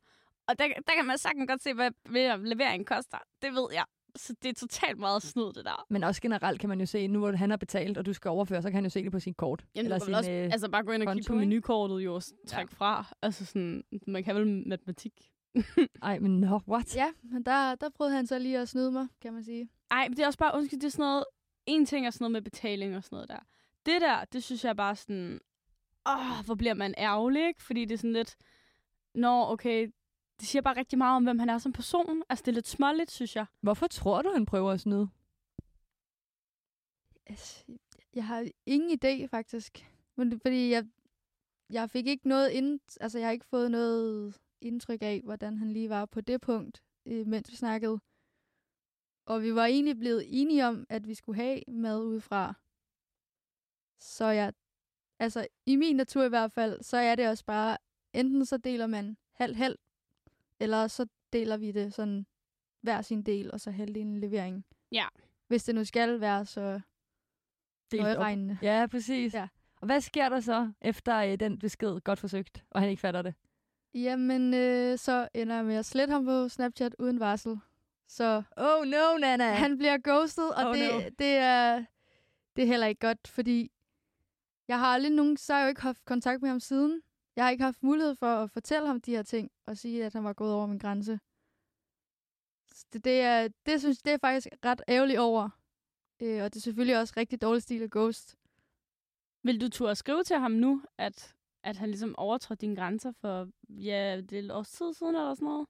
Og 0.48 0.58
der, 0.58 0.68
der 0.86 0.94
kan 0.96 1.04
man 1.04 1.18
sagtens 1.18 1.48
godt 1.48 1.62
se, 1.62 1.74
hvad, 1.74 1.90
hvad 2.04 2.38
leveringen 2.38 2.84
koster. 2.84 3.18
Det 3.42 3.52
ved 3.52 3.68
jeg. 3.72 3.84
Så 4.16 4.34
det 4.42 4.48
er 4.48 4.54
totalt 4.54 4.98
meget 4.98 5.22
snyd, 5.22 5.52
det 5.52 5.64
der. 5.64 5.86
Men 5.90 6.04
også 6.04 6.22
generelt 6.22 6.60
kan 6.60 6.68
man 6.68 6.80
jo 6.80 6.86
se, 6.86 7.08
nu 7.08 7.18
hvor 7.18 7.32
han 7.32 7.50
har 7.50 7.56
betalt, 7.56 7.98
og 7.98 8.06
du 8.06 8.12
skal 8.12 8.28
overføre, 8.28 8.62
så 8.62 8.68
kan 8.68 8.74
han 8.74 8.84
jo 8.84 8.90
se 8.90 9.04
det 9.04 9.12
på 9.12 9.20
sin 9.20 9.34
kort. 9.34 9.66
Jamen, 9.74 9.86
Eller 9.86 9.98
sin, 10.04 10.14
også, 10.14 10.30
øh, 10.30 10.44
altså 10.52 10.70
bare 10.70 10.82
gå 10.82 10.92
ind 10.92 11.02
og 11.02 11.14
kigge 11.14 11.28
på 11.28 11.34
menukortet 11.34 12.00
jo, 12.00 12.14
og 12.14 12.22
trække 12.46 12.72
ja. 12.72 12.84
fra. 12.84 13.04
Altså 13.22 13.46
sådan, 13.46 13.84
man 14.06 14.24
kan 14.24 14.36
vel 14.36 14.68
matematik. 14.68 15.12
Ej, 16.02 16.18
men 16.18 16.40
no, 16.40 16.60
what? 16.68 16.96
Ja, 16.96 17.12
men 17.22 17.42
der, 17.42 17.74
der 17.74 17.88
prøvede 17.88 18.14
han 18.16 18.26
så 18.26 18.38
lige 18.38 18.58
at 18.58 18.68
snyde 18.68 18.92
mig, 18.92 19.06
kan 19.22 19.32
man 19.32 19.44
sige. 19.44 19.68
Ej, 19.90 20.08
men 20.08 20.16
det 20.16 20.22
er 20.22 20.26
også 20.26 20.38
bare, 20.38 20.54
undskyld, 20.54 20.80
det 20.80 20.86
er 20.86 20.90
sådan 20.90 21.02
noget, 21.02 21.24
en 21.66 21.86
ting 21.86 22.06
er 22.06 22.10
sådan 22.10 22.24
noget 22.24 22.32
med 22.32 22.42
betaling 22.42 22.96
og 22.96 23.04
sådan 23.04 23.16
noget 23.16 23.28
der. 23.28 23.38
Det 23.86 24.00
der, 24.00 24.24
det 24.24 24.42
synes 24.42 24.64
jeg 24.64 24.76
bare 24.76 24.96
sådan, 24.96 25.40
åh, 26.08 26.44
hvor 26.44 26.54
bliver 26.54 26.74
man 26.74 26.94
ærgerlig, 26.98 27.46
ikke? 27.46 27.62
Fordi 27.62 27.84
det 27.84 27.94
er 27.94 27.98
sådan 27.98 28.12
lidt, 28.12 28.36
nå, 29.14 29.44
okay, 29.52 29.88
det 30.40 30.48
siger 30.48 30.62
bare 30.62 30.76
rigtig 30.76 30.98
meget 30.98 31.16
om, 31.16 31.24
hvem 31.24 31.38
han 31.38 31.48
er 31.48 31.58
som 31.58 31.72
person. 31.72 32.22
Altså, 32.28 32.42
det 32.42 32.48
er 32.48 32.54
lidt 32.54 32.68
småligt, 32.68 33.10
synes 33.10 33.36
jeg. 33.36 33.46
Hvorfor 33.60 33.86
tror 33.86 34.22
du, 34.22 34.30
han 34.32 34.46
prøver 34.46 34.72
at 34.72 34.80
snyde? 34.80 35.08
Altså, 37.26 37.64
jeg 38.14 38.26
har 38.26 38.48
ingen 38.66 38.98
idé, 38.98 39.26
faktisk. 39.26 39.92
Men 40.16 40.40
fordi 40.40 40.70
jeg, 40.70 40.86
jeg 41.70 41.90
fik 41.90 42.06
ikke 42.06 42.28
noget 42.28 42.50
ind, 42.50 42.80
altså 43.00 43.18
jeg 43.18 43.26
har 43.26 43.32
ikke 43.32 43.46
fået 43.46 43.70
noget 43.70 44.40
indtryk 44.60 45.02
af, 45.02 45.20
hvordan 45.24 45.58
han 45.58 45.72
lige 45.72 45.90
var 45.90 46.06
på 46.06 46.20
det 46.20 46.40
punkt, 46.40 46.82
øh, 47.06 47.26
mens 47.26 47.50
vi 47.50 47.56
snakkede. 47.56 48.00
Og 49.26 49.42
vi 49.42 49.54
var 49.54 49.66
egentlig 49.66 49.98
blevet 49.98 50.24
enige 50.40 50.66
om, 50.66 50.86
at 50.88 51.08
vi 51.08 51.14
skulle 51.14 51.36
have 51.42 51.62
mad 51.68 52.02
udefra. 52.02 52.54
Så 53.98 54.26
jeg, 54.26 54.52
altså 55.18 55.46
i 55.66 55.76
min 55.76 55.96
natur 55.96 56.24
i 56.24 56.28
hvert 56.28 56.52
fald, 56.52 56.82
så 56.82 56.96
er 56.96 57.14
det 57.14 57.28
også 57.28 57.44
bare, 57.44 57.78
enten 58.12 58.46
så 58.46 58.56
deler 58.56 58.86
man 58.86 59.16
halv-halv, 59.32 59.78
eller 60.60 60.86
så 60.86 61.06
deler 61.32 61.56
vi 61.56 61.72
det 61.72 61.94
sådan 61.94 62.26
hver 62.80 63.02
sin 63.02 63.22
del, 63.22 63.52
og 63.52 63.60
så 63.60 63.70
halvdelen 63.70 64.20
levering. 64.20 64.64
Ja. 64.92 65.06
Hvis 65.48 65.64
det 65.64 65.74
nu 65.74 65.84
skal 65.84 66.20
være 66.20 66.44
så 66.46 66.80
nøjeregnende. 67.92 68.58
Ja, 68.62 68.86
præcis. 68.90 69.34
Ja. 69.34 69.48
Og 69.80 69.86
hvad 69.86 70.00
sker 70.00 70.28
der 70.28 70.40
så 70.40 70.72
efter 70.80 71.16
øh, 71.16 71.40
den 71.40 71.58
besked, 71.58 72.00
godt 72.00 72.18
forsøgt, 72.18 72.64
og 72.70 72.80
han 72.80 72.90
ikke 72.90 73.00
fatter 73.00 73.22
det? 73.22 73.34
Jamen, 73.94 74.54
øh, 74.54 74.98
så 74.98 75.28
ender 75.34 75.56
jeg 75.56 75.64
med 75.64 75.74
at 75.76 75.84
slette 75.86 76.12
ham 76.12 76.24
på 76.24 76.48
Snapchat 76.48 76.96
uden 76.98 77.20
varsel. 77.20 77.58
Så 78.08 78.42
Oh 78.56 78.84
no, 78.86 79.18
Nana! 79.18 79.52
han 79.52 79.78
bliver 79.78 79.98
ghostet, 80.04 80.54
og 80.54 80.68
Oh, 80.68 80.76
det, 80.76 80.94
no. 80.94 81.00
det, 81.18 81.36
er, 81.36 81.84
det 82.56 82.62
er 82.64 82.68
heller 82.68 82.86
ikke 82.86 83.06
godt, 83.06 83.28
fordi 83.28 83.70
jeg 84.68 84.78
har 84.78 84.86
aldrig 84.86 85.12
nogen, 85.12 85.36
så 85.36 85.52
har 85.52 85.60
jeg 85.60 85.66
jo 85.66 85.68
ikke 85.68 85.80
haft 85.82 86.04
kontakt 86.04 86.42
med 86.42 86.48
ham 86.50 86.60
siden. 86.60 87.02
Jeg 87.36 87.44
har 87.44 87.50
ikke 87.50 87.64
haft 87.64 87.82
mulighed 87.82 88.14
for 88.16 88.26
at 88.26 88.50
fortælle 88.50 88.86
ham 88.86 89.00
de 89.00 89.10
her 89.10 89.22
ting, 89.22 89.50
og 89.66 89.76
sige, 89.76 90.04
at 90.04 90.12
han 90.12 90.24
var 90.24 90.32
gået 90.32 90.54
over 90.54 90.66
min 90.66 90.78
grænse. 90.78 91.20
Så 92.72 92.86
Det, 92.92 93.04
det, 93.04 93.20
er, 93.20 93.48
det 93.66 93.80
synes 93.80 94.02
det 94.02 94.12
er 94.12 94.18
faktisk 94.18 94.48
ret 94.64 94.82
ærgerligt 94.88 95.18
over. 95.18 95.48
Øh, 96.22 96.42
og 96.44 96.54
det 96.54 96.56
er 96.56 96.62
selvfølgelig 96.62 96.98
også 96.98 97.14
rigtig 97.16 97.42
dårlig 97.42 97.62
stil 97.62 97.82
af 97.82 97.90
ghost. 97.90 98.36
Vil 99.42 99.60
du 99.60 99.68
turde 99.68 99.94
skrive 99.94 100.24
til 100.24 100.36
ham 100.38 100.50
nu, 100.50 100.82
at, 100.98 101.34
at 101.62 101.76
han 101.76 101.88
ligesom 101.88 102.14
overtrådte 102.18 102.60
dine 102.60 102.76
grænser 102.76 103.12
for, 103.12 103.48
ja, 103.68 104.16
det 104.20 104.32
er 104.38 104.42
et 104.42 104.50
års 104.50 104.70
tid 104.70 104.92
siden 104.94 105.14
eller 105.14 105.34
sådan 105.34 105.46
noget? 105.48 105.66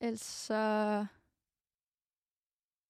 Altså... 0.00 0.54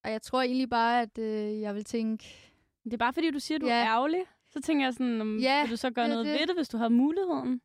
Og 0.03 0.11
jeg 0.11 0.21
tror 0.21 0.41
egentlig 0.41 0.69
bare, 0.69 1.01
at 1.01 1.17
øh, 1.17 1.61
jeg 1.61 1.75
vil 1.75 1.83
tænke, 1.83 2.51
Det 2.83 2.93
er 2.93 2.97
bare 2.97 3.13
fordi, 3.13 3.31
du 3.31 3.39
siger, 3.39 3.55
at 3.57 3.61
du 3.61 3.67
Ja. 3.67 3.73
er 3.73 3.85
ærgerlig. 3.85 4.25
Så 4.57 4.61
tænker 4.61 4.85
jeg 4.85 4.93
sådan, 4.93 5.21
om, 5.21 5.37
Ja, 5.39 5.61
vil 5.61 5.71
du 5.71 5.75
så 5.77 5.91
gøre 5.91 6.05
det 6.05 6.09
noget 6.13 6.25
det. 6.25 6.39
ved 6.39 6.47
det, 6.47 6.55
hvis 6.55 6.69
du 6.69 6.77
har 6.77 6.89
muligheden? 6.89 7.61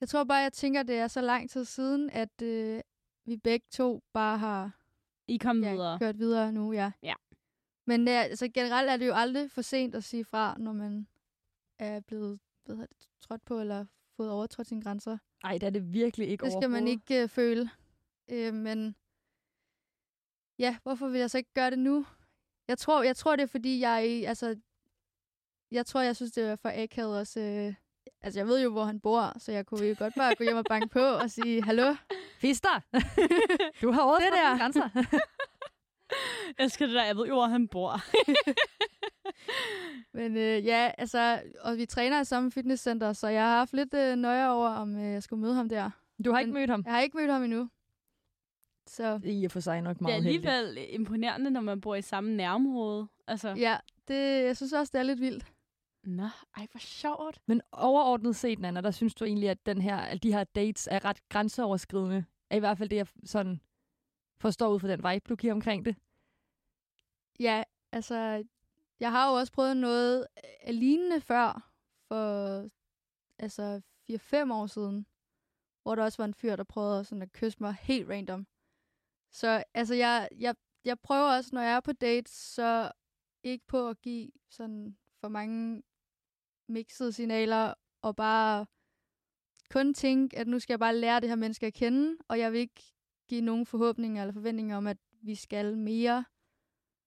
Jeg 0.00 0.08
tror 0.08 0.24
bare, 0.24 0.38
jeg 0.38 0.52
tænker, 0.52 0.82
det 0.82 0.96
er 0.98 1.08
så 1.08 1.20
lang 1.20 1.50
tid 1.50 1.64
siden, 1.64 2.10
at 2.10 2.42
øh, 2.42 2.80
vi 3.26 3.36
begge 3.36 3.66
to 3.70 4.02
bare 4.12 4.38
har 4.38 4.80
I 5.28 5.36
kom 5.38 5.62
ja, 5.62 5.72
videre. 5.72 5.98
kørt 5.98 6.18
videre 6.18 6.52
nu, 6.52 6.72
ja. 6.72 6.92
Ja. 7.02 7.14
Men 7.86 8.08
øh, 8.08 8.14
altså, 8.24 8.48
generelt 8.48 8.90
er 8.90 8.96
det 8.96 9.06
jo 9.06 9.12
aldrig 9.14 9.50
for 9.50 9.62
sent 9.62 9.94
at 9.94 10.04
sige 10.04 10.24
fra, 10.24 10.56
når 10.58 10.72
man 10.72 11.08
er 11.78 12.00
blevet 12.00 12.40
hvad 12.64 12.76
hedder 12.76 12.86
det, 12.98 13.08
trådt 13.20 13.44
på 13.44 13.60
eller 13.60 13.86
fået 14.16 14.30
overtrådt 14.30 14.66
sine 14.66 14.82
grænser. 14.82 15.18
Ej, 15.44 15.52
det 15.52 15.62
er 15.62 15.70
det 15.70 15.92
virkelig 15.92 16.28
ikke 16.28 16.44
Det 16.44 16.52
skal 16.52 16.70
man 16.70 16.88
ikke 16.88 17.22
øh, 17.22 17.28
føle. 17.28 17.70
Øh, 18.30 18.54
men 18.54 18.96
ja, 20.58 20.76
hvorfor 20.82 21.08
vil 21.08 21.20
jeg 21.20 21.30
så 21.30 21.38
ikke 21.38 21.52
gøre 21.54 21.70
det 21.70 21.78
nu? 21.78 22.06
Jeg 22.68 22.78
tror, 22.78 23.02
jeg 23.02 23.16
tror 23.16 23.36
det 23.36 23.42
er, 23.42 23.46
fordi 23.46 23.80
jeg, 23.80 24.24
altså, 24.26 24.56
jeg 25.70 25.86
tror, 25.86 26.00
jeg 26.00 26.16
synes, 26.16 26.32
det 26.32 26.44
er 26.44 26.56
for 26.56 26.70
akavet 26.74 27.18
også. 27.18 27.40
Øh, 27.40 27.74
altså, 28.22 28.40
jeg 28.40 28.46
ved 28.46 28.62
jo, 28.62 28.70
hvor 28.72 28.84
han 28.84 29.00
bor, 29.00 29.38
så 29.38 29.52
jeg 29.52 29.66
kunne 29.66 29.86
jo 29.86 29.94
godt 29.98 30.14
bare 30.16 30.34
gå 30.34 30.44
hjem 30.44 30.56
og 30.56 30.64
banke 30.68 30.88
på 30.88 31.00
og 31.04 31.30
sige, 31.30 31.62
hallo? 31.62 31.94
Fister! 32.40 32.80
du 33.82 33.90
har 33.92 34.02
overtrådt 34.02 34.32
Det 34.32 34.38
der. 34.38 34.58
grænser. 34.58 34.88
Jeg 36.58 36.64
elsker 36.64 36.86
det 36.86 36.94
der, 36.94 37.04
jeg 37.04 37.16
ved 37.16 37.26
jo, 37.26 37.34
hvor 37.34 37.46
han 37.46 37.68
bor. 37.68 37.92
Men 40.18 40.36
øh, 40.36 40.64
ja, 40.66 40.90
altså, 40.98 41.42
og 41.60 41.76
vi 41.76 41.86
træner 41.86 42.20
i 42.20 42.24
samme 42.24 42.50
fitnesscenter, 42.50 43.12
så 43.12 43.28
jeg 43.28 43.42
har 43.42 43.56
haft 43.58 43.72
lidt 43.72 43.94
øh, 43.94 44.16
nøje 44.16 44.50
over, 44.50 44.68
om 44.68 44.96
øh, 44.96 45.12
jeg 45.12 45.22
skulle 45.22 45.40
møde 45.40 45.54
ham 45.54 45.68
der. 45.68 45.90
Du 46.24 46.32
har 46.32 46.38
ikke 46.40 46.52
Men- 46.52 46.60
mødt 46.60 46.70
ham. 46.70 46.82
Jeg 46.86 46.92
har 46.92 47.00
ikke 47.00 47.16
mødt 47.16 47.30
ham 47.30 47.42
endnu. 47.42 47.68
Så 48.86 49.18
Det 49.18 49.32
er 49.32 49.40
i 49.40 49.44
og 49.44 49.50
for 49.50 49.60
sig 49.60 49.80
nok 49.82 49.94
Det 49.96 50.00
er 50.00 50.04
meget 50.04 50.14
alligevel 50.16 50.78
imponerende, 50.88 51.50
når 51.50 51.60
man 51.60 51.80
bor 51.80 51.94
i 51.94 52.02
samme 52.02 52.36
nærområde. 52.36 53.06
Altså, 53.26 53.48
ja, 53.48 53.76
det, 54.08 54.44
jeg 54.44 54.56
synes 54.56 54.72
også, 54.72 54.90
det 54.94 54.98
er 54.98 55.02
lidt 55.02 55.20
vildt. 55.20 55.44
Nå, 56.06 56.28
ej, 56.56 56.66
hvor 56.70 56.78
sjovt. 56.78 57.40
Men 57.46 57.60
overordnet 57.72 58.36
set, 58.36 58.58
Nana, 58.58 58.80
der 58.80 58.90
synes 58.90 59.14
du 59.14 59.24
egentlig, 59.24 59.50
at 59.50 59.66
den 59.66 59.80
her, 59.80 59.96
at 59.96 60.22
de 60.22 60.32
her 60.32 60.44
dates 60.44 60.88
er 60.90 61.04
ret 61.04 61.28
grænseoverskridende. 61.28 62.24
Er 62.50 62.56
i 62.56 62.58
hvert 62.58 62.78
fald 62.78 62.88
det, 62.88 62.96
jeg 62.96 63.06
sådan 63.24 63.60
forstår 64.38 64.68
ud 64.68 64.80
fra 64.80 64.88
den 64.88 64.98
vibe, 64.98 65.24
du 65.28 65.36
giver 65.36 65.52
omkring 65.52 65.84
det. 65.84 65.96
Ja, 67.40 67.62
altså, 67.92 68.44
jeg 69.00 69.10
har 69.10 69.30
jo 69.30 69.36
også 69.36 69.52
prøvet 69.52 69.76
noget 69.76 70.26
øh, 70.66 70.74
lignende 70.74 71.20
før, 71.20 71.70
for 72.08 72.68
altså 73.38 73.80
4-5 74.10 74.52
år 74.52 74.66
siden, 74.66 75.06
hvor 75.82 75.94
der 75.94 76.04
også 76.04 76.22
var 76.22 76.24
en 76.24 76.34
fyr, 76.34 76.56
der 76.56 76.64
prøvede 76.64 77.04
sådan 77.04 77.22
at 77.22 77.32
kysse 77.32 77.58
mig 77.60 77.74
helt 77.74 78.08
random. 78.08 78.46
Så 79.30 79.64
altså, 79.74 79.94
jeg, 79.94 80.28
jeg, 80.38 80.54
jeg 80.84 80.98
prøver 80.98 81.36
også, 81.36 81.50
når 81.52 81.62
jeg 81.62 81.76
er 81.76 81.80
på 81.80 81.92
dates, 81.92 82.30
så 82.30 82.92
ikke 83.42 83.66
på 83.66 83.88
at 83.88 84.02
give 84.02 84.30
sådan 84.50 84.96
for 85.20 85.28
mange 85.28 85.82
mixede 86.68 87.12
signaler, 87.12 87.74
og 88.02 88.16
bare 88.16 88.66
kun 89.70 89.94
tænke, 89.94 90.38
at 90.38 90.48
nu 90.48 90.58
skal 90.58 90.72
jeg 90.72 90.78
bare 90.78 90.96
lære 90.96 91.20
det 91.20 91.28
her 91.28 91.36
menneske 91.36 91.66
at 91.66 91.74
kende, 91.74 92.16
og 92.28 92.38
jeg 92.38 92.52
vil 92.52 92.60
ikke 92.60 92.82
give 93.28 93.40
nogen 93.40 93.66
forhåbninger 93.66 94.22
eller 94.22 94.32
forventninger 94.32 94.76
om, 94.76 94.86
at 94.86 94.96
vi 95.22 95.34
skal 95.34 95.76
mere. 95.78 96.24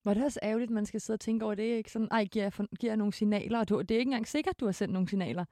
Var 0.05 0.13
det 0.13 0.23
også 0.23 0.39
ærgerligt, 0.43 0.69
at 0.69 0.73
man 0.73 0.85
skal 0.85 1.01
sidde 1.01 1.15
og 1.15 1.19
tænke 1.19 1.45
over 1.45 1.55
det, 1.55 1.63
ikke? 1.63 1.91
Sådan, 1.91 2.07
ej, 2.11 2.25
giver 2.25 2.45
jeg, 2.45 2.53
for, 2.53 2.75
giver 2.79 2.91
jeg 2.91 2.97
nogle 2.97 3.13
signaler? 3.13 3.59
Og 3.59 3.69
du, 3.69 3.81
det 3.81 3.91
er 3.91 3.99
ikke 3.99 4.09
engang 4.09 4.27
sikkert, 4.27 4.55
at 4.55 4.59
du 4.59 4.65
har 4.65 4.71
sendt 4.71 4.93
nogle 4.93 5.09
signaler. 5.09 5.45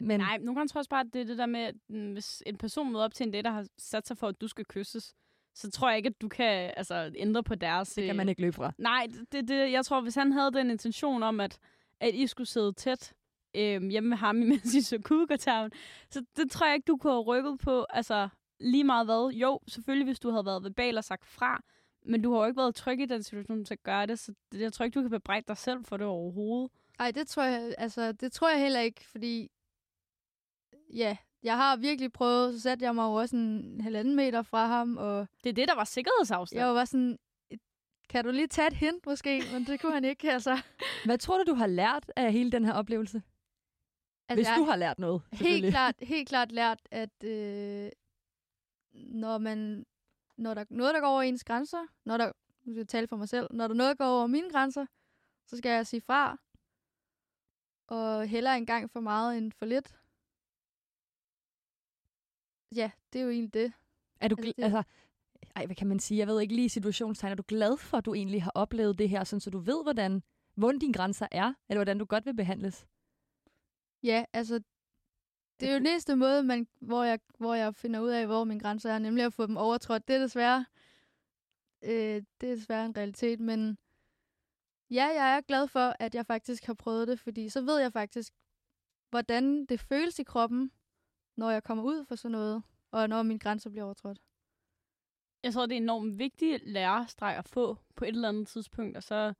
Men 0.00 0.20
Nej, 0.20 0.38
nogle 0.38 0.54
gange 0.54 0.68
tror 0.68 0.78
jeg 0.78 0.80
også 0.80 0.90
bare, 0.90 1.00
at 1.00 1.12
det 1.12 1.20
er 1.20 1.24
det 1.24 1.38
der 1.38 1.46
med, 1.46 1.60
at 1.60 1.74
mm, 1.88 2.12
hvis 2.12 2.42
en 2.46 2.56
person 2.56 2.92
møder 2.92 3.04
op 3.04 3.14
til 3.14 3.26
en 3.26 3.32
date, 3.32 3.42
der 3.42 3.50
har 3.50 3.66
sat 3.78 4.06
sig 4.06 4.18
for, 4.18 4.28
at 4.28 4.40
du 4.40 4.48
skal 4.48 4.64
kysses, 4.64 5.14
så 5.54 5.70
tror 5.70 5.88
jeg 5.88 5.96
ikke, 5.96 6.06
at 6.06 6.20
du 6.20 6.28
kan 6.28 6.72
altså, 6.76 7.12
ændre 7.16 7.42
på 7.42 7.54
deres... 7.54 7.94
det 7.94 8.04
kan 8.04 8.10
øh, 8.10 8.16
man 8.16 8.28
ikke 8.28 8.40
løbe 8.40 8.56
fra. 8.56 8.72
Nej, 8.78 9.06
det, 9.32 9.48
det, 9.48 9.72
jeg 9.72 9.84
tror, 9.84 10.00
hvis 10.00 10.14
han 10.14 10.32
havde 10.32 10.52
den 10.52 10.70
intention 10.70 11.22
om, 11.22 11.40
at, 11.40 11.58
at 12.00 12.14
I 12.14 12.26
skulle 12.26 12.48
sidde 12.48 12.72
tæt 12.72 13.14
øh, 13.58 13.82
hjemme 13.90 14.08
med 14.08 14.16
ham, 14.16 14.36
imens 14.42 14.74
I 14.74 14.80
så 14.82 14.98
kugertavlen, 15.04 15.72
så 16.10 16.24
det 16.36 16.50
tror 16.50 16.66
jeg 16.66 16.74
ikke, 16.74 16.86
du 16.86 16.96
kunne 16.96 17.12
have 17.12 17.22
rykket 17.22 17.58
på. 17.58 17.86
Altså, 17.90 18.28
lige 18.60 18.84
meget 18.84 19.06
hvad. 19.06 19.32
Jo, 19.32 19.60
selvfølgelig, 19.68 20.04
hvis 20.04 20.20
du 20.20 20.30
havde 20.30 20.46
været 20.46 20.64
verbal 20.64 20.98
og 20.98 21.04
sagt 21.04 21.26
fra, 21.26 21.62
men 22.06 22.22
du 22.22 22.32
har 22.32 22.40
jo 22.40 22.46
ikke 22.46 22.56
været 22.60 22.74
tryg 22.74 23.00
i 23.00 23.06
den 23.06 23.22
situation 23.22 23.64
til 23.64 23.74
at 23.74 23.82
gøre 23.82 24.06
det, 24.06 24.18
så 24.18 24.32
jeg 24.52 24.72
tror 24.72 24.84
ikke, 24.84 24.94
du 24.94 25.02
kan 25.02 25.10
bebrejde 25.10 25.44
dig 25.48 25.56
selv 25.56 25.84
for 25.84 25.96
det 25.96 26.06
overhovedet. 26.06 26.70
Ej, 26.98 27.10
det 27.10 27.28
tror 27.28 27.42
jeg, 27.42 27.74
altså, 27.78 28.12
det 28.12 28.32
tror 28.32 28.50
jeg 28.50 28.60
heller 28.60 28.80
ikke, 28.80 29.04
fordi 29.06 29.50
ja, 30.94 31.16
jeg 31.42 31.56
har 31.56 31.76
virkelig 31.76 32.12
prøvet, 32.12 32.54
så 32.54 32.60
satte 32.60 32.84
jeg 32.84 32.94
mig 32.94 33.02
jo 33.04 33.12
også 33.12 33.36
en 33.36 33.80
halvanden 33.80 34.16
meter 34.16 34.42
fra 34.42 34.66
ham, 34.66 34.96
og 34.96 35.26
Det 35.44 35.50
er 35.50 35.54
det, 35.54 35.68
der 35.68 35.74
var 35.74 35.84
sikkerhedsafstand. 35.84 36.60
jeg 36.64 36.74
var 36.74 36.84
sådan, 36.84 37.18
kan 38.08 38.24
du 38.24 38.30
lige 38.30 38.46
tage 38.46 38.66
et 38.66 38.72
hint 38.72 39.06
måske? 39.06 39.42
Men 39.52 39.64
det 39.64 39.80
kunne 39.80 39.92
han 39.92 40.04
ikke, 40.04 40.32
altså. 40.32 40.58
Hvad 41.04 41.18
tror 41.18 41.38
du, 41.38 41.50
du 41.50 41.54
har 41.54 41.66
lært 41.66 42.12
af 42.16 42.32
hele 42.32 42.52
den 42.52 42.64
her 42.64 42.72
oplevelse? 42.72 43.22
Altså 44.28 44.50
Hvis 44.50 44.58
du 44.58 44.64
har 44.64 44.76
lært 44.76 44.98
noget, 44.98 45.22
helt 45.32 45.70
klart, 45.70 45.94
helt 46.02 46.28
klart 46.28 46.52
lært, 46.52 46.80
at 46.90 47.24
øh, 47.24 47.90
når 48.92 49.38
man, 49.38 49.86
når 50.36 50.54
der 50.54 50.60
er 50.60 50.66
noget, 50.70 50.94
der 50.94 51.00
går 51.00 51.08
over 51.08 51.22
ens 51.22 51.44
grænser, 51.44 51.86
når 52.04 52.16
der, 52.16 52.26
nu 52.64 52.72
skal 52.72 52.78
jeg 52.78 52.88
tale 52.88 53.08
for 53.08 53.16
mig 53.16 53.28
selv, 53.28 53.48
når 53.50 53.66
der 53.68 53.74
er 53.74 53.76
noget, 53.78 53.98
går 53.98 54.06
over 54.06 54.26
mine 54.26 54.50
grænser, 54.50 54.86
så 55.46 55.56
skal 55.56 55.70
jeg 55.70 55.86
sige 55.86 56.00
fra. 56.00 56.38
Og 57.86 58.26
hellere 58.26 58.56
en 58.56 58.66
gang 58.66 58.90
for 58.90 59.00
meget 59.00 59.38
end 59.38 59.52
for 59.52 59.66
lidt. 59.66 59.94
Ja, 62.76 62.90
det 63.12 63.18
er 63.18 63.24
jo 63.24 63.30
egentlig 63.30 63.54
det. 63.54 63.72
Er 64.20 64.28
du 64.28 64.36
Altså, 64.38 64.52
det- 64.56 64.62
altså, 64.64 64.82
ej, 65.56 65.66
hvad 65.66 65.76
kan 65.76 65.86
man 65.86 65.98
sige? 65.98 66.18
Jeg 66.18 66.26
ved 66.26 66.40
ikke 66.40 66.54
lige 66.54 66.68
situationstegn. 66.68 67.30
Er 67.32 67.36
du 67.36 67.42
glad 67.48 67.76
for, 67.76 67.96
at 67.96 68.04
du 68.04 68.14
egentlig 68.14 68.42
har 68.42 68.52
oplevet 68.54 68.98
det 68.98 69.08
her, 69.08 69.24
sådan, 69.24 69.40
så 69.40 69.50
du 69.50 69.58
ved, 69.58 69.82
hvordan, 69.82 70.22
hvor 70.54 70.72
dine 70.72 70.92
grænser 70.92 71.26
er, 71.30 71.54
eller 71.68 71.78
hvordan 71.78 71.98
du 71.98 72.04
godt 72.04 72.26
vil 72.26 72.34
behandles? 72.36 72.86
Ja, 74.02 74.24
altså, 74.32 74.60
det 75.60 75.68
er 75.68 75.72
jo 75.72 75.76
eneste 75.76 76.16
måde, 76.16 76.42
man, 76.42 76.68
hvor, 76.80 77.04
jeg, 77.04 77.20
hvor 77.38 77.54
jeg 77.54 77.74
finder 77.74 78.00
ud 78.00 78.10
af, 78.10 78.26
hvor 78.26 78.44
mine 78.44 78.60
grænser 78.60 78.92
er, 78.92 78.98
nemlig 78.98 79.24
at 79.24 79.32
få 79.32 79.46
dem 79.46 79.56
overtrådt. 79.56 80.08
Det 80.08 80.16
er 80.16 80.20
desværre, 80.20 80.66
øh, 81.82 82.22
det 82.40 82.50
er 82.50 82.54
desværre 82.54 82.86
en 82.86 82.96
realitet, 82.96 83.40
men 83.40 83.78
ja, 84.90 85.06
jeg 85.06 85.36
er 85.36 85.40
glad 85.40 85.68
for, 85.68 85.96
at 85.98 86.14
jeg 86.14 86.26
faktisk 86.26 86.64
har 86.64 86.74
prøvet 86.74 87.08
det, 87.08 87.20
fordi 87.20 87.48
så 87.48 87.60
ved 87.60 87.78
jeg 87.78 87.92
faktisk, 87.92 88.32
hvordan 89.10 89.66
det 89.66 89.80
føles 89.80 90.18
i 90.18 90.22
kroppen, 90.22 90.72
når 91.36 91.50
jeg 91.50 91.64
kommer 91.64 91.84
ud 91.84 92.04
for 92.04 92.14
sådan 92.14 92.32
noget, 92.32 92.62
og 92.90 93.08
når 93.08 93.22
mine 93.22 93.38
grænser 93.38 93.70
bliver 93.70 93.84
overtrådt. 93.84 94.18
Jeg 95.42 95.52
tror, 95.52 95.66
det 95.66 95.72
er 95.72 95.80
enormt 95.80 96.18
vigtigt 96.18 96.62
lærestreg 96.66 97.36
at 97.36 97.48
få 97.48 97.76
på 97.96 98.04
et 98.04 98.08
eller 98.08 98.28
andet 98.28 98.48
tidspunkt, 98.48 98.96
og 98.96 99.02
så 99.02 99.34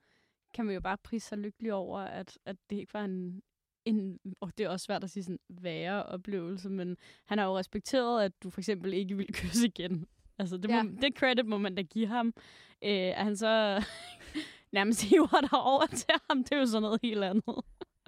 kan 0.55 0.65
man 0.65 0.75
jo 0.75 0.81
bare 0.81 0.99
prise 0.99 1.29
sig 1.29 1.39
lykkelig 1.39 1.73
over, 1.73 2.01
at, 2.01 2.39
at 2.45 2.57
det 2.71 2.77
ikke 2.77 2.95
var 2.95 3.05
en, 3.05 3.43
en, 3.89 4.19
og 4.41 4.53
det 4.59 4.65
er 4.65 4.69
også 4.69 4.85
svært 4.85 5.05
at 5.05 5.11
sige 5.11 5.23
sådan, 5.23 5.39
værre 5.49 6.03
oplevelse, 6.03 6.69
men 6.71 6.97
han 7.27 7.39
har 7.39 7.45
jo 7.47 7.59
respekteret, 7.59 8.25
at 8.25 8.33
du 8.43 8.51
for 8.51 8.61
eksempel 8.61 8.95
ikke 8.95 9.17
vil 9.17 9.27
kysse 9.43 9.67
igen. 9.67 10.07
Altså, 10.39 10.57
det, 10.57 10.71
må, 10.71 10.77
Ja. 10.77 10.83
det 10.83 11.17
credit 11.19 11.47
må 11.47 11.59
man 11.59 11.75
da 11.75 11.83
give 11.83 12.07
ham. 12.07 12.27
Øh, 12.85 12.91
at 12.93 13.15
han 13.25 13.37
så 13.37 13.83
nærmest 14.73 15.03
hiver 15.05 15.41
dig 15.41 15.59
over 15.59 15.87
til 15.87 16.15
ham, 16.31 16.45
det 16.45 16.53
er 16.53 16.59
jo 16.59 16.67
sådan 16.67 16.83
noget 16.83 17.01
helt 17.03 17.25
andet. 17.25 17.55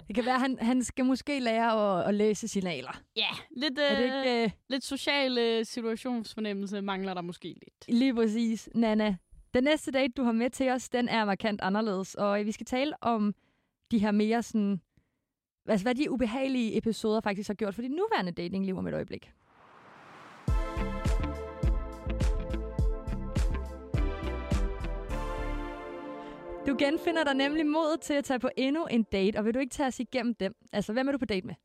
Det 0.07 0.15
kan 0.15 0.25
være, 0.25 0.35
at 0.35 0.41
han, 0.41 0.57
han 0.61 0.83
skal 0.83 1.05
måske 1.05 1.39
lære 1.39 1.99
at, 2.01 2.07
at 2.07 2.13
læse 2.13 2.47
signaler. 2.47 3.01
Ja, 3.15 3.29
lidt, 3.57 3.79
Er 3.79 3.95
det 3.95 4.03
øh, 4.09 4.23
ikke 4.25 4.43
øh, 4.43 4.49
lidt 4.69 4.83
social 4.83 5.37
øh, 5.37 5.65
situationsfornemmelse 5.65 6.81
mangler 6.81 7.13
der 7.13 7.21
måske 7.21 7.47
lidt. 7.47 7.99
lige 7.99 8.15
præcis, 8.15 8.69
Nana? 8.75 9.15
Den 9.53 9.63
næste 9.63 9.91
date, 9.91 10.13
du 10.17 10.23
har 10.23 10.31
med 10.31 10.49
til 10.49 10.69
os, 10.69 10.89
den 10.89 11.09
er 11.09 11.25
markant 11.25 11.61
anderledes. 11.61 12.15
Og 12.15 12.45
vi 12.45 12.51
skal 12.51 12.65
tale 12.65 13.03
om 13.03 13.35
de 13.91 13.97
her 13.99 14.11
mere 14.11 14.43
sådan... 14.43 14.81
Altså, 15.67 15.85
hvad 15.85 15.95
de 15.95 16.11
ubehagelige 16.11 16.77
episoder 16.77 17.21
faktisk 17.21 17.49
har 17.49 17.53
gjort 17.53 17.75
for 17.75 17.81
dit 17.81 17.91
nuværende 17.91 18.31
datingliv 18.31 18.77
om 18.77 18.87
et 18.87 18.93
øjeblik. 18.93 19.31
Du 26.67 26.75
genfinder 26.79 27.23
dig 27.23 27.33
nemlig 27.33 27.65
modet 27.65 28.01
til 28.01 28.13
at 28.13 28.23
tage 28.23 28.39
på 28.39 28.49
endnu 28.57 28.85
en 28.85 29.03
date, 29.03 29.37
og 29.37 29.45
vil 29.45 29.53
du 29.53 29.59
ikke 29.59 29.73
tage 29.73 29.87
os 29.87 29.99
igennem 29.99 30.35
dem? 30.35 30.55
Altså, 30.71 30.93
hvem 30.93 31.07
er 31.07 31.11
du 31.11 31.17
på 31.17 31.25
date 31.25 31.47
med? 31.47 31.55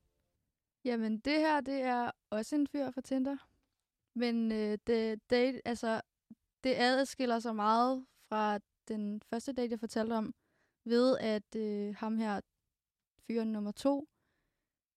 Jamen, 0.85 1.19
det 1.19 1.39
her, 1.39 1.61
det 1.61 1.83
er 1.83 2.11
også 2.31 2.57
en 2.57 2.67
fyr 2.67 2.91
fra 2.91 3.01
Tinder. 3.01 3.37
Men 4.15 4.53
øh, 4.53 4.79
det, 4.87 5.31
date, 5.31 5.69
altså, 5.69 6.01
det 6.65 6.75
adskiller 6.77 7.39
sig 7.39 7.57
meget 7.57 8.07
fra 8.29 8.59
den 8.89 9.23
første 9.31 9.53
date, 9.53 9.71
jeg 9.71 9.81
fortalte 9.81 10.13
om, 10.13 10.35
ved 10.85 11.19
at 11.19 11.57
øh, 11.57 11.95
ham 11.95 12.19
her, 12.19 12.41
fyren 13.27 13.53
nummer 13.53 13.73
to, 13.73 14.09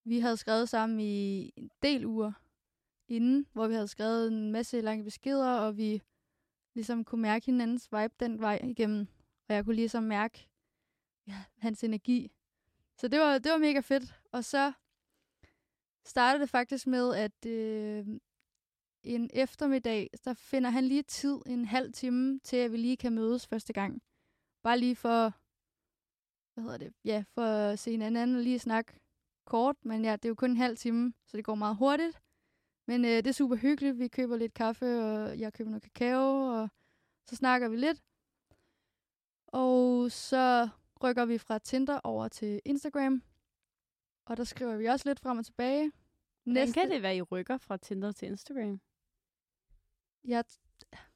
vi 0.04 0.20
havde 0.20 0.38
skrevet 0.38 0.70
sammen 0.70 1.00
i 1.00 1.52
en 1.56 1.72
del 1.84 2.06
uger 2.06 2.32
inden, 3.08 3.48
hvor 3.54 3.68
vi 3.68 3.74
havde 3.74 3.88
skrevet 3.88 4.28
en 4.28 4.52
masse 4.52 4.82
lange 4.82 5.04
beskeder, 5.04 5.54
og 5.54 5.78
vi 5.78 6.02
ligesom 6.76 7.04
kunne 7.04 7.22
mærke 7.22 7.46
hinandens 7.46 7.90
vibe 7.92 8.14
den 8.20 8.40
vej 8.40 8.60
igennem. 8.64 9.08
Og 9.48 9.56
jeg 9.56 9.66
kunne 9.66 9.76
ligesom 9.76 10.04
mærke 10.04 10.50
ja, 11.28 11.44
hans 11.58 11.84
energi. 11.84 12.32
Så 12.98 13.08
det 13.08 13.20
var, 13.20 13.38
det 13.38 13.52
var 13.52 13.58
mega 13.58 13.80
fedt. 13.80 14.22
Og 14.32 14.46
så 14.46 14.72
startede 16.06 16.42
det 16.42 16.50
faktisk 16.50 16.88
med, 16.88 17.16
at 17.16 17.46
øh, 17.46 18.08
en 19.04 19.30
eftermiddag, 19.34 20.10
der 20.26 20.34
finder 20.34 20.70
han 20.70 20.84
lige 20.84 21.04
tid, 21.04 21.40
en 21.46 21.66
halv 21.66 21.94
time, 21.94 22.40
til 22.40 22.58
at 22.58 22.72
vi 22.72 22.78
lige 22.78 22.98
kan 22.98 23.14
mødes 23.14 23.48
første 23.48 23.74
gang. 23.74 24.02
Bare 24.64 24.80
lige 24.80 24.96
for, 24.96 25.34
hvad 26.62 26.72
hedder 26.72 26.86
det, 26.86 26.94
ja, 27.06 27.24
for 27.34 27.42
at 27.42 27.80
se 27.80 27.92
hinanden 27.92 28.36
og 28.36 28.42
lige 28.42 28.60
snakke 28.60 28.94
kort, 29.46 29.76
men 29.86 30.06
ja, 30.06 30.12
det 30.12 30.26
er 30.26 30.30
jo 30.30 30.36
kun 30.36 30.52
en 30.52 30.58
halv 30.58 30.78
time, 30.78 31.14
så 31.26 31.38
det 31.38 31.46
går 31.46 31.56
meget 31.56 31.78
hurtigt. 31.78 32.22
Men 32.88 33.06
øh, 33.06 33.12
det 33.12 33.28
er 33.28 33.32
super 33.32 33.56
hyggeligt, 33.56 34.00
vi 34.00 34.08
køber 34.08 34.38
lidt 34.38 34.54
kaffe, 34.54 35.04
og 35.04 35.40
jeg 35.40 35.54
køber 35.54 35.70
noget 35.70 35.84
kakao, 35.84 36.62
og 36.62 36.70
så 37.26 37.36
snakker 37.36 37.70
vi 37.70 37.78
lidt. 37.78 38.04
Og 39.48 40.12
så 40.12 40.70
rykker 41.04 41.26
vi 41.26 41.38
fra 41.38 41.60
Tinder 41.60 42.00
over 42.04 42.28
til 42.28 42.62
Instagram, 42.66 43.24
og 44.26 44.38
der 44.38 44.44
skriver 44.44 44.78
vi 44.78 44.86
også 44.86 45.10
lidt 45.10 45.20
frem 45.20 45.38
og 45.38 45.46
tilbage. 45.46 45.92
Hvordan 46.44 46.72
kan 46.72 46.92
det 46.92 47.02
være, 47.02 47.18
I 47.18 47.22
rykker 47.22 47.58
fra 47.58 47.78
Tinder 47.78 48.12
til 48.12 48.28
Instagram? 48.28 48.82
Jeg, 50.24 50.44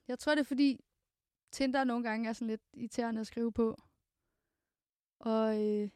jeg 0.08 0.20
tror, 0.20 0.36
det 0.36 0.40
er 0.40 0.46
fordi 0.46 0.80
Tinder 1.52 1.84
nogle 1.84 2.04
gange 2.04 2.30
er 2.30 2.34
sådan 2.34 2.48
lidt 2.48 2.62
irriterende 2.74 3.22
at 3.22 3.28
skrive 3.28 3.52
på. 3.52 3.78
Og 5.24 5.62
øh, 5.62 5.90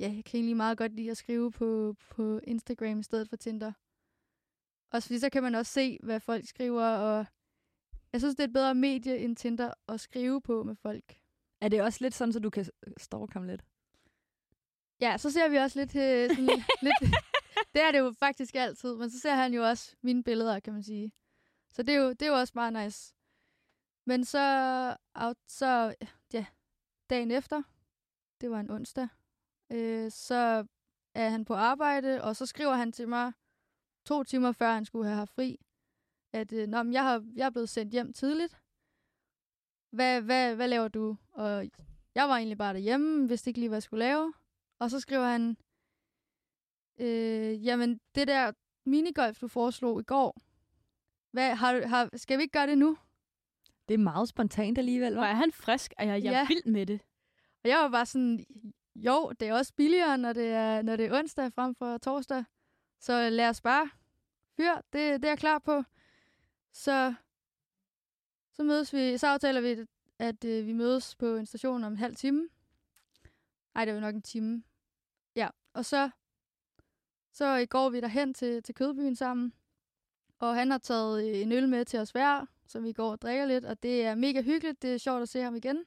ja, 0.00 0.12
jeg 0.14 0.24
kan 0.24 0.38
egentlig 0.38 0.56
meget 0.56 0.78
godt 0.78 0.92
lide 0.92 1.10
at 1.10 1.16
skrive 1.16 1.52
på, 1.52 1.96
på 2.10 2.40
Instagram 2.44 3.00
i 3.00 3.02
stedet 3.02 3.28
for 3.28 3.36
Tinder. 3.36 3.72
Også 4.90 5.08
fordi 5.08 5.18
så 5.18 5.30
kan 5.30 5.42
man 5.42 5.54
også 5.54 5.72
se, 5.72 5.98
hvad 6.02 6.20
folk 6.20 6.46
skriver, 6.46 6.84
og 6.84 7.26
jeg 8.12 8.20
synes, 8.20 8.34
det 8.34 8.42
er 8.42 8.48
et 8.48 8.52
bedre 8.52 8.74
medie 8.74 9.18
end 9.18 9.36
Tinder 9.36 9.74
at 9.88 10.00
skrive 10.00 10.40
på 10.40 10.62
med 10.62 10.74
folk. 10.74 11.18
Er 11.60 11.68
det 11.68 11.82
også 11.82 11.98
lidt 12.04 12.14
sådan, 12.14 12.32
så 12.32 12.40
du 12.40 12.50
kan 12.50 12.66
stalke 12.96 13.32
ham 13.32 13.44
lidt? 13.44 13.64
Ja, 15.00 15.16
så 15.18 15.30
ser 15.30 15.48
vi 15.48 15.56
også 15.56 15.78
lidt... 15.78 15.96
Øh, 15.96 16.30
sådan, 16.30 16.44
lidt 16.82 17.14
det 17.72 17.82
er 17.82 17.92
det 17.92 17.98
jo 17.98 18.14
faktisk 18.18 18.54
altid, 18.54 18.96
men 18.96 19.10
så 19.10 19.20
ser 19.20 19.34
han 19.34 19.54
jo 19.54 19.68
også 19.68 19.96
mine 20.02 20.24
billeder, 20.24 20.60
kan 20.60 20.72
man 20.72 20.82
sige. 20.82 21.12
Så 21.72 21.82
det 21.82 21.94
er 21.94 21.98
jo, 21.98 22.08
det 22.10 22.22
er 22.22 22.26
jo 22.26 22.38
også 22.38 22.52
meget 22.54 22.72
nice. 22.72 23.14
Men 24.06 24.24
så, 24.24 24.96
out, 25.14 25.36
så 25.46 25.94
ja, 26.32 26.46
dagen 27.10 27.30
efter, 27.30 27.62
det 28.40 28.50
var 28.50 28.60
en 28.60 28.70
onsdag, 28.70 29.08
øh, 29.72 30.10
så 30.10 30.66
er 31.14 31.28
han 31.28 31.44
på 31.44 31.54
arbejde, 31.54 32.22
og 32.24 32.36
så 32.36 32.46
skriver 32.46 32.74
han 32.74 32.92
til 32.92 33.08
mig 33.08 33.32
to 34.06 34.24
timer 34.24 34.52
før 34.52 34.72
han 34.72 34.84
skulle 34.84 35.04
have 35.06 35.16
haft 35.16 35.32
fri, 35.32 35.60
at 36.32 36.52
øh, 36.52 36.66
Nå, 36.68 36.82
men 36.82 36.92
jeg, 36.92 37.02
har, 37.02 37.24
jeg 37.34 37.46
er 37.46 37.50
blevet 37.50 37.68
sendt 37.68 37.92
hjem 37.92 38.12
tidligt. 38.12 38.60
Hvad, 39.90 40.22
hvad, 40.22 40.54
hvad 40.56 40.68
laver 40.68 40.88
du? 40.88 41.16
Og 41.32 41.70
jeg 42.14 42.28
var 42.28 42.36
egentlig 42.36 42.58
bare 42.58 42.72
derhjemme, 42.74 43.28
vidste 43.28 43.50
ikke 43.50 43.60
lige, 43.60 43.68
hvad 43.68 43.76
jeg 43.76 43.82
skulle 43.82 44.04
lave. 44.04 44.34
Og 44.78 44.90
så 44.90 45.00
skriver 45.00 45.26
han, 45.26 45.56
øh, 46.98 47.66
jamen 47.66 48.00
det 48.14 48.28
der 48.28 48.52
minigolf, 48.86 49.38
du 49.40 49.48
foreslog 49.48 50.00
i 50.00 50.04
går, 50.04 50.38
hvad, 51.32 51.54
har, 51.54 51.86
har, 51.86 52.08
skal 52.16 52.38
vi 52.38 52.42
ikke 52.42 52.52
gøre 52.52 52.66
det 52.66 52.78
nu? 52.78 52.98
Det 53.88 53.94
er 53.94 53.98
meget 53.98 54.28
spontant 54.28 54.78
alligevel, 54.78 55.14
Hvor 55.14 55.22
hva'? 55.22 55.26
er 55.26 55.34
han 55.34 55.52
frisk, 55.52 55.92
og 55.98 56.06
jeg, 56.06 56.24
jeg 56.24 56.32
er 56.34 56.38
Ja. 56.38 56.46
vild 56.48 56.64
med 56.72 56.86
det. 56.86 57.00
Og 57.64 57.68
jeg 57.68 57.78
var 57.78 57.88
bare 57.88 58.06
sådan, 58.06 58.46
jo, 58.94 59.32
det 59.40 59.48
er 59.48 59.54
også 59.54 59.72
billigere, 59.76 60.18
når 60.18 60.32
det 60.32 60.46
er, 60.46 60.82
når 60.82 60.96
det 60.96 61.06
er 61.06 61.18
onsdag 61.18 61.52
frem 61.52 61.74
for 61.74 61.98
torsdag. 61.98 62.44
Så 63.00 63.30
lad 63.30 63.48
os 63.48 63.60
bare 63.60 63.90
fyr, 64.56 64.74
det, 64.74 64.92
det 64.92 65.24
er 65.24 65.28
jeg 65.28 65.38
klar 65.38 65.58
på. 65.58 65.82
Så, 66.72 67.14
så 68.52 68.62
mødes 68.62 68.92
vi, 68.92 69.18
så 69.18 69.26
aftaler 69.26 69.60
vi, 69.60 69.86
at 70.18 70.44
øh, 70.44 70.66
vi 70.66 70.72
mødes 70.72 71.16
på 71.16 71.36
en 71.36 71.46
station 71.46 71.84
om 71.84 71.92
en 71.92 71.98
halv 71.98 72.16
time. 72.16 72.48
Nej, 73.74 73.84
det 73.84 73.94
var 73.94 74.00
nok 74.00 74.14
en 74.14 74.22
time. 74.22 74.62
Ja, 75.36 75.48
og 75.72 75.84
så, 75.84 76.10
så 77.32 77.66
går 77.70 77.90
vi 77.90 78.00
derhen 78.00 78.34
til, 78.34 78.62
til 78.62 78.74
Kødbyen 78.74 79.16
sammen. 79.16 79.52
Og 80.38 80.54
han 80.54 80.70
har 80.70 80.78
taget 80.78 81.42
en 81.42 81.52
øl 81.52 81.68
med 81.68 81.84
til 81.84 82.00
os 82.00 82.10
hver, 82.10 82.46
så 82.66 82.80
vi 82.80 82.92
går 82.92 83.10
og 83.10 83.22
drikker 83.22 83.46
lidt. 83.46 83.64
Og 83.64 83.82
det 83.82 84.04
er 84.04 84.14
mega 84.14 84.42
hyggeligt. 84.42 84.82
Det 84.82 84.94
er 84.94 84.98
sjovt 84.98 85.22
at 85.22 85.28
se 85.28 85.40
ham 85.40 85.56
igen. 85.56 85.84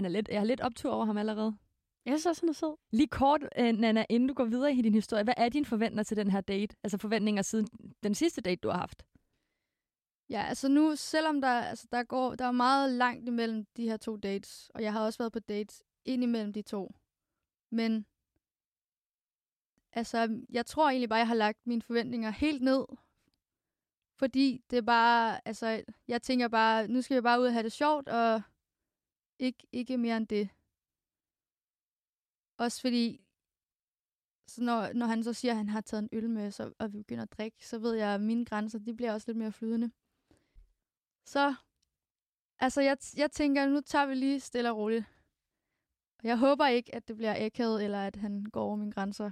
Han 0.00 0.04
er 0.04 0.08
lidt, 0.08 0.28
jeg 0.28 0.40
har 0.40 0.46
lidt 0.46 0.60
optur 0.60 0.92
over 0.92 1.04
ham 1.04 1.16
allerede. 1.16 1.56
Jeg 2.04 2.12
synes 2.12 2.26
også, 2.26 2.42
han 2.42 2.48
er 2.48 2.52
sød. 2.52 2.76
Lige 2.90 3.08
kort, 3.08 3.42
øh, 3.58 3.72
Nana, 3.72 4.04
inden 4.08 4.28
du 4.28 4.34
går 4.34 4.44
videre 4.44 4.72
i 4.72 4.82
din 4.82 4.94
historie, 4.94 5.24
hvad 5.24 5.34
er 5.36 5.48
dine 5.48 5.64
forventninger 5.64 6.02
til 6.02 6.16
den 6.16 6.30
her 6.30 6.40
date? 6.40 6.76
Altså 6.82 6.98
forventninger 6.98 7.42
siden 7.42 7.68
den 8.02 8.14
sidste 8.14 8.40
date, 8.40 8.56
du 8.56 8.68
har 8.68 8.78
haft? 8.78 9.02
Ja, 10.30 10.42
altså 10.42 10.68
nu, 10.68 10.96
selvom 10.96 11.40
der, 11.40 11.48
altså 11.48 11.86
der, 11.92 12.02
går, 12.02 12.34
der 12.34 12.44
er 12.44 12.52
meget 12.52 12.90
langt 12.90 13.28
imellem 13.28 13.66
de 13.76 13.84
her 13.84 13.96
to 13.96 14.16
dates, 14.16 14.70
og 14.74 14.82
jeg 14.82 14.92
har 14.92 15.04
også 15.04 15.18
været 15.18 15.32
på 15.32 15.38
dates 15.38 15.82
ind 16.04 16.22
imellem 16.22 16.52
de 16.52 16.62
to. 16.62 16.94
Men 17.70 18.06
altså, 19.92 20.40
jeg 20.50 20.66
tror 20.66 20.88
egentlig 20.88 21.08
bare, 21.08 21.18
jeg 21.18 21.28
har 21.28 21.34
lagt 21.34 21.66
mine 21.66 21.82
forventninger 21.82 22.30
helt 22.30 22.62
ned. 22.62 22.84
Fordi 24.18 24.62
det 24.70 24.76
er 24.76 24.82
bare, 24.82 25.48
altså, 25.48 25.82
jeg 26.08 26.22
tænker 26.22 26.48
bare, 26.48 26.88
nu 26.88 27.02
skal 27.02 27.14
jeg 27.14 27.22
bare 27.22 27.40
ud 27.40 27.46
og 27.46 27.52
have 27.52 27.62
det 27.62 27.72
sjovt, 27.72 28.08
og 28.08 28.42
ikke, 29.40 29.66
ikke 29.72 29.98
mere 29.98 30.16
end 30.16 30.26
det. 30.26 30.48
Også 32.58 32.80
fordi, 32.80 33.24
så 34.46 34.62
når, 34.62 34.92
når 34.92 35.06
han 35.06 35.24
så 35.24 35.32
siger, 35.32 35.52
at 35.52 35.56
han 35.56 35.68
har 35.68 35.80
taget 35.80 36.02
en 36.02 36.08
øl 36.12 36.30
med, 36.30 36.50
så, 36.50 36.72
og 36.78 36.92
vi 36.92 36.98
begynder 36.98 37.22
at 37.22 37.32
drikke, 37.32 37.66
så 37.66 37.78
ved 37.78 37.94
jeg, 37.94 38.14
at 38.14 38.20
mine 38.20 38.44
grænser, 38.44 38.78
de 38.78 38.94
bliver 38.94 39.12
også 39.12 39.28
lidt 39.28 39.38
mere 39.38 39.52
flydende. 39.52 39.90
Så, 41.24 41.54
altså 42.58 42.80
jeg, 42.80 42.96
jeg 43.16 43.30
tænker, 43.30 43.66
nu 43.66 43.80
tager 43.80 44.06
vi 44.06 44.14
lige 44.14 44.40
stille 44.40 44.70
og 44.70 44.76
roligt. 44.76 45.04
Og 46.18 46.24
jeg 46.28 46.38
håber 46.38 46.66
ikke, 46.66 46.94
at 46.94 47.08
det 47.08 47.16
bliver 47.16 47.46
akavet, 47.46 47.84
eller 47.84 48.06
at 48.06 48.16
han 48.16 48.44
går 48.44 48.62
over 48.62 48.76
mine 48.76 48.92
grænser. 48.92 49.30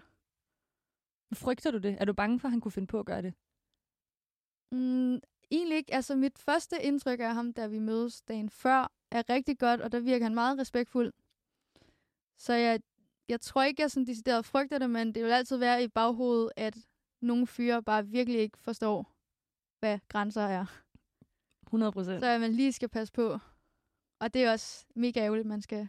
Frygter 1.34 1.70
du 1.70 1.78
det? 1.78 1.96
Er 2.00 2.04
du 2.04 2.12
bange 2.12 2.40
for, 2.40 2.48
at 2.48 2.52
han 2.52 2.60
kunne 2.60 2.72
finde 2.72 2.86
på 2.86 3.00
at 3.00 3.06
gøre 3.06 3.22
det? 3.22 3.34
Mm, 4.72 5.20
egentlig 5.50 5.76
ikke. 5.76 5.94
Altså, 5.94 6.16
mit 6.16 6.38
første 6.38 6.82
indtryk 6.82 7.20
af 7.20 7.34
ham, 7.34 7.52
da 7.52 7.66
vi 7.66 7.78
mødes 7.78 8.22
dagen 8.22 8.50
før, 8.50 8.97
er 9.10 9.22
rigtig 9.30 9.58
godt, 9.58 9.80
og 9.80 9.92
der 9.92 10.00
virker 10.00 10.24
han 10.26 10.34
meget 10.34 10.58
respektfuld. 10.58 11.12
Så 12.38 12.52
jeg, 12.52 12.80
jeg 13.28 13.40
tror 13.40 13.62
ikke, 13.62 13.82
jeg 13.82 13.90
sådan 13.90 14.06
decideret 14.06 14.44
frygter 14.44 14.78
det, 14.78 14.90
men 14.90 15.14
det 15.14 15.24
vil 15.24 15.30
altid 15.30 15.56
være 15.56 15.82
i 15.82 15.88
baghovedet, 15.88 16.52
at 16.56 16.76
nogle 17.20 17.46
fyre 17.46 17.82
bare 17.82 18.06
virkelig 18.06 18.40
ikke 18.40 18.58
forstår, 18.58 19.12
hvad 19.80 19.98
grænser 20.08 20.42
er. 20.42 20.66
100 21.66 21.92
procent. 21.92 22.20
Så 22.20 22.38
man 22.38 22.52
lige 22.52 22.72
skal 22.72 22.88
passe 22.88 23.12
på. 23.12 23.38
Og 24.20 24.34
det 24.34 24.44
er 24.44 24.52
også 24.52 24.86
mega 24.94 25.20
ærgerligt, 25.20 25.48
man 25.48 25.62
skal 25.62 25.88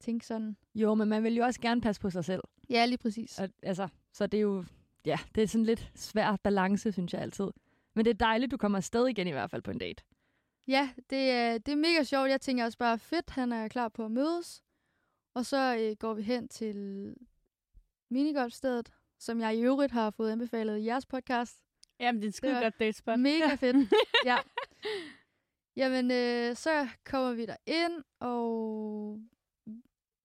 tænke 0.00 0.26
sådan. 0.26 0.56
Jo, 0.74 0.94
men 0.94 1.08
man 1.08 1.22
vil 1.22 1.34
jo 1.34 1.44
også 1.44 1.60
gerne 1.60 1.80
passe 1.80 2.00
på 2.00 2.10
sig 2.10 2.24
selv. 2.24 2.42
Ja, 2.70 2.86
lige 2.86 2.98
præcis. 2.98 3.38
Og, 3.38 3.48
altså, 3.62 3.88
så 4.12 4.26
det 4.26 4.38
er 4.38 4.42
jo, 4.42 4.64
ja, 5.04 5.18
det 5.34 5.42
er 5.42 5.46
sådan 5.46 5.64
lidt 5.64 5.92
svær 5.94 6.36
balance, 6.36 6.92
synes 6.92 7.12
jeg 7.12 7.22
altid. 7.22 7.50
Men 7.94 8.04
det 8.04 8.10
er 8.10 8.14
dejligt, 8.14 8.50
du 8.50 8.56
kommer 8.56 8.78
afsted 8.78 9.06
igen 9.06 9.26
i 9.26 9.30
hvert 9.30 9.50
fald 9.50 9.62
på 9.62 9.70
en 9.70 9.78
date. 9.78 10.04
Ja, 10.68 10.90
det 11.10 11.30
er, 11.30 11.58
det 11.58 11.72
er 11.72 11.76
mega 11.76 12.02
sjovt. 12.02 12.30
Jeg 12.30 12.40
tænker 12.40 12.64
også 12.64 12.78
bare, 12.78 12.98
fedt, 12.98 13.30
han 13.30 13.52
er 13.52 13.68
klar 13.68 13.88
på 13.88 14.04
at 14.04 14.10
mødes. 14.10 14.62
Og 15.34 15.46
så 15.46 15.76
øh, 15.80 15.96
går 15.96 16.14
vi 16.14 16.22
hen 16.22 16.48
til 16.48 16.76
minigolfstedet, 18.10 18.92
som 19.18 19.40
jeg 19.40 19.56
i 19.56 19.60
øvrigt 19.62 19.92
har 19.92 20.10
fået 20.10 20.30
anbefalet 20.30 20.78
i 20.78 20.84
jeres 20.84 21.06
podcast. 21.06 21.58
Jamen, 22.00 22.20
det 22.22 22.26
er 22.26 22.28
et 22.28 22.34
skide 22.34 22.60
godt 22.60 22.78
datespot. 22.78 23.18
Mega 23.18 23.54
fedt. 23.60 23.92
ja. 24.24 24.38
Jamen, 25.76 26.10
øh, 26.10 26.56
så 26.56 26.88
kommer 27.04 27.32
vi 27.32 27.46
der 27.46 27.56
ind 27.66 28.04
og 28.20 29.20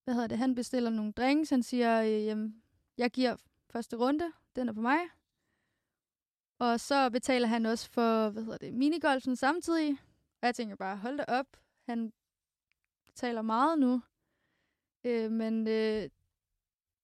hvad 0.03 0.13
hedder 0.13 0.27
det, 0.27 0.37
han 0.37 0.55
bestiller 0.55 0.89
nogle 0.89 1.11
drinks. 1.11 1.49
Han 1.49 1.63
siger, 1.63 2.01
øh, 2.01 2.25
jamen, 2.25 2.61
jeg 2.97 3.11
giver 3.11 3.35
første 3.69 3.95
runde, 3.95 4.31
den 4.55 4.69
er 4.69 4.73
på 4.73 4.81
mig. 4.81 4.99
Og 6.59 6.79
så 6.79 7.09
betaler 7.09 7.47
han 7.47 7.65
også 7.65 7.89
for, 7.89 8.29
hvad 8.29 8.43
hedder 8.43 8.57
det, 8.57 8.73
minigolfen 8.73 9.35
samtidig. 9.35 9.97
Og 10.41 10.45
jeg 10.45 10.55
tænker 10.55 10.75
bare, 10.75 10.97
hold 10.97 11.17
da 11.17 11.25
op, 11.27 11.57
han 11.89 12.13
betaler 13.05 13.41
meget 13.41 13.79
nu. 13.79 14.01
Øh, 15.03 15.31
men 15.31 15.67
øh, 15.67 16.09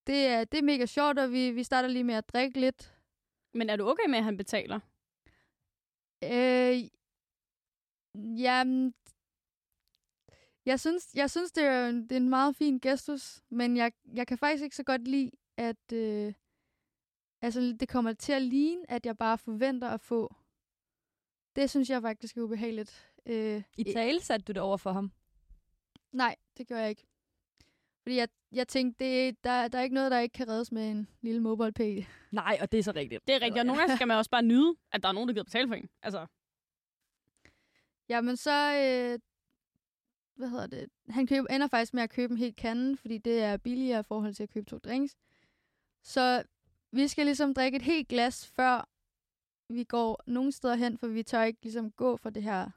det, 0.08 0.28
er, 0.28 0.44
det 0.44 0.58
er 0.58 0.64
mega 0.64 0.86
sjovt, 0.86 1.20
og 1.20 1.32
vi, 1.32 1.52
vi 1.52 1.64
starter 1.64 1.90
lige 1.90 2.04
med 2.04 2.16
at 2.16 2.30
drikke 2.30 2.60
lidt. 2.60 3.00
Men 3.54 3.70
er 3.70 3.76
du 3.76 3.88
okay 3.90 4.10
med, 4.10 4.18
at 4.18 4.24
han 4.24 4.38
betaler? 4.38 4.80
Øh, 6.24 6.90
jamen, 8.44 8.94
jeg 10.66 10.80
synes, 10.80 11.14
jeg 11.16 11.30
synes 11.32 11.52
det, 11.52 11.64
er, 11.64 11.88
en- 11.90 12.04
det 12.04 12.12
er 12.12 12.18
en 12.18 12.30
meget 12.30 12.56
fin 12.56 12.80
gestus, 12.80 13.42
men 13.50 13.78
jeg, 13.78 13.92
jeg 14.14 14.28
kan 14.28 14.38
faktisk 14.38 14.64
ikke 14.64 14.76
så 14.76 14.84
godt 14.84 15.08
lide, 15.08 15.32
at 15.58 15.92
øh, 15.94 16.34
altså, 17.42 17.78
det 17.80 17.90
kommer 17.90 18.14
til 18.14 18.34
at 18.34 18.42
ligne, 18.42 18.92
at 18.92 19.06
jeg 19.06 19.18
bare 19.18 19.38
forventer 19.38 19.90
at 19.90 20.02
få. 20.02 20.36
Det 21.56 21.70
synes 21.70 21.90
jeg 21.90 22.02
faktisk 22.02 22.38
er 22.38 22.42
ubehageligt. 22.42 23.08
Øh, 23.26 23.64
I 23.78 23.84
tale 23.84 24.22
satte 24.22 24.44
du 24.44 24.52
det 24.52 24.62
over 24.62 24.78
for 24.78 24.92
ham. 24.92 25.12
Nej, 26.12 26.36
det 26.58 26.68
gør 26.68 26.80
jeg 26.80 26.90
ikke. 26.90 27.06
Fordi 28.02 28.16
jeg, 28.16 28.28
jeg 28.52 28.68
tænkte, 28.68 29.06
det, 29.06 29.44
der, 29.44 29.68
der 29.68 29.80
er 29.80 29.84
ikke 29.84 29.96
noget, 29.96 30.12
der 30.12 30.20
ikke 30.20 30.34
kan 30.34 30.48
reddes 30.48 30.72
med 30.72 30.92
en 30.92 31.10
lille 31.22 31.42
mobile 31.42 31.72
pay. 31.72 32.04
Nej, 32.32 32.58
og 32.62 32.72
det 32.72 32.80
er 32.80 32.84
så 32.84 32.92
rigtigt. 32.96 33.28
Det 33.28 33.36
er 33.36 33.42
rigtigt, 33.42 33.60
og 33.60 33.66
nogle 33.66 33.82
gange 33.82 33.96
skal 33.96 34.08
man 34.08 34.18
også 34.18 34.32
bare 34.32 34.44
nyde, 34.44 34.76
at 34.92 35.04
der 35.04 35.10
er 35.10 35.14
nogen, 35.14 35.28
der 35.30 35.34
gider 35.34 35.44
betale 35.44 35.68
for 35.68 35.76
en. 35.76 35.90
Altså, 36.02 36.28
Jamen 38.10 38.38
så, 38.38 38.76
øh, 38.76 39.20
hvad 40.36 40.50
hedder 40.50 40.68
det, 40.68 40.90
han 41.10 41.28
køber, 41.28 41.48
ender 41.48 41.68
faktisk 41.68 41.94
med 41.94 42.04
at 42.04 42.10
købe 42.10 42.32
en 42.32 42.38
helt 42.38 42.56
kande, 42.56 42.98
fordi 42.98 43.18
det 43.18 43.42
er 43.42 43.58
billigere 43.58 44.00
i 44.00 44.04
forhold 44.04 44.34
til 44.34 44.44
at 44.44 44.50
købe 44.50 44.66
to 44.66 44.78
drinks. 44.78 45.16
Så 46.04 46.44
vi 46.92 47.08
skal 47.08 47.26
ligesom 47.26 47.54
drikke 47.54 47.76
et 47.76 47.82
helt 47.82 48.08
glas, 48.08 48.48
før 48.48 48.90
vi 49.74 49.84
går 49.84 50.24
nogen 50.28 50.52
steder 50.52 50.76
hen, 50.76 50.98
for 50.98 51.08
vi 51.08 51.24
tør 51.24 51.44
ikke 51.44 51.60
ligesom 51.64 51.92
gå 51.92 52.18
for 52.18 52.30
det 52.30 52.44
her, 52.44 52.70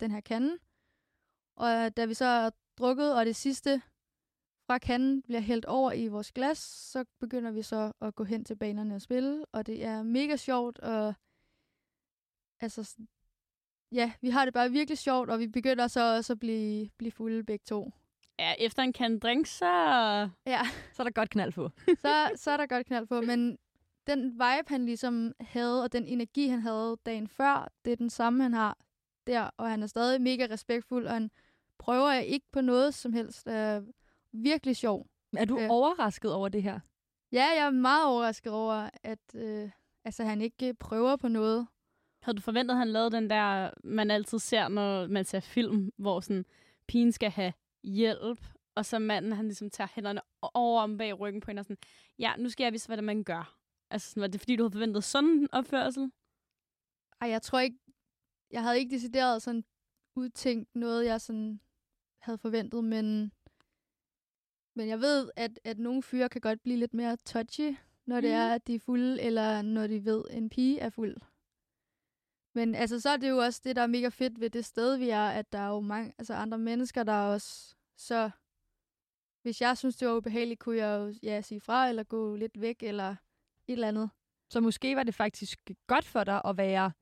den 0.00 0.10
her 0.10 0.20
kande. 0.20 0.58
Og 1.56 1.96
da 1.96 2.04
vi 2.04 2.14
så 2.14 2.24
er 2.24 2.50
drukket, 2.78 3.14
og 3.14 3.26
det 3.26 3.36
sidste 3.36 3.82
fra 4.66 4.78
kanden 4.78 5.22
bliver 5.22 5.40
hældt 5.40 5.64
over 5.64 5.92
i 5.92 6.08
vores 6.08 6.32
glas, 6.32 6.58
så 6.58 7.04
begynder 7.20 7.50
vi 7.50 7.62
så 7.62 7.92
at 8.00 8.14
gå 8.14 8.24
hen 8.24 8.44
til 8.44 8.56
banerne 8.56 8.94
og 8.94 9.02
spille, 9.02 9.44
og 9.52 9.66
det 9.66 9.84
er 9.84 10.02
mega 10.02 10.36
sjovt, 10.36 10.78
og 10.78 11.14
altså, 12.60 12.96
ja, 13.92 14.12
vi 14.20 14.30
har 14.30 14.44
det 14.44 14.54
bare 14.54 14.70
virkelig 14.70 14.98
sjovt, 14.98 15.30
og 15.30 15.38
vi 15.38 15.48
begynder 15.48 15.86
så 15.88 16.16
også 16.16 16.32
at 16.32 16.38
blive, 16.38 16.90
blive 16.96 17.12
fulde 17.12 17.44
begge 17.44 17.62
to. 17.66 17.92
ja, 18.38 18.54
efter 18.58 18.82
en 18.82 18.92
kan 18.92 19.18
drink, 19.18 19.46
så... 19.46 19.66
Ja, 20.46 20.60
Så 20.94 21.02
er 21.02 21.04
der 21.04 21.10
godt 21.12 21.30
knald 21.30 21.52
på. 21.52 21.70
så, 21.86 22.30
så 22.36 22.50
er 22.50 22.56
der 22.56 22.66
godt 22.66 22.86
knald 22.86 23.06
på, 23.06 23.20
men 23.20 23.58
den 24.06 24.32
vibe, 24.32 24.68
han 24.68 24.86
ligesom 24.86 25.32
havde, 25.40 25.82
og 25.82 25.92
den 25.92 26.06
energi, 26.06 26.46
han 26.46 26.60
havde 26.60 26.96
dagen 27.06 27.28
før, 27.28 27.68
det 27.84 27.92
er 27.92 27.96
den 27.96 28.10
samme, 28.10 28.42
han 28.42 28.52
har 28.52 28.78
der, 29.26 29.50
og 29.56 29.70
han 29.70 29.82
er 29.82 29.86
stadig 29.86 30.20
mega 30.22 30.46
respektfuld, 30.50 31.06
og 31.06 31.12
han 31.12 31.30
prøver 31.78 32.12
ikke 32.12 32.46
på 32.52 32.60
noget 32.60 32.94
som 32.94 33.12
helst. 33.12 33.46
Er 33.46 33.82
virkelig 34.32 34.76
sjov. 34.76 35.06
Er 35.36 35.44
du 35.44 35.58
Ja. 35.58 35.68
overrasket 35.70 36.32
over 36.34 36.48
det 36.48 36.62
her? 36.62 36.80
Ja, 37.32 37.44
jeg 37.56 37.66
er 37.66 37.70
meget 37.70 38.06
overrasket 38.06 38.52
over, 38.52 38.90
at 39.02 39.34
øh, 39.34 39.70
altså, 40.04 40.24
han 40.24 40.40
ikke 40.40 40.68
øh, 40.68 40.74
prøver 40.74 41.16
på 41.16 41.28
noget. 41.28 41.66
Havde 42.22 42.36
du 42.36 42.42
forventet, 42.42 42.74
at 42.74 42.78
han 42.78 42.88
lavede 42.88 43.10
den 43.10 43.30
der, 43.30 43.70
man 43.84 44.10
altid 44.10 44.38
ser, 44.38 44.68
når 44.68 45.06
man 45.06 45.24
ser 45.24 45.40
film, 45.40 45.90
hvor 45.96 46.20
sådan, 46.20 46.44
pigen 46.88 47.12
skal 47.12 47.30
have 47.30 47.52
hjælp, 47.84 48.46
og 48.74 48.86
så 48.86 48.98
manden, 48.98 49.32
han 49.32 49.44
ligesom 49.44 49.70
tager 49.70 49.88
hænderne 49.94 50.20
over 50.42 50.82
om 50.82 50.96
bag 50.96 51.20
ryggen 51.20 51.40
på 51.40 51.50
hende, 51.50 51.60
og 51.60 51.64
sådan, 51.64 51.76
ja, 52.18 52.32
nu 52.38 52.48
skal 52.48 52.64
jeg 52.64 52.72
vise, 52.72 52.86
hvad 52.86 52.96
det 52.96 53.04
man 53.04 53.24
gør. 53.24 53.56
Altså, 53.90 54.10
sådan, 54.10 54.20
var 54.20 54.26
det 54.26 54.40
fordi, 54.40 54.56
du 54.56 54.62
havde 54.62 54.72
forventet 54.72 55.04
sådan 55.04 55.30
en 55.30 55.48
opførsel? 55.52 56.12
Ej, 57.20 57.28
jeg 57.28 57.42
tror 57.42 57.58
ikke, 57.60 57.78
jeg 58.50 58.62
havde 58.62 58.78
ikke 58.78 58.94
decideret 58.94 59.42
sådan 59.42 59.64
udtænkt 60.16 60.74
noget, 60.74 61.04
jeg 61.06 61.20
sådan 61.20 61.60
havde 62.18 62.38
forventet, 62.38 62.84
men, 62.84 63.32
men 64.76 64.88
jeg 64.88 65.00
ved, 65.00 65.30
at, 65.36 65.60
at 65.64 65.78
nogle 65.78 66.02
fyre 66.02 66.28
kan 66.28 66.40
godt 66.40 66.62
blive 66.62 66.76
lidt 66.76 66.94
mere 66.94 67.16
touchy, 67.16 67.76
når 68.06 68.20
det 68.20 68.30
Mhm. 68.30 68.36
er, 68.36 68.54
at 68.54 68.66
de 68.66 68.74
er 68.74 68.78
fulde, 68.78 69.20
eller 69.22 69.62
når 69.62 69.86
de 69.86 70.04
ved, 70.04 70.24
at 70.30 70.36
en 70.36 70.50
pige 70.50 70.78
er 70.78 70.90
fuld. 70.90 71.16
Men 72.54 72.74
altså, 72.74 73.00
så 73.00 73.10
er 73.10 73.16
det 73.16 73.28
jo 73.30 73.38
også 73.38 73.60
det, 73.64 73.76
der 73.76 73.82
er 73.82 73.86
mega 73.86 74.08
fedt 74.08 74.40
ved 74.40 74.50
det 74.50 74.64
sted, 74.64 74.96
vi 74.96 75.08
er, 75.10 75.26
at 75.28 75.52
der 75.52 75.58
er 75.58 75.68
jo 75.68 75.80
mange 75.80 76.14
altså 76.18 76.34
andre 76.34 76.58
mennesker, 76.58 77.02
der 77.02 77.12
er 77.12 77.32
også 77.32 77.76
så... 77.96 78.30
Hvis 79.42 79.60
jeg 79.60 79.78
synes, 79.78 79.96
det 79.96 80.08
var 80.08 80.14
ubehageligt, 80.14 80.60
kunne 80.60 80.76
jeg 80.76 80.98
jo 80.98 81.14
ja, 81.22 81.40
sige 81.40 81.60
fra, 81.60 81.88
eller 81.88 82.02
gå 82.02 82.36
lidt 82.36 82.60
væk, 82.60 82.82
eller 82.82 83.16
et 83.70 83.72
eller 83.72 83.88
andet. 83.88 84.10
Så 84.50 84.60
måske 84.60 84.96
var 84.96 85.02
det 85.02 85.14
faktisk 85.14 85.70
godt 85.86 86.04
for 86.04 86.24
dig 86.24 86.40
at 86.44 86.56
være 86.56 86.92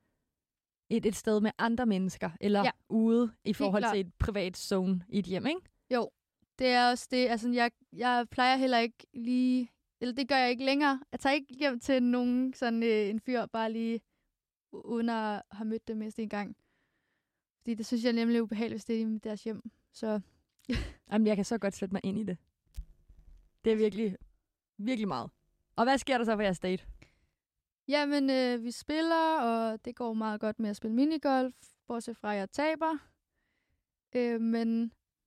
et, 0.90 1.06
et 1.06 1.16
sted 1.16 1.40
med 1.40 1.50
andre 1.58 1.86
mennesker, 1.86 2.30
eller 2.40 2.64
Ja. 2.64 2.70
ude 2.88 3.32
i 3.44 3.52
forhold 3.52 3.92
til 3.92 4.00
et 4.00 4.14
privat 4.18 4.56
zone 4.56 5.04
i 5.08 5.18
et 5.18 5.24
hjem, 5.24 5.46
ikke? 5.46 5.60
Jo, 5.94 6.10
det 6.58 6.66
er 6.66 6.90
også 6.90 7.08
det. 7.10 7.28
Altså, 7.28 7.50
jeg, 7.50 7.70
jeg 7.92 8.26
plejer 8.30 8.56
heller 8.56 8.78
ikke 8.78 9.06
lige... 9.14 9.70
Eller 10.00 10.14
det 10.14 10.28
gør 10.28 10.36
jeg 10.36 10.50
ikke 10.50 10.64
længere. 10.64 11.00
Jeg 11.12 11.20
tager 11.20 11.34
ikke 11.34 11.54
hjem 11.54 11.80
til 11.80 12.02
nogen 12.02 12.54
sådan 12.54 12.82
øh, 12.82 13.08
en 13.08 13.20
fyr, 13.20 13.46
bare 13.46 13.72
lige 13.72 14.00
uden 14.72 15.08
at 15.08 15.42
have 15.52 15.64
mødt 15.68 15.88
dem 15.88 15.96
mindst 15.96 16.18
en 16.18 16.28
gang. 16.28 16.56
Fordi 17.60 17.74
det 17.74 17.86
synes 17.86 18.04
jeg 18.04 18.12
nemlig 18.12 18.38
er 18.38 18.42
ubehageligt, 18.42 18.74
hvis 18.74 18.84
det 18.84 19.02
er 19.02 19.06
i 19.06 19.18
deres 19.18 19.44
hjem. 19.44 19.70
Så 19.92 20.20
Jamen, 21.12 21.26
jeg 21.26 21.36
kan 21.36 21.44
så 21.44 21.58
godt 21.58 21.74
sætte 21.74 21.92
mig 21.94 22.00
ind 22.04 22.18
i 22.18 22.24
det. 22.24 22.38
Det 23.64 23.72
er 23.72 23.76
virkelig, 23.76 24.16
virkelig 24.78 25.08
meget. 25.08 25.30
Og 25.78 25.84
hvad 25.84 25.98
sker 25.98 26.18
der 26.18 26.24
så 26.24 26.36
på 26.36 26.42
jeres 26.42 26.60
date? 26.60 26.84
jamen, 27.88 28.30
øh, 28.30 28.64
vi 28.64 28.70
spiller, 28.70 29.40
og 29.40 29.84
det 29.84 29.96
går 29.96 30.12
meget 30.12 30.40
godt 30.40 30.58
med 30.58 30.70
at 30.70 30.76
spille 30.76 30.94
minigolf, 30.94 31.54
bortset 31.86 32.16
fra, 32.16 32.32
at 32.32 32.38
jeg 32.38 32.50
taber. 32.50 32.98
Øh, 34.16 34.40
men 34.40 34.82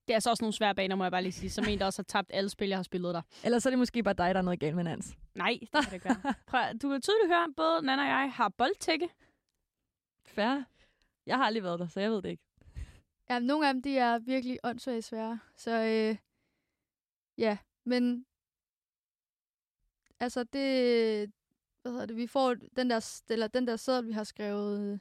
Det 0.07 0.09
er 0.09 0.13
altså 0.13 0.29
også 0.29 0.43
nogle 0.43 0.53
svære 0.53 0.75
baner, 0.75 0.95
må 0.95 1.03
jeg 1.03 1.11
bare 1.11 1.21
lige 1.21 1.31
sige. 1.31 1.49
Som 1.49 1.65
en, 1.69 1.79
der 1.79 1.85
også 1.85 1.99
har 1.99 2.03
tabt 2.03 2.31
alle 2.33 2.49
spil, 2.49 2.67
jeg 2.69 2.77
har 2.77 2.83
spillet 2.83 3.13
der. 3.13 3.21
Eller 3.43 3.59
så 3.59 3.69
er 3.69 3.71
det 3.71 3.79
måske 3.79 4.03
bare 4.03 4.13
dig, 4.13 4.33
der 4.35 4.39
er 4.39 4.41
noget 4.41 4.59
galt 4.59 4.75
med 4.75 4.83
Nans. 4.83 5.17
Nej, 5.35 5.57
det 5.61 5.71
kan 5.71 5.83
det 5.83 5.93
ikke 5.93 6.05
være. 6.05 6.33
Prøv, 6.47 6.61
du 6.81 6.89
kan 6.89 7.01
tydeligt 7.01 7.27
høre, 7.27 7.43
at 7.43 7.55
både 7.57 7.85
Nana 7.85 8.01
og 8.01 8.07
jeg 8.07 8.31
har 8.33 8.49
boldtække. 8.49 9.09
Færre. 10.25 10.65
Jeg 11.25 11.37
har 11.37 11.45
aldrig 11.45 11.63
været 11.63 11.79
der, 11.79 11.87
så 11.87 11.99
jeg 11.99 12.11
ved 12.11 12.21
det 12.21 12.29
ikke. 12.29 12.43
ja, 13.29 13.39
nogle 13.39 13.67
af 13.67 13.73
dem, 13.73 13.81
de 13.81 13.97
er 13.97 14.19
virkelig 14.19 14.59
åndssvagt 14.63 15.03
svære. 15.03 15.39
Så 15.55 15.71
øh, 15.71 16.17
ja, 17.37 17.57
men 17.85 18.25
altså 20.21 20.43
det, 20.43 21.31
hvad 21.81 21.91
hedder 21.91 22.05
det, 22.05 22.17
vi 22.17 22.27
får 22.27 22.55
den 22.75 22.89
der, 22.89 23.21
eller 23.29 23.47
den 23.47 23.67
der 23.67 23.75
seddel, 23.75 24.07
vi 24.07 24.11
har 24.11 24.23
skrevet 24.23 24.99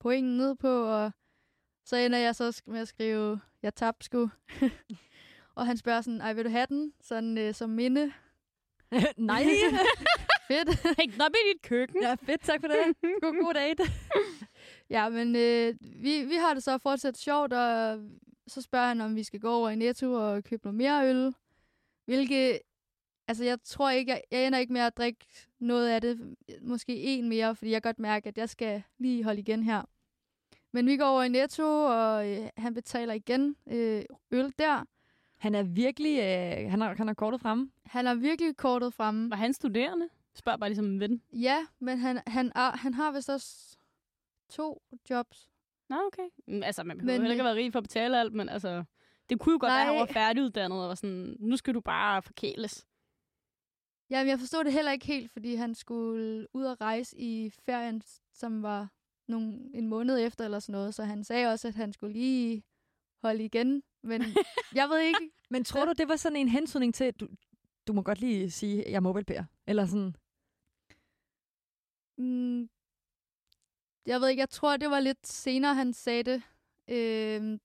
pointen 0.00 0.36
ned 0.36 0.54
på, 0.54 0.82
og 0.82 1.12
så 1.84 1.96
ender 1.96 2.18
jeg 2.18 2.36
så 2.36 2.62
med 2.66 2.80
at 2.80 2.88
skrive, 2.88 3.40
jeg 3.62 3.74
tabte 3.74 4.04
sgu. 4.04 4.30
og 5.56 5.66
han 5.66 5.76
spørger 5.76 6.00
sådan, 6.00 6.20
ej, 6.20 6.32
vil 6.32 6.44
du 6.44 6.50
have 6.50 6.66
den? 6.68 6.92
Sådan 7.00 7.38
øh, 7.38 7.54
som 7.54 7.70
minde. 7.70 8.12
Nej. 9.16 9.44
Fedt. 10.48 10.98
Hæng 10.98 11.12
den 11.12 11.20
op 11.20 11.30
i 11.30 11.52
dit 11.52 11.62
køkken. 11.62 12.02
ja, 12.02 12.14
fedt, 12.14 12.42
tak 12.42 12.60
for 12.60 12.68
det. 12.68 12.96
God, 13.22 13.42
god 13.44 13.54
date. 13.54 13.82
ja, 14.90 15.08
men 15.08 15.36
øh, 15.36 15.74
vi, 15.80 16.24
vi 16.24 16.34
har 16.34 16.54
det 16.54 16.62
så 16.62 16.78
fortsat 16.78 17.18
sjovt, 17.18 17.52
og 17.52 17.98
så 18.46 18.62
spørger 18.62 18.88
han, 18.88 19.00
om 19.00 19.16
vi 19.16 19.22
skal 19.22 19.40
gå 19.40 19.50
over 19.50 19.70
i 19.70 19.76
Netto 19.76 20.12
og 20.12 20.44
købe 20.44 20.64
noget 20.64 20.74
mere 20.74 21.08
øl. 21.08 21.34
Hvilket, 22.04 22.60
altså 23.28 23.44
jeg 23.44 23.58
tror 23.64 23.90
ikke, 23.90 24.12
jeg, 24.12 24.22
jeg 24.30 24.46
ender 24.46 24.58
ikke 24.58 24.72
med 24.72 24.80
at 24.80 24.96
drikke 24.96 25.26
noget 25.58 25.88
af 25.88 26.00
det. 26.00 26.36
Måske 26.62 27.02
en 27.02 27.28
mere, 27.28 27.56
fordi 27.56 27.70
jeg 27.70 27.82
godt 27.82 27.98
mærker, 27.98 28.30
at 28.30 28.38
jeg 28.38 28.48
skal 28.48 28.82
lige 28.98 29.24
holde 29.24 29.40
igen 29.40 29.62
her. 29.62 29.82
Men 30.72 30.86
vi 30.86 30.96
går 30.96 31.04
over 31.04 31.22
i 31.22 31.28
Netto, 31.28 31.84
og 31.84 32.30
øh, 32.30 32.48
han 32.56 32.74
betaler 32.74 33.14
igen 33.14 33.56
øh, 33.66 34.04
øl 34.30 34.52
der. 34.58 34.84
Han 35.38 35.54
er 35.54 35.62
virkelig... 35.62 36.18
Øh, 36.18 36.70
han, 36.70 36.80
har, 36.80 36.94
han 36.94 37.06
har 37.06 37.14
kortet 37.14 37.40
fremme. 37.40 37.70
Han 37.86 38.06
er 38.06 38.14
virkelig 38.14 38.56
kortet 38.56 38.94
fremme. 38.94 39.30
Var 39.30 39.36
han 39.36 39.52
studerende? 39.52 40.08
Spørg 40.34 40.60
bare 40.60 40.68
ligesom 40.70 40.84
en 40.84 41.00
ven. 41.00 41.22
Ja, 41.32 41.66
men 41.78 41.98
han, 41.98 42.20
han, 42.26 42.52
er, 42.54 42.76
han 42.76 42.94
har 42.94 43.12
vist 43.12 43.30
også 43.30 43.76
to 44.48 44.82
jobs. 45.10 45.48
Nå, 45.88 45.96
okay. 46.06 46.28
Mm, 46.48 46.62
Altså, 46.62 46.84
man 46.84 46.98
behøver 46.98 47.12
Men, 47.12 47.20
heller 47.22 47.32
ikke 47.32 47.42
øh, 47.42 47.50
at 47.50 47.56
være 47.56 47.64
rig 47.64 47.72
for 47.72 47.78
at 47.78 47.84
betale 47.84 48.20
alt, 48.20 48.32
men 48.32 48.48
altså... 48.48 48.84
Det 49.28 49.40
kunne 49.40 49.52
jo 49.52 49.58
godt 49.60 49.70
være, 49.70 49.80
at 49.80 49.86
han 49.86 49.94
Nej. 49.94 50.00
var 50.00 50.12
færdiguddannet 50.12 50.82
og 50.82 50.88
var 50.88 50.94
sådan, 50.94 51.36
nu 51.40 51.56
skal 51.56 51.74
du 51.74 51.80
bare 51.80 52.22
forkæles. 52.22 52.86
Jamen, 54.10 54.30
jeg 54.30 54.38
forstod 54.38 54.64
det 54.64 54.72
heller 54.72 54.92
ikke 54.92 55.06
helt, 55.06 55.30
fordi 55.32 55.54
han 55.54 55.74
skulle 55.74 56.46
ud 56.54 56.64
og 56.64 56.80
rejse 56.80 57.18
i 57.18 57.50
ferien, 57.50 58.02
som 58.32 58.62
var 58.62 58.88
nogle, 59.28 59.70
en 59.74 59.88
måned 59.88 60.26
efter 60.26 60.44
eller 60.44 60.58
sådan 60.58 60.72
noget. 60.72 60.94
Så 60.94 61.04
han 61.04 61.24
sagde 61.24 61.46
også, 61.46 61.68
at 61.68 61.74
han 61.74 61.92
skulle 61.92 62.12
lige 62.12 62.62
holde 63.22 63.44
igen. 63.44 63.82
Men 64.02 64.22
jeg 64.74 64.88
ved 64.88 65.00
ikke. 65.00 65.30
Men 65.50 65.64
tror 65.64 65.84
du, 65.84 65.92
det 65.98 66.08
var 66.08 66.16
sådan 66.16 66.36
en 66.36 66.48
hensynning 66.48 66.94
til, 66.94 67.04
at 67.04 67.20
du, 67.20 67.28
du 67.86 67.92
må 67.92 68.02
godt 68.02 68.20
lige 68.20 68.50
sige, 68.50 68.84
at 68.84 68.90
jeg 68.90 68.96
er 68.96 69.00
mobile 69.00 69.46
Eller 69.66 69.86
sådan... 69.86 70.14
Mm, 72.18 72.68
jeg 74.06 74.20
ved 74.20 74.28
ikke, 74.28 74.40
jeg 74.40 74.50
tror, 74.50 74.76
det 74.76 74.90
var 74.90 75.00
lidt 75.00 75.26
senere, 75.26 75.74
han 75.74 75.92
sagde 75.92 76.22
det. 76.22 76.42
Øhm, 76.88 77.60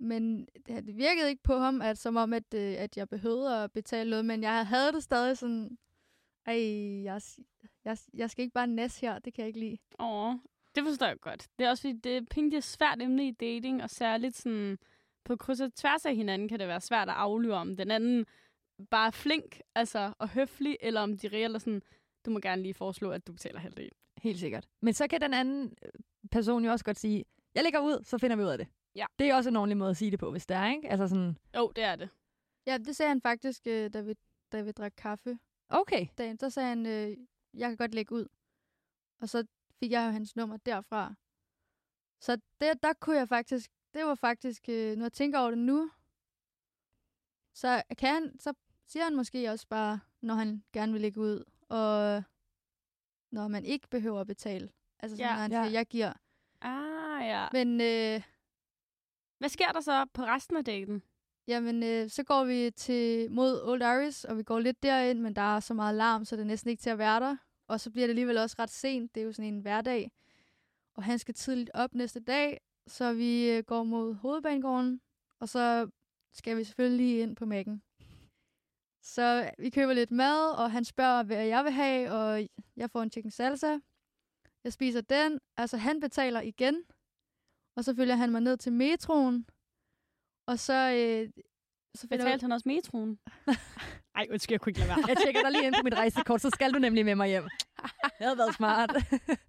men 0.00 0.48
det 0.66 0.86
det 0.86 0.96
virkede 0.96 1.30
ikke 1.30 1.42
på 1.42 1.58
ham, 1.58 1.82
at 1.82 1.98
som 1.98 2.16
om, 2.16 2.32
at, 2.32 2.54
øh, 2.54 2.74
at 2.78 2.96
jeg 2.96 3.08
behøvede 3.08 3.64
at 3.64 3.72
betale 3.72 4.10
noget. 4.10 4.24
Men 4.24 4.42
jeg 4.42 4.66
havde 4.66 4.92
det 4.92 5.02
stadig 5.02 5.38
sådan, 5.38 5.78
ej, 6.46 6.54
jeg, 7.04 7.20
jeg, 7.84 7.98
jeg 8.14 8.30
skal 8.30 8.42
ikke 8.42 8.54
bare 8.54 8.66
næs 8.66 9.00
her, 9.00 9.18
det 9.18 9.34
kan 9.34 9.42
jeg 9.42 9.48
ikke 9.48 9.60
lide. 9.60 9.78
Åh, 9.98 10.34
det 10.74 10.84
forstår 10.84 11.06
jeg 11.06 11.20
godt. 11.20 11.48
Det 11.58 11.66
er 11.66 11.70
også 11.70 11.80
fordi, 11.80 11.98
det, 11.98 12.28
penge 12.28 12.50
det 12.50 12.56
er 12.56 12.60
svært 12.60 13.02
emne 13.02 13.28
i 13.28 13.30
dating, 13.30 13.82
og 13.82 13.90
særligt 13.90 14.36
sådan, 14.36 14.78
på 15.24 15.36
kryds 15.36 15.60
og 15.60 15.74
tværs 15.74 16.06
af 16.06 16.16
hinanden 16.16 16.48
kan 16.48 16.58
det 16.58 16.68
være 16.68 16.80
svært 16.80 17.08
at 17.08 17.14
aflyre, 17.14 17.56
om 17.56 17.76
den 17.76 17.90
anden 17.90 18.26
bare 18.90 19.06
er 19.06 19.10
flink 19.10 19.60
altså, 19.74 20.12
og 20.18 20.28
høflig, 20.28 20.76
eller 20.80 21.00
om 21.00 21.18
de 21.18 21.28
reelt 21.28 21.54
er 21.54 21.58
sådan, 21.58 21.82
du 22.26 22.30
må 22.30 22.38
gerne 22.38 22.62
lige 22.62 22.74
foreslå, 22.74 23.10
at 23.10 23.26
du 23.26 23.32
betaler 23.32 23.60
halvdelen. 23.60 23.92
Helt 24.22 24.38
sikkert. 24.38 24.66
Men 24.80 24.94
så 24.94 25.08
kan 25.08 25.20
den 25.20 25.34
anden 25.34 25.74
øh, 25.84 25.90
person 26.30 26.64
jo 26.64 26.70
også 26.70 26.84
godt 26.84 26.98
sige, 26.98 27.24
jeg 27.54 27.62
lægger 27.62 27.80
ud, 27.80 28.04
så 28.04 28.18
finder 28.18 28.36
vi 28.36 28.42
ud 28.42 28.48
af 28.48 28.58
det. 28.58 28.68
Ja. 28.94 29.06
Det 29.18 29.30
er 29.30 29.34
også 29.34 29.48
en 29.50 29.56
ordentlig 29.56 29.76
måde 29.76 29.90
at 29.90 29.96
sige 29.96 30.10
det 30.10 30.18
på, 30.18 30.30
hvis 30.30 30.46
det 30.46 30.56
er, 30.56 30.66
ikke? 30.70 30.88
Altså 30.88 31.08
sådan, 31.08 31.36
Jo, 31.56 31.72
det 31.76 31.84
er 31.84 31.96
det. 31.96 32.08
Ja, 32.66 32.78
det 32.78 32.96
sagde 32.96 33.08
han 33.08 33.20
faktisk, 33.20 33.66
øh, 33.66 33.92
da 33.92 34.00
vi, 34.00 34.14
da 34.52 34.62
vi 34.62 34.72
drak 34.72 34.92
kaffe. 34.96 35.38
okay, 35.68 36.06
Dagen, 36.18 36.36
der 36.36 36.48
sagde 36.48 36.68
han, 36.68 36.86
øh, 36.86 37.16
jeg 37.54 37.68
kan 37.68 37.76
godt 37.76 37.94
lægge 37.94 38.14
ud. 38.14 38.26
Og 39.20 39.28
så 39.28 39.46
fik 39.80 39.90
jeg 39.90 40.06
jo 40.06 40.10
hans 40.10 40.36
nummer 40.36 40.56
derfra. 40.56 41.14
Så 42.20 42.38
der, 42.60 42.74
der 42.74 42.92
kunne 43.00 43.16
jeg 43.16 43.28
faktisk, 43.28 43.70
det 43.94 44.04
var 44.04 44.14
faktisk, 44.14 44.68
øh, 44.68 44.96
når 44.96 45.04
jeg 45.04 45.12
tænker 45.12 45.38
over 45.38 45.50
det 45.50 45.58
nu, 45.58 45.90
så 47.54 47.82
kan 47.98 48.14
han, 48.14 48.38
så 48.40 48.52
siger 48.86 49.04
han 49.04 49.16
måske 49.16 49.50
også 49.50 49.66
bare, 49.68 50.00
når 50.22 50.34
han 50.34 50.64
gerne 50.72 50.92
vil 50.92 51.00
lægge 51.00 51.20
ud, 51.20 51.44
og 51.68 52.22
når 53.32 53.48
man 53.48 53.64
ikke 53.64 53.88
behøver 53.88 54.20
at 54.20 54.26
betale. 54.26 54.70
Altså 54.98 55.16
sådan, 55.16 55.30
Ja, 55.30 55.34
når 55.34 55.42
han 55.42 55.52
ja. 55.52 55.64
siger, 55.64 55.72
jeg 55.78 55.86
giver. 55.86 56.12
Ah, 56.60 57.26
ja. 57.26 57.48
Men 57.52 57.80
øh, 57.80 58.22
hvad 59.40 59.48
sker 59.48 59.72
der 59.72 59.80
så 59.80 60.06
på 60.14 60.22
resten 60.22 60.56
af 60.56 60.64
dagen? 60.64 61.02
Jamen, 61.46 61.82
øh, 61.82 62.10
så 62.10 62.22
går 62.22 62.44
vi 62.44 62.70
til 62.70 63.30
mod 63.30 63.62
Old 63.62 63.82
Iris, 63.82 64.24
og 64.24 64.36
vi 64.38 64.42
går 64.42 64.58
lidt 64.58 64.82
derind, 64.82 65.20
men 65.20 65.36
der 65.36 65.56
er 65.56 65.60
så 65.60 65.74
meget 65.74 65.94
larm, 65.94 66.24
så 66.24 66.36
det 66.36 66.42
er 66.42 66.46
næsten 66.46 66.70
ikke 66.70 66.80
til 66.80 66.90
at 66.90 66.98
være 66.98 67.20
der. 67.20 67.36
Og 67.68 67.80
så 67.80 67.90
bliver 67.90 68.06
det 68.06 68.10
alligevel 68.10 68.38
også 68.38 68.56
ret 68.58 68.70
sent. 68.70 69.14
Det 69.14 69.20
er 69.20 69.24
jo 69.24 69.32
sådan 69.32 69.54
en 69.54 69.60
hverdag. 69.60 70.10
Og 70.94 71.04
han 71.04 71.18
skal 71.18 71.34
tidligt 71.34 71.70
op 71.74 71.94
næste 71.94 72.20
dag, 72.20 72.60
så 72.86 73.12
vi 73.12 73.50
øh, 73.50 73.64
går 73.64 73.82
mod 73.82 74.14
hovedbanegården, 74.14 75.00
og 75.38 75.48
så 75.48 75.90
skal 76.32 76.56
vi 76.56 76.64
selvfølgelig 76.64 77.06
lige 77.06 77.22
ind 77.22 77.36
på 77.36 77.46
mækken. 77.46 77.82
Så 79.02 79.50
vi 79.58 79.70
køber 79.70 79.92
lidt 79.92 80.10
mad, 80.10 80.50
og 80.58 80.70
han 80.70 80.84
spørger, 80.84 81.22
hvad 81.22 81.46
jeg 81.46 81.64
vil 81.64 81.72
have, 81.72 82.10
og 82.10 82.48
jeg 82.76 82.90
får 82.90 83.02
en 83.02 83.10
chicken 83.10 83.30
salsa. 83.30 83.78
Jeg 84.64 84.72
spiser 84.72 85.00
den. 85.00 85.40
Altså, 85.56 85.76
han 85.76 86.00
betaler 86.00 86.40
igen. 86.40 86.84
Og 87.76 87.84
så 87.84 87.94
følger 87.96 88.14
han 88.14 88.30
mig 88.30 88.40
ned 88.40 88.56
til 88.56 88.72
metroen. 88.72 89.46
Og 90.46 90.58
så, 90.58 90.72
øh, 90.92 91.44
så 91.94 92.08
Betalte 92.08 92.44
han 92.44 92.52
også 92.52 92.68
metroen? 92.68 93.18
Ej, 94.16 94.26
undskyld, 94.30 94.54
jeg 94.54 94.60
kunne 94.60 94.70
ikke 94.70 94.80
lade 94.80 94.88
være. 94.88 95.08
jeg 95.08 95.16
tjekker 95.16 95.42
dig 95.42 95.52
lige 95.52 95.66
ind 95.66 95.74
på 95.74 95.84
mit 95.84 95.94
rejsekort, 95.94 96.40
så 96.40 96.50
skal 96.50 96.72
du 96.72 96.78
nemlig 96.78 97.04
med 97.04 97.14
mig 97.14 97.28
hjem. 97.28 97.42
Det 98.18 98.26
havde 98.26 98.38
været 98.38 98.54
smart. 98.54 98.90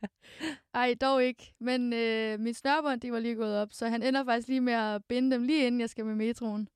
Ej, 0.74 0.96
dog 1.02 1.24
ikke. 1.24 1.54
Men 1.60 1.94
øh, 1.94 2.40
min 2.40 2.54
snørbånd, 2.54 3.02
de 3.02 3.12
var 3.12 3.20
lige 3.20 3.36
gået 3.36 3.58
op, 3.58 3.74
så 3.74 3.88
han 3.88 4.04
ender 4.04 4.24
faktisk 4.24 4.48
lige 4.48 4.62
med 4.62 4.74
at 4.74 5.06
binde 5.06 5.32
dem 5.32 5.44
lige 5.44 5.68
inden 5.68 5.82
jeg 5.82 5.90
skal 5.90 6.06
med 6.06 6.16
metroen. 6.16 6.70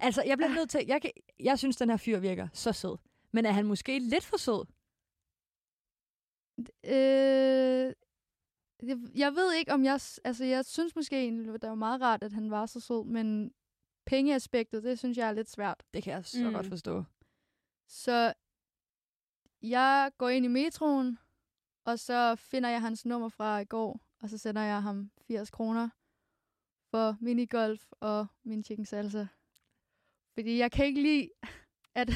altså, 0.00 0.22
jeg 0.26 0.38
bliver 0.38 0.54
nødt 0.54 0.70
til... 0.70 0.84
Jeg, 0.86 1.02
kan, 1.02 1.10
jeg 1.40 1.58
synes, 1.58 1.76
den 1.76 1.90
her 1.90 1.96
fyr 1.96 2.18
virker 2.18 2.48
så 2.52 2.72
sød. 2.72 2.96
Men 3.32 3.46
er 3.46 3.52
han 3.52 3.66
måske 3.66 3.98
lidt 3.98 4.24
for 4.24 4.36
sød? 4.36 4.66
Øh, 6.84 7.92
jeg, 8.82 8.98
jeg 9.14 9.34
ved 9.34 9.54
ikke, 9.54 9.72
om 9.72 9.84
jeg... 9.84 10.00
Altså, 10.24 10.44
jeg 10.44 10.64
synes 10.64 10.96
måske 10.96 11.16
egentlig, 11.16 11.62
det 11.62 11.68
var 11.68 11.74
meget 11.74 12.00
rart, 12.00 12.22
at 12.22 12.32
han 12.32 12.50
var 12.50 12.66
så 12.66 12.80
sød, 12.80 13.04
men 13.04 13.54
pengeaspektet, 14.06 14.82
det 14.82 14.98
synes 14.98 15.18
jeg 15.18 15.28
er 15.28 15.32
lidt 15.32 15.50
svært. 15.50 15.82
Det 15.94 16.02
kan 16.02 16.12
jeg 16.12 16.24
så 16.24 16.38
mm. 16.40 16.46
Mm. 16.46 16.52
godt 16.52 16.66
forstå. 16.66 17.04
Så 17.88 18.32
jeg 19.62 20.10
går 20.18 20.28
ind 20.28 20.44
i 20.44 20.48
metroen, 20.48 21.18
og 21.84 21.98
så 21.98 22.36
finder 22.36 22.68
jeg 22.68 22.80
hans 22.80 23.06
nummer 23.06 23.28
fra 23.28 23.58
i 23.58 23.64
går, 23.64 24.00
og 24.20 24.30
så 24.30 24.38
sender 24.38 24.62
jeg 24.62 24.82
ham 24.82 25.10
80 25.26 25.50
kroner 25.50 25.88
for 26.90 27.16
minigolf 27.20 27.92
og 28.00 28.26
min 28.42 28.64
chicken 28.64 28.86
salsa. 28.86 29.26
Fordi 30.34 30.58
jeg 30.58 30.72
kan 30.72 30.86
ikke 30.86 31.02
lide, 31.02 31.30
at, 31.94 32.10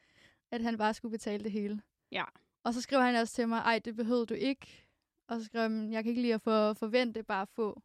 at 0.54 0.62
han 0.62 0.78
bare 0.78 0.94
skulle 0.94 1.12
betale 1.12 1.44
det 1.44 1.52
hele. 1.52 1.82
Ja. 2.12 2.24
Og 2.64 2.74
så 2.74 2.80
skriver 2.80 3.02
han 3.02 3.14
også 3.14 3.34
til 3.34 3.48
mig, 3.48 3.58
ej, 3.58 3.78
det 3.78 3.96
behøvede 3.96 4.26
du 4.26 4.34
ikke. 4.34 4.85
Og 5.28 5.38
så 5.40 5.44
skrev 5.44 5.62
han, 5.62 5.92
jeg 5.92 6.04
kan 6.04 6.10
ikke 6.10 6.22
lide 6.22 6.34
at 6.34 6.42
få 6.42 6.74
forvente, 6.74 7.22
bare 7.22 7.46
få. 7.46 7.82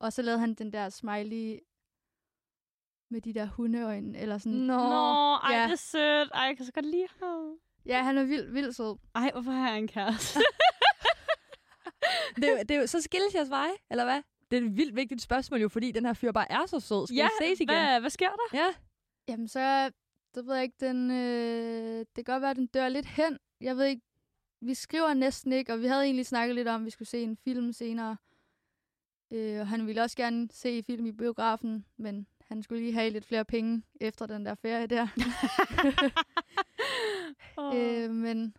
Og 0.00 0.12
så 0.12 0.22
lavede 0.22 0.40
han 0.40 0.54
den 0.54 0.72
der 0.72 0.88
smiley 0.88 1.58
med 3.10 3.20
de 3.20 3.34
der 3.34 3.46
hundeøjne, 3.46 4.18
eller 4.18 4.38
sådan. 4.38 4.58
Nå. 4.58 4.76
Nå, 4.76 5.34
ej, 5.34 5.54
Ja. 5.54 5.64
det 5.64 5.72
er 5.72 5.76
sødt. 5.76 6.30
Ej, 6.34 6.40
jeg 6.42 6.56
kan 6.56 6.66
så 6.66 6.72
godt 6.72 6.86
lide 6.86 7.06
ham. 7.22 7.58
Ja, 7.86 8.02
han 8.02 8.18
er 8.18 8.24
vildt, 8.24 8.54
vildt 8.54 8.76
sød. 8.76 8.96
Ej, 9.14 9.30
hvorfor 9.32 9.50
har 9.50 9.68
jeg 9.68 9.78
en 9.78 9.88
kæreste? 9.88 10.40
Det, 12.36 12.68
det 12.68 12.90
så 12.90 13.00
skilles 13.00 13.34
jeres 13.34 13.50
veje, 13.50 13.72
eller 13.90 14.04
hvad? 14.04 14.22
Det 14.50 14.58
er 14.58 14.62
et 14.66 14.76
vildt 14.76 14.96
vigtigt 14.96 15.22
spørgsmål 15.22 15.60
jo, 15.60 15.68
fordi 15.68 15.92
den 15.92 16.04
her 16.06 16.12
fyr 16.12 16.32
bare 16.32 16.52
er 16.52 16.66
så 16.66 16.80
sød. 16.80 17.06
Skal 17.06 17.16
ja, 17.16 17.26
I 17.26 17.30
ses 17.48 17.60
igen? 17.60 17.74
Hvad, 17.74 18.00
hvad 18.00 18.10
sker 18.10 18.28
der? 18.28 18.58
Ja. 18.58 18.74
Jamen 19.28 19.48
så, 19.48 19.90
det 20.34 20.46
ved 20.46 20.54
jeg 20.54 20.62
ikke, 20.64 20.76
den, 20.80 21.10
øh, 21.10 21.98
det 21.98 22.14
kan 22.14 22.24
godt 22.24 22.40
være, 22.42 22.50
at 22.50 22.56
den 22.56 22.66
dør 22.66 22.88
lidt 22.88 23.06
hen. 23.06 23.38
Jeg 23.60 23.76
ved 23.76 23.84
ikke, 23.84 24.02
vi 24.60 24.74
skriver 24.74 25.14
næsten 25.14 25.52
ikke, 25.52 25.72
og 25.72 25.80
vi 25.80 25.86
havde 25.86 26.04
egentlig 26.04 26.26
snakket 26.26 26.54
lidt 26.54 26.68
om, 26.68 26.80
at 26.80 26.84
vi 26.84 26.90
skulle 26.90 27.08
se 27.08 27.22
en 27.22 27.36
film 27.36 27.72
senere. 27.72 28.16
Øh, 29.30 29.60
og 29.60 29.68
han 29.68 29.86
ville 29.86 30.02
også 30.02 30.16
gerne 30.16 30.48
se 30.50 30.82
film 30.82 31.06
i 31.06 31.12
biografen, 31.12 31.86
men 31.96 32.26
han 32.40 32.62
skulle 32.62 32.82
lige 32.82 32.94
have 32.94 33.10
lidt 33.10 33.24
flere 33.24 33.44
penge 33.44 33.82
efter 34.00 34.26
den 34.26 34.46
der 34.46 34.54
ferie 34.54 34.86
der. 34.86 35.08
oh. 37.56 37.76
øh, 37.76 38.10
men 38.10 38.56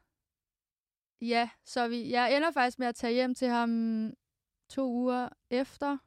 ja, 1.22 1.50
så 1.66 1.88
vi, 1.88 2.10
jeg 2.10 2.36
ender 2.36 2.52
faktisk 2.52 2.80
med 2.80 2.88
at 2.88 2.96
tage 2.96 3.14
hjem 3.14 3.36
til 3.36 3.48
ham 3.48 4.14
to 4.70 4.92
uger 4.92 5.30
efter, 5.50 5.98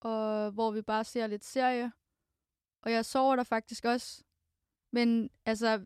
og 0.00 0.50
hvor 0.50 0.70
vi 0.70 0.82
bare 0.82 1.04
ser 1.04 1.26
lidt 1.26 1.44
serie. 1.44 1.92
Og 2.82 2.92
jeg 2.92 3.04
sover 3.04 3.36
der 3.36 3.44
faktisk 3.44 3.84
også. 3.84 4.24
Men 4.92 5.30
altså, 5.46 5.84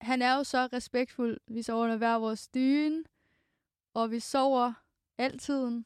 han 0.00 0.22
er 0.22 0.36
jo 0.36 0.44
så 0.44 0.68
respektfuld. 0.72 1.38
Vi 1.48 1.62
sover 1.62 1.84
under 1.84 1.96
hver 1.96 2.14
vores 2.14 2.48
dyne, 2.48 3.04
og 3.94 4.10
vi 4.10 4.20
sover 4.20 4.72
altid. 5.18 5.84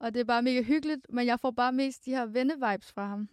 Og 0.00 0.14
det 0.14 0.20
er 0.20 0.24
bare 0.24 0.42
mega 0.42 0.62
hyggeligt, 0.62 1.06
men 1.08 1.26
jeg 1.26 1.40
får 1.40 1.50
bare 1.50 1.72
mest 1.72 2.04
de 2.04 2.10
her 2.10 2.26
venne-vibes 2.26 2.92
fra 2.92 3.06
ham. 3.06 3.28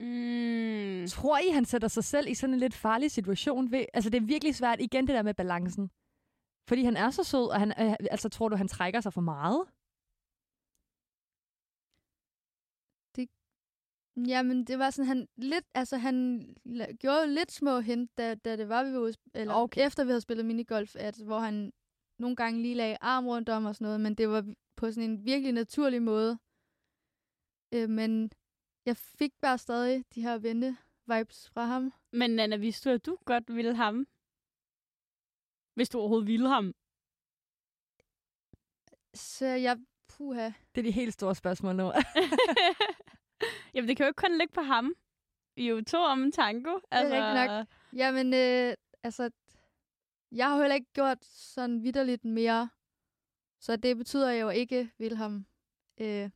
Mm. 0.00 1.06
Tror 1.06 1.38
I, 1.38 1.48
han 1.48 1.64
sætter 1.64 1.88
sig 1.88 2.04
selv 2.04 2.28
i 2.28 2.34
sådan 2.34 2.54
en 2.54 2.60
lidt 2.60 2.74
farlig 2.74 3.10
situation? 3.10 3.70
Ved, 3.70 3.84
altså, 3.94 4.10
det 4.10 4.22
er 4.22 4.26
virkelig 4.26 4.54
svært 4.54 4.80
igen, 4.80 5.06
det 5.06 5.14
der 5.14 5.22
med 5.22 5.34
balancen. 5.34 5.90
Fordi 6.68 6.84
han 6.84 6.96
er 6.96 7.10
så 7.10 7.24
sød, 7.24 7.48
og 7.48 7.60
han, 7.60 7.70
øh, 7.80 7.94
altså, 8.10 8.28
tror 8.28 8.48
du, 8.48 8.56
han 8.56 8.68
trækker 8.68 9.00
sig 9.00 9.12
for 9.12 9.20
meget? 9.20 9.66
Jamen, 14.16 14.64
det 14.64 14.78
var 14.78 14.90
sådan, 14.90 15.06
han 15.06 15.28
lidt, 15.36 15.64
altså 15.74 15.96
han 15.96 16.46
gjorde 17.00 17.20
jo 17.20 17.26
lidt 17.34 17.52
små 17.52 17.80
hint, 17.80 18.18
da, 18.18 18.34
da 18.34 18.56
det 18.56 18.68
var, 18.68 18.84
vi 18.84 18.92
var 18.92 19.14
eller 19.34 19.54
Okay. 19.54 19.86
efter 19.86 20.04
vi 20.04 20.10
havde 20.10 20.20
spillet 20.20 20.46
minigolf, 20.46 20.96
at, 20.98 21.16
hvor 21.16 21.38
han 21.38 21.72
nogle 22.18 22.36
gange 22.36 22.62
lige 22.62 22.74
lagde 22.74 22.98
arm 23.00 23.26
rundt 23.26 23.48
om 23.48 23.64
og 23.64 23.74
sådan 23.74 23.84
noget, 23.84 24.00
men 24.00 24.14
det 24.14 24.28
var 24.28 24.54
på 24.76 24.90
sådan 24.90 25.10
en 25.10 25.24
virkelig 25.24 25.52
naturlig 25.52 26.02
måde. 26.02 26.38
Øh, 27.74 27.90
men 27.90 28.30
jeg 28.86 28.96
fik 28.96 29.32
bare 29.40 29.58
stadig 29.58 30.04
de 30.14 30.22
her 30.22 30.38
vente-vibes 30.38 31.50
fra 31.50 31.64
ham. 31.64 31.92
Men 32.12 32.30
Nana, 32.30 32.56
vidste 32.56 32.90
du, 32.90 32.94
at 32.94 33.06
du 33.06 33.18
godt 33.24 33.54
ville 33.56 33.74
ham? 33.76 34.06
Hvis 35.74 35.88
du 35.88 35.98
overhovedet 35.98 36.26
ville 36.26 36.48
ham. 36.48 36.74
Så 39.14 39.46
jeg, 39.46 39.78
puha. 40.08 40.50
Det 40.74 40.80
er 40.80 40.82
de 40.82 40.90
helt 40.90 41.14
store 41.14 41.34
spørgsmål 41.34 41.76
nu. 41.76 41.92
Jamen, 43.74 43.88
det 43.88 43.96
kan 43.96 44.04
jo 44.04 44.08
ikke 44.08 44.22
kun 44.22 44.38
ligge 44.38 44.52
på 44.54 44.60
ham. 44.60 44.94
Er 45.56 45.62
jo 45.64 45.80
to 45.84 45.98
om 45.98 46.22
en 46.22 46.32
tango. 46.32 46.78
Altså, 46.90 47.14
rigtigt 47.14 47.34
nok. 47.50 47.66
Jamen, 47.92 48.34
øh, 48.34 48.74
altså, 49.02 49.30
jeg 50.32 50.46
har 50.48 50.54
jo 50.56 50.60
heller 50.62 50.74
ikke 50.74 50.92
gjort 50.92 51.24
sådan 51.24 51.82
vidderligt 51.82 52.24
mere. 52.24 52.68
Så 53.60 53.76
det 53.76 53.96
betyder 53.96 54.30
jo 54.30 54.48
ikke 54.48 54.90
vil 54.98 55.16
ham. 55.16 55.46
Øh, 56.00 56.30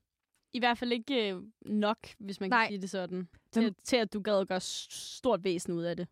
I 0.53 0.59
hvert 0.59 0.79
fald 0.79 0.93
ikke 0.93 1.33
øh, 1.35 1.43
nok, 1.61 1.99
hvis 2.19 2.41
man 2.41 2.51
kan 2.51 2.57
Nej. 2.57 2.69
sige 2.69 2.81
det 2.81 2.91
sådan. 2.91 3.29
Til, 3.53 3.63
Men- 3.63 3.71
at- 3.71 3.85
til 3.85 3.97
at 3.97 4.13
du 4.13 4.21
gad 4.21 4.39
at 4.41 4.49
gøre 4.49 4.61
stort 4.61 5.45
væsen 5.45 5.73
ud 5.73 5.83
af 5.83 5.97
det. 5.97 6.09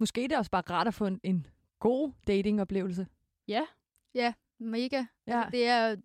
Måske 0.00 0.24
er 0.24 0.28
det 0.28 0.36
også 0.38 0.50
bare 0.50 0.62
rart 0.70 0.86
at 0.88 0.94
få 0.94 1.06
en, 1.06 1.20
en 1.22 1.46
god 1.78 2.12
datingoplevelse. 2.26 3.06
Ja. 3.48 3.66
mega. 4.58 5.04
Ja. 5.26 5.36
Altså, 5.38 5.50
det 5.50 5.66
er 5.66 5.96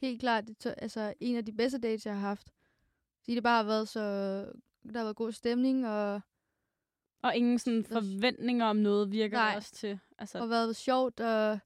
helt 0.00 0.20
klart 0.20 0.44
det, 0.48 0.74
altså, 0.78 1.14
en 1.20 1.36
af 1.36 1.44
de 1.44 1.52
bedste 1.52 1.78
dates, 1.78 2.06
jeg 2.06 2.14
har 2.14 2.20
haft. 2.20 2.52
Fordi 3.28 3.34
det 3.34 3.42
bare 3.42 3.56
har 3.56 3.68
været 3.68 3.88
så... 3.88 4.00
Der 4.92 4.98
har 4.98 5.04
været 5.04 5.16
god 5.16 5.32
stemning, 5.32 5.86
og, 5.86 6.20
Og 7.22 7.36
ingen 7.36 7.58
sådan 7.58 7.84
Så- 7.84 7.92
forventninger 7.92 8.66
om 8.66 8.76
noget 8.76 9.12
virker 9.12 9.36
Nej. 9.36 9.48
det 9.48 9.56
også 9.56 9.72
til. 9.74 9.98
Altså, 10.18 10.38
og 10.38 10.50
været 10.50 10.76
sjovt, 10.76 11.20
og... 11.20 11.58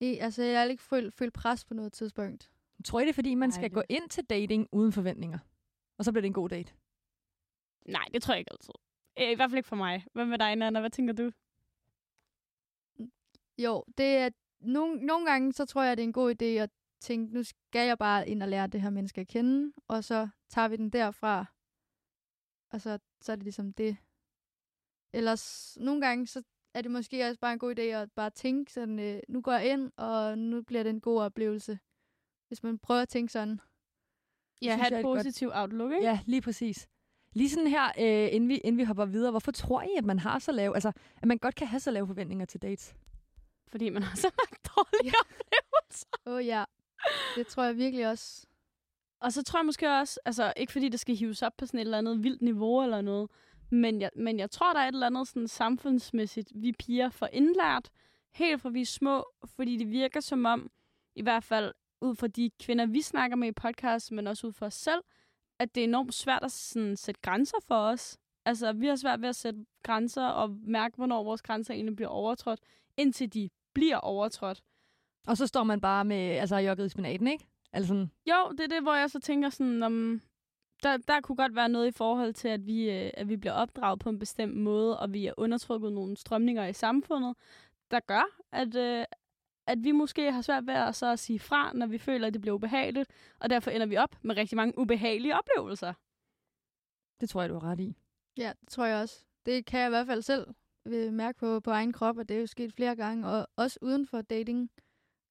I, 0.00 0.16
altså, 0.18 0.42
jeg 0.42 0.60
har 0.60 0.66
ikke 0.68 0.82
følt, 0.82 1.14
følt 1.14 1.32
pres 1.34 1.64
på 1.64 1.74
noget 1.74 1.92
tidspunkt. 1.92 2.50
Tror 2.84 3.00
I 3.00 3.02
det 3.02 3.08
er, 3.08 3.14
fordi 3.14 3.34
man 3.34 3.52
skal 3.52 3.60
Dejligt. 3.70 3.74
gå 3.74 3.82
ind 3.88 4.08
til 4.10 4.24
dating 4.24 4.68
uden 4.72 4.92
forventninger? 4.92 5.38
Og 5.98 6.04
så 6.04 6.12
bliver 6.12 6.20
det 6.22 6.26
en 6.26 6.32
god 6.32 6.48
date? 6.48 6.72
nej, 7.86 8.04
det 8.14 8.22
tror 8.22 8.34
jeg 8.34 8.38
ikke 8.38 8.52
altid. 8.52 8.74
Øh, 9.18 9.30
I 9.30 9.34
hvert 9.34 9.50
fald 9.50 9.58
ikke 9.58 9.68
for 9.68 9.76
mig. 9.76 10.04
Hvad 10.12 10.26
med 10.26 10.38
dig, 10.38 10.56
Nana? 10.56 10.80
Hvad 10.80 10.90
tænker 10.90 11.12
du? 11.14 11.30
Jo, 13.58 13.84
det 13.98 14.06
er... 14.06 14.30
Nogle, 14.60 15.06
nogle 15.06 15.26
gange, 15.30 15.52
så 15.52 15.64
tror 15.66 15.82
jeg, 15.82 15.96
det 15.96 16.02
er 16.02 16.06
en 16.06 16.12
god 16.12 16.34
idé 16.42 16.44
at 16.44 16.70
tænke, 17.00 17.34
nu 17.34 17.42
skal 17.42 17.86
jeg 17.86 17.98
bare 17.98 18.28
ind 18.28 18.42
og 18.42 18.48
lære 18.48 18.66
det 18.66 18.82
her 18.82 18.90
menneske 18.90 19.20
at 19.20 19.28
kende, 19.28 19.72
og 19.88 20.04
så 20.04 20.28
tager 20.48 20.68
vi 20.68 20.76
den 20.76 20.90
derfra, 20.90 21.44
og 22.72 22.80
så, 22.80 22.98
så 23.20 23.32
er 23.32 23.36
det 23.36 23.42
ligesom 23.42 23.72
det. 23.72 23.96
Ellers, 25.12 25.76
nogle 25.80 26.00
gange, 26.06 26.26
så 26.26 26.42
er 26.74 26.82
det 26.82 26.90
måske 26.90 27.24
også 27.28 27.40
bare 27.40 27.52
en 27.52 27.58
god 27.58 27.78
idé 27.78 27.82
at 27.82 28.12
bare 28.12 28.30
tænke 28.30 28.72
sådan, 28.72 28.98
øh, 28.98 29.20
nu 29.28 29.40
går 29.40 29.52
jeg 29.52 29.70
ind, 29.72 29.92
og 29.96 30.38
nu 30.38 30.62
bliver 30.62 30.82
det 30.82 30.90
en 30.90 31.00
god 31.00 31.20
oplevelse. 31.20 31.78
Hvis 32.48 32.62
man 32.62 32.78
prøver 32.78 33.00
at 33.02 33.08
tænke 33.08 33.32
sådan. 33.32 33.60
Ja, 34.62 34.76
have 34.76 34.98
et 34.98 35.02
positivt 35.02 35.52
outlook, 35.54 35.92
ikke? 35.92 36.06
Ja, 36.06 36.20
lige 36.26 36.42
præcis. 36.42 36.88
Lige 37.32 37.50
sådan 37.50 37.66
her, 37.66 37.86
øh, 37.98 38.34
inden, 38.34 38.48
vi, 38.48 38.56
inden 38.58 38.78
vi 38.78 38.84
hopper 38.84 39.04
videre, 39.04 39.30
hvorfor 39.30 39.52
tror 39.52 39.82
I, 39.82 39.88
at 39.98 40.04
man 40.04 40.18
har 40.18 40.38
så 40.38 40.52
lave, 40.52 40.74
altså, 40.74 40.92
at 41.16 41.28
man 41.28 41.38
godt 41.38 41.54
kan 41.54 41.66
have 41.66 41.80
så 41.80 41.90
lave 41.90 42.06
forventninger 42.06 42.44
til 42.46 42.62
dates? 42.62 42.96
Fordi 43.68 43.90
man 43.90 44.02
har 44.02 44.16
så 44.16 44.30
mange 44.40 44.56
dårlige 44.76 45.12
Ja. 45.12 45.20
oplevelser. 45.20 46.06
Åh 46.26 46.34
oh, 46.34 46.46
ja, 46.46 46.64
det 47.36 47.46
tror 47.46 47.64
jeg 47.64 47.76
virkelig 47.76 48.08
også. 48.08 48.46
Og 49.20 49.32
så 49.32 49.42
tror 49.42 49.58
jeg 49.58 49.66
måske 49.66 49.90
også, 49.90 50.20
altså 50.24 50.52
ikke 50.56 50.72
fordi 50.72 50.88
det 50.88 51.00
skal 51.00 51.16
hives 51.16 51.42
op 51.42 51.56
på 51.56 51.66
sådan 51.66 51.80
et 51.80 51.84
eller 51.84 51.98
andet 51.98 52.24
vildt 52.24 52.42
niveau 52.42 52.82
eller 52.82 53.00
noget, 53.00 53.30
men 53.70 54.00
jeg, 54.00 54.10
men 54.16 54.38
jeg 54.38 54.50
tror, 54.50 54.72
der 54.72 54.80
er 54.80 54.88
et 54.88 54.92
eller 54.92 55.06
andet 55.06 55.28
sådan 55.28 55.48
samfundsmæssigt, 55.48 56.52
vi 56.54 56.72
piger 56.72 57.10
får 57.10 57.28
indlært, 57.32 57.90
helt 58.34 58.62
fra 58.62 58.68
vi 58.68 58.80
er 58.80 58.86
små, 58.86 59.26
fordi 59.44 59.76
det 59.76 59.90
virker 59.90 60.20
som 60.20 60.44
om, 60.44 60.70
i 61.14 61.22
hvert 61.22 61.44
fald 61.44 61.72
ud 62.00 62.14
fra 62.14 62.26
de 62.26 62.50
kvinder, 62.62 62.86
vi 62.86 63.02
snakker 63.02 63.36
med 63.36 63.48
i 63.48 63.52
podcast, 63.52 64.12
men 64.12 64.26
også 64.26 64.46
ud 64.46 64.52
fra 64.52 64.66
os 64.66 64.74
selv, 64.74 65.00
at 65.58 65.74
det 65.74 65.80
er 65.80 65.84
enormt 65.84 66.14
svært 66.14 66.42
at 66.42 66.52
sådan, 66.52 66.96
sætte 66.96 67.20
grænser 67.20 67.56
for 67.68 67.76
os. 67.76 68.18
Altså, 68.44 68.72
vi 68.72 68.86
har 68.86 68.96
svært 68.96 69.20
ved 69.22 69.28
at 69.28 69.36
sætte 69.36 69.64
grænser 69.82 70.26
og 70.26 70.50
mærke, 70.50 70.96
hvornår 70.96 71.24
vores 71.24 71.42
grænser 71.42 71.74
egentlig 71.74 71.96
bliver 71.96 72.08
overtrådt, 72.08 72.60
indtil 72.96 73.34
de 73.34 73.50
bliver 73.74 73.96
overtrådt. 73.96 74.62
Og 75.26 75.36
så 75.36 75.46
står 75.46 75.64
man 75.64 75.80
bare 75.80 76.04
med, 76.04 76.16
altså, 76.16 76.56
jogget 76.56 76.86
i 76.86 76.88
spinaten, 76.88 77.26
ikke? 77.26 77.46
Altså 77.72 77.88
sådan, 77.88 78.10
Jo, 78.26 78.52
det 78.52 78.60
er 78.60 78.68
det, 78.68 78.82
hvor 78.82 78.94
jeg 78.94 79.10
så 79.10 79.20
tænker 79.20 79.50
sådan, 79.50 79.82
om 79.82 80.20
der, 80.82 80.96
der 80.96 81.20
kunne 81.20 81.36
godt 81.36 81.54
være 81.54 81.68
noget 81.68 81.86
i 81.86 81.92
forhold 81.92 82.34
til, 82.34 82.48
at 82.48 82.66
vi, 82.66 82.90
øh, 82.90 83.10
at 83.14 83.28
vi 83.28 83.36
bliver 83.36 83.52
opdraget 83.52 83.98
på 83.98 84.08
en 84.08 84.18
bestemt 84.18 84.56
måde, 84.56 85.00
og 85.00 85.12
vi 85.12 85.26
er 85.26 85.32
undertrykket 85.36 85.92
nogle 85.92 86.16
strømninger 86.16 86.66
i 86.66 86.72
samfundet, 86.72 87.36
der 87.90 88.00
gør, 88.00 88.24
at, 88.52 88.76
øh, 88.76 89.04
at 89.66 89.78
vi 89.84 89.92
måske 89.92 90.32
har 90.32 90.42
svært 90.42 90.66
ved 90.66 90.74
at, 90.74 90.94
så 90.94 91.12
at 91.12 91.18
sige 91.18 91.38
fra, 91.38 91.72
når 91.72 91.86
vi 91.86 91.98
føler, 91.98 92.26
at 92.26 92.32
det 92.32 92.40
bliver 92.40 92.54
ubehageligt, 92.54 93.10
og 93.38 93.50
derfor 93.50 93.70
ender 93.70 93.86
vi 93.86 93.96
op 93.96 94.16
med 94.22 94.36
rigtig 94.36 94.56
mange 94.56 94.78
ubehagelige 94.78 95.38
oplevelser. 95.38 95.92
det 97.20 97.28
tror 97.28 97.40
jeg, 97.40 97.50
du 97.50 97.58
har 97.58 97.70
ret 97.70 97.80
i. 97.80 97.96
Ja, 98.36 98.52
det 98.60 98.68
tror 98.68 98.84
jeg 98.84 99.02
også. 99.02 99.24
Det 99.46 99.66
kan 99.66 99.80
jeg 99.80 99.88
i 99.88 99.90
hvert 99.90 100.06
fald 100.06 100.22
selv 100.22 100.46
øh, 100.86 101.12
mærke 101.12 101.38
på, 101.38 101.60
på 101.60 101.70
egen 101.70 101.92
krop, 101.92 102.18
og 102.18 102.28
det 102.28 102.36
er 102.36 102.40
jo 102.40 102.46
sket 102.46 102.72
flere 102.72 102.96
gange, 102.96 103.28
og 103.28 103.48
også 103.56 103.78
uden 103.82 104.06
for 104.06 104.22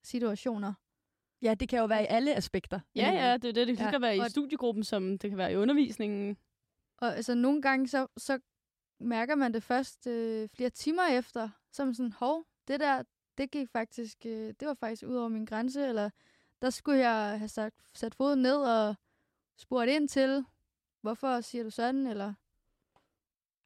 dating-situationer. 0.04 0.74
Ja, 1.42 1.54
det 1.54 1.70
kan 1.70 1.80
jo 1.80 1.86
være 1.86 2.04
i 2.04 2.08
alle 2.10 2.36
aspekter. 2.36 2.80
Ja, 2.96 3.12
ja, 3.12 3.38
det 3.38 3.50
er 3.50 3.54
det. 3.54 3.68
Det 3.68 3.78
kan 3.78 3.86
Ja, 3.86 3.92
ja, 3.92 4.00
være 4.00 4.16
i 4.18 4.20
og- 4.20 4.30
studiegruppen, 4.32 4.84
som 4.84 5.18
det 5.18 5.30
kan 5.30 5.38
være 5.38 5.52
i 5.54 5.56
undervisningen. 5.56 6.38
Og 6.98 7.16
altså, 7.16 7.36
nogle 7.36 7.62
gange, 7.62 7.88
så, 7.88 8.08
så 8.18 8.40
mærker 9.00 9.36
man 9.36 9.54
det 9.54 9.64
først 9.64 10.08
øh, 10.08 10.50
flere 10.50 10.70
timer 10.70 11.04
efter, 11.04 11.50
som 11.72 11.94
sådan, 11.94 12.12
hov, 12.12 12.46
det 12.68 12.80
der, 12.80 13.04
det 13.38 13.52
gik 13.52 13.70
faktisk, 13.70 14.26
øh, 14.26 14.54
det 14.60 14.68
var 14.68 14.74
faktisk 14.74 15.04
ud 15.04 15.16
over 15.16 15.28
min 15.30 15.46
grænse, 15.46 15.88
eller 15.88 16.10
der 16.62 16.70
skulle 16.70 17.00
jeg 17.00 17.40
have 17.40 17.48
sat, 17.50 17.74
sat 17.94 18.16
foden 18.16 18.42
ned 18.42 18.56
og 18.56 18.96
spurgt 19.58 19.90
ind 19.90 20.10
til, 20.10 20.46
hvorfor 21.02 21.42
siger 21.42 21.64
du 21.64 21.70
sådan, 21.70 22.08
eller 22.08 22.34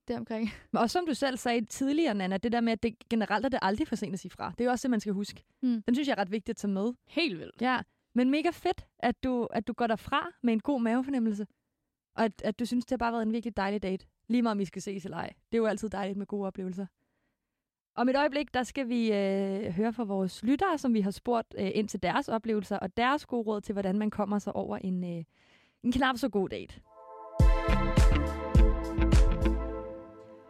deromkring. 0.07 0.49
Også 0.73 0.93
som 0.93 1.05
du 1.05 1.13
selv 1.13 1.37
sagde 1.37 1.65
tidligere, 1.65 2.13
Nana, 2.13 2.37
det 2.37 2.51
der 2.51 2.61
med, 2.61 2.73
at 2.73 2.83
det 2.83 3.09
generelt 3.09 3.45
er 3.45 3.49
det 3.49 3.59
aldrig 3.61 3.87
for 3.87 3.95
sent 3.95 4.13
at 4.13 4.19
sige 4.19 4.31
fra. 4.31 4.51
Det 4.57 4.61
er 4.61 4.65
jo 4.65 4.71
også 4.71 4.87
det, 4.87 4.91
man 4.91 4.99
skal 4.99 5.13
huske. 5.13 5.43
Mm. 5.61 5.81
Den 5.81 5.95
synes 5.95 6.07
jeg 6.07 6.13
er 6.13 6.21
ret 6.21 6.31
vigtigt 6.31 6.49
at 6.49 6.57
tage 6.57 6.71
med. 6.71 6.93
Helt 7.07 7.39
vildt. 7.39 7.61
Ja, 7.61 7.79
men 8.15 8.29
mega 8.29 8.49
fedt, 8.49 8.85
at 8.99 9.23
du, 9.23 9.43
at 9.43 9.67
du 9.67 9.73
går 9.73 9.87
derfra 9.87 10.29
med 10.43 10.53
en 10.53 10.59
god 10.59 10.81
mavefornemmelse. 10.81 11.47
Og 12.15 12.25
at, 12.25 12.41
at 12.41 12.59
du 12.59 12.65
synes, 12.65 12.85
det 12.85 12.91
har 12.91 12.97
bare 12.97 13.11
været 13.11 13.23
en 13.23 13.33
virkelig 13.33 13.57
dejlig 13.57 13.83
date. 13.83 14.05
Lige 14.29 14.41
meget 14.41 14.51
om 14.51 14.59
vi 14.59 14.65
skal 14.65 14.81
ses 14.81 15.05
eller 15.05 15.17
ej. 15.17 15.33
Det 15.51 15.57
er 15.57 15.61
jo 15.61 15.65
altid 15.65 15.89
dejligt 15.89 16.17
med 16.17 16.25
gode 16.25 16.47
oplevelser. 16.47 16.85
Om 17.95 18.09
et 18.09 18.15
øjeblik, 18.15 18.53
der 18.53 18.63
skal 18.63 18.89
vi 18.89 19.13
øh, 19.13 19.73
høre 19.73 19.93
fra 19.93 20.03
vores 20.03 20.43
lyttere, 20.43 20.77
som 20.77 20.93
vi 20.93 21.01
har 21.01 21.11
spurgt 21.11 21.55
øh, 21.57 21.71
ind 21.73 21.87
til 21.87 22.03
deres 22.03 22.29
oplevelser 22.29 22.77
og 22.77 22.97
deres 22.97 23.25
gode 23.25 23.43
råd 23.43 23.61
til, 23.61 23.73
hvordan 23.73 23.97
man 23.97 24.09
kommer 24.09 24.39
sig 24.39 24.55
over 24.55 24.77
en, 24.77 25.03
øh, 25.03 25.23
en 25.83 25.91
knap 25.91 26.17
så 26.17 26.29
god 26.29 26.49
date. 26.49 26.81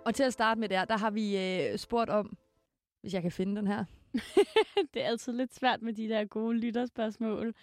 Og 0.07 0.15
til 0.15 0.23
at 0.23 0.33
starte 0.33 0.59
med 0.59 0.69
der, 0.69 0.85
der 0.85 0.97
har 0.97 1.11
vi 1.11 1.37
øh, 1.37 1.77
spurgt 1.77 2.09
om, 2.09 2.37
hvis 3.01 3.13
jeg 3.13 3.21
kan 3.21 3.31
finde 3.31 3.55
den 3.55 3.67
her. 3.67 3.85
det 4.93 5.03
er 5.03 5.07
altid 5.07 5.33
lidt 5.33 5.55
svært 5.55 5.81
med 5.81 5.93
de 5.93 6.09
der 6.09 6.25
gode 6.25 6.57
lytterspørgsmål. 6.57 7.53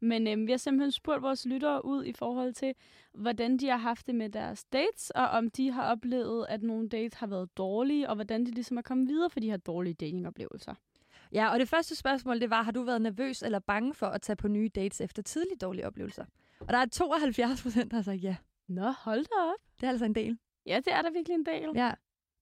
Men 0.00 0.28
øhm, 0.28 0.46
vi 0.46 0.52
har 0.52 0.56
simpelthen 0.56 0.92
spurgt 0.92 1.22
vores 1.22 1.46
lyttere 1.46 1.84
ud 1.84 2.04
i 2.04 2.12
forhold 2.12 2.52
til, 2.52 2.74
hvordan 3.14 3.56
de 3.56 3.68
har 3.68 3.76
haft 3.76 4.06
det 4.06 4.14
med 4.14 4.30
deres 4.30 4.64
dates, 4.64 5.10
og 5.10 5.28
om 5.28 5.50
de 5.50 5.70
har 5.70 5.90
oplevet, 5.90 6.46
at 6.48 6.62
nogle 6.62 6.88
dates 6.88 7.14
har 7.14 7.26
været 7.26 7.56
dårlige, 7.56 8.08
og 8.08 8.14
hvordan 8.14 8.46
de 8.46 8.50
ligesom 8.50 8.76
er 8.76 8.82
kommet 8.82 9.08
videre 9.08 9.30
for 9.30 9.40
de 9.40 9.50
her 9.50 9.56
dårlige 9.56 9.94
datingoplevelser. 9.94 10.74
Ja, 11.32 11.52
og 11.52 11.58
det 11.58 11.68
første 11.68 11.96
spørgsmål, 11.96 12.40
det 12.40 12.50
var, 12.50 12.62
har 12.62 12.72
du 12.72 12.82
været 12.82 13.02
nervøs 13.02 13.42
eller 13.42 13.58
bange 13.58 13.94
for 13.94 14.06
at 14.06 14.22
tage 14.22 14.36
på 14.36 14.48
nye 14.48 14.68
dates 14.68 15.00
efter 15.00 15.22
tidlige 15.22 15.58
dårlige 15.58 15.86
oplevelser? 15.86 16.24
Og 16.60 16.68
der 16.68 16.78
er 16.78 16.86
72 16.86 17.62
procent, 17.62 17.90
der 17.90 17.96
har 17.96 18.02
sagt 18.02 18.22
ja. 18.22 18.36
Nå, 18.68 18.90
hold 18.98 19.24
da 19.24 19.52
op. 19.52 19.80
Det 19.80 19.86
er 19.86 19.90
altså 19.90 20.04
en 20.04 20.14
del. 20.14 20.38
Ja, 20.66 20.76
det 20.84 20.92
er 20.92 21.02
der 21.02 21.10
virkelig 21.10 21.34
en 21.34 21.46
del. 21.46 21.70
Ja. 21.74 21.92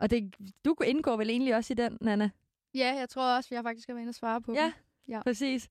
Og 0.01 0.11
det, 0.11 0.35
du 0.65 0.77
indgår 0.85 1.17
vel 1.17 1.31
egentlig 1.31 1.57
også 1.57 1.73
i 1.73 1.77
den, 1.77 1.99
Nana? 2.01 2.31
Ja, 2.75 2.95
jeg 2.99 3.09
tror 3.09 3.37
også, 3.37 3.55
jeg 3.55 3.63
faktisk 3.65 3.89
har 3.89 3.95
været 3.95 4.03
inde 4.03 4.11
og 4.11 4.15
svare 4.15 4.41
på 4.43 4.53
Ja, 4.55 4.65
dem. 4.65 4.73
Ja. 5.09 5.23
præcis. 5.23 5.69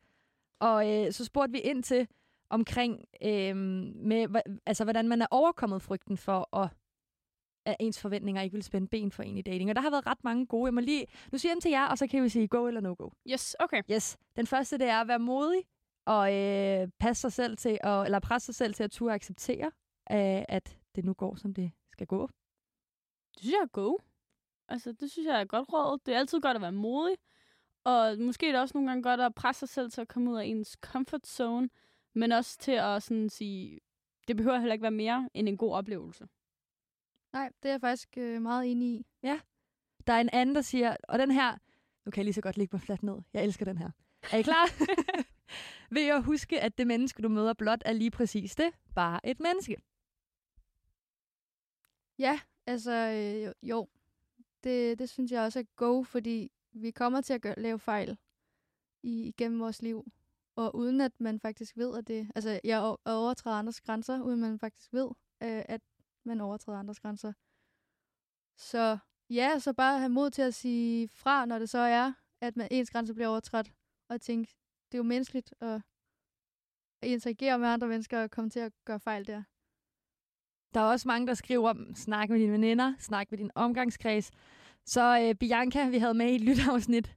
Og 0.60 0.89
øh, 1.06 1.12
så 1.12 1.26
spurgte 1.26 1.52
vi 1.52 1.60
ind 1.60 1.84
til 1.84 2.08
omkring, 2.49 3.06
øh, 3.24 3.56
med, 3.56 4.41
altså, 4.66 4.84
hvordan 4.84 5.08
man 5.08 5.22
er 5.22 5.28
overkommet 5.32 5.82
frygten 5.82 6.18
for, 6.18 6.58
at, 6.58 6.70
at 7.66 7.76
ens 7.80 7.99
forventninger 8.02 8.41
ikke 8.41 8.54
vil 8.54 8.64
spænde 8.64 8.88
ben 8.88 9.12
for 9.12 9.24
en 9.24 9.38
i 9.38 9.41
dating. 9.41 9.70
Og 9.70 9.76
der 9.76 9.82
har 9.82 9.89
været 9.89 10.08
ret 10.08 10.24
mange 10.24 10.45
gode. 10.45 10.66
Jeg 10.68 10.74
må 10.74 10.80
lige, 10.80 11.06
nu 11.32 11.38
siger 11.38 11.49
jeg 11.52 11.56
dem 11.56 11.62
til 11.62 11.72
jer, 11.72 11.86
og 11.86 11.97
så 11.97 12.08
kan 12.08 12.24
vi 12.24 12.30
sige 12.30 12.47
go 12.47 12.68
eller 12.68 12.82
no 12.82 12.95
go. 12.97 13.10
Yes, 13.32 13.56
okay. 13.60 13.82
Yes. 13.91 14.18
Den 14.36 14.47
første, 14.47 14.78
det 14.78 14.88
er 14.88 15.02
at 15.02 15.08
være 15.08 15.20
modig 15.20 15.64
og 16.06 16.34
øh, 16.36 16.88
passe 16.99 17.22
sig 17.22 17.34
selv 17.34 17.58
til, 17.58 17.78
at, 17.84 18.06
eller 18.06 18.20
presse 18.20 18.45
sig 18.45 18.56
selv 18.56 18.74
til 18.74 18.84
at 18.84 18.91
turde 18.91 19.14
acceptere, 19.14 19.66
øh, 20.12 20.43
at 20.49 20.78
det 20.95 21.06
nu 21.06 21.14
går, 21.14 21.36
som 21.36 21.54
det 21.54 21.72
skal 21.91 22.08
gå. 22.08 22.30
Det 23.34 23.40
synes 23.40 23.54
jeg 23.54 23.62
er 23.62 23.68
go. 23.68 23.98
Altså, 24.68 24.92
det 24.92 25.12
synes 25.12 25.26
jeg 25.26 25.42
er 25.42 25.46
godt 25.46 25.74
råd. 25.74 26.00
Det 26.06 26.14
er 26.14 26.20
altid 26.20 26.42
godt 26.42 26.56
at 26.56 26.62
være 26.62 26.72
modig. 26.72 27.18
Og 27.84 28.20
måske 28.20 28.48
er 28.48 28.52
det 28.52 28.62
også 28.62 28.78
nogle 28.78 28.90
gange 28.90 29.04
godt 29.04 29.20
at 29.20 29.36
presse 29.36 29.60
sig 29.60 29.70
selv 29.70 29.92
til 29.92 30.02
at 30.02 30.08
komme 30.08 30.32
ud 30.32 30.38
af 30.38 30.46
ens 30.46 30.78
comfort 30.82 31.28
zone. 31.28 31.70
Men 32.14 32.32
også 32.32 32.58
til 32.58 32.72
at 32.72 33.04
sådan 33.04 33.30
sige, 33.30 33.80
det 34.28 34.38
behøver 34.38 34.58
heller 34.58 34.74
ikke 34.74 34.84
være 34.84 34.92
mere 34.92 35.30
end 35.34 35.50
en 35.50 35.58
god 35.58 35.74
oplevelse. 35.74 36.28
Nej, 37.34 37.52
det 37.64 37.70
er 37.70 37.74
jeg 37.74 37.82
faktisk 37.82 38.18
øh, 38.18 38.42
meget 38.42 38.72
enig 38.72 38.88
i. 38.88 39.06
Der 40.08 40.14
er 40.14 40.22
en 40.22 40.30
anden, 40.34 40.56
der 40.56 40.62
siger, 40.62 40.96
og 41.04 41.20
den 41.20 41.32
her, 41.32 41.58
nu 42.06 42.12
kan 42.12 42.18
jeg 42.20 42.26
lige 42.26 42.34
så 42.34 42.42
godt 42.42 42.58
ligge 42.58 42.76
mig 42.76 42.82
fladt 42.82 43.04
ned. 43.04 43.16
Jeg 43.34 43.44
elsker 43.44 43.66
den 43.66 43.78
her. 43.78 43.92
Er 44.32 44.38
I 44.38 44.42
klar? 44.42 44.66
Ved 45.96 46.08
at 46.08 46.24
huske, 46.24 46.62
at 46.62 46.78
det 46.78 46.88
menneske, 46.88 47.22
du 47.22 47.30
møder 47.30 47.54
blot, 47.54 47.82
er 47.86 47.94
lige 47.94 48.12
præcis 48.12 48.56
det. 48.56 48.74
Bare 48.96 49.26
et 49.26 49.40
menneske. 49.40 49.78
Ja, 52.20 52.40
altså 52.68 52.91
øh, 52.91 53.70
jo- 53.70 53.89
Det, 54.64 54.99
det 54.99 55.09
synes 55.09 55.32
jeg 55.32 55.41
også 55.41 55.59
er 55.59 55.64
go, 55.76 56.03
fordi 56.03 56.51
vi 56.72 56.91
kommer 56.91 57.22
til 57.22 57.34
at 57.34 57.41
gøre, 57.41 57.59
lave 57.59 57.80
fejl 57.80 58.18
i, 59.03 59.24
igennem 59.24 59.59
vores 59.59 59.82
liv. 59.82 60.12
Og 60.55 60.76
uden 60.76 61.01
at 61.01 61.20
man 61.20 61.39
faktisk 61.39 61.78
ved, 61.78 61.97
at 61.97 62.07
det... 62.07 62.32
Altså, 62.36 62.59
jeg 62.64 62.97
overtræder 63.05 63.57
andres 63.57 63.82
grænser, 63.82 64.22
uden 64.22 64.39
man 64.39 64.59
faktisk 64.59 64.93
ved, 64.93 65.07
øh, 65.43 65.64
at 65.66 65.82
man 66.24 66.41
overtræder 66.41 66.80
andres 66.80 66.99
grænser. 66.99 67.34
Så 68.57 68.97
ja, 69.30 69.59
så 69.59 69.74
bare 69.74 69.99
have 69.99 70.09
mod 70.09 70.30
til 70.30 70.41
at 70.41 70.53
sige 70.53 71.07
fra, 71.07 71.45
når 71.45 71.59
det 71.59 71.70
så 71.70 71.78
er, 71.78 72.14
at 72.41 72.57
man, 72.57 72.68
ens 72.72 72.91
grænse 72.91 73.14
bliver 73.14 73.28
overtrådt. 73.28 73.74
Og 74.09 74.22
tænke, 74.22 74.55
det 74.91 74.97
er 74.97 74.99
jo 74.99 75.03
menneskeligt 75.03 75.53
at, 75.59 75.82
at 77.01 77.09
interagere 77.09 77.59
med 77.59 77.68
andre 77.68 77.88
mennesker 77.88 78.24
og 78.24 78.32
komme 78.32 78.49
til 78.49 78.59
at 78.59 78.74
gøre 78.86 78.99
fejl 78.99 79.28
der. 79.28 79.43
Der 80.74 80.80
er 80.80 80.84
også 80.86 81.08
mange, 81.08 81.28
der 81.28 81.34
skriver, 81.34 81.74
snak 81.96 82.30
med 82.30 82.40
dine 82.40 82.52
veninder, 82.52 82.94
snak 83.00 83.28
med 83.32 83.38
din 83.38 83.52
omgangskreds. 83.56 84.32
Så 84.86 85.20
øh, 85.22 85.36
Bianca, 85.36 85.90
vi 85.90 85.98
havde 85.98 86.14
med 86.14 86.28
i 86.32 86.36
et 86.36 86.42
lytafsnit. 86.42 87.16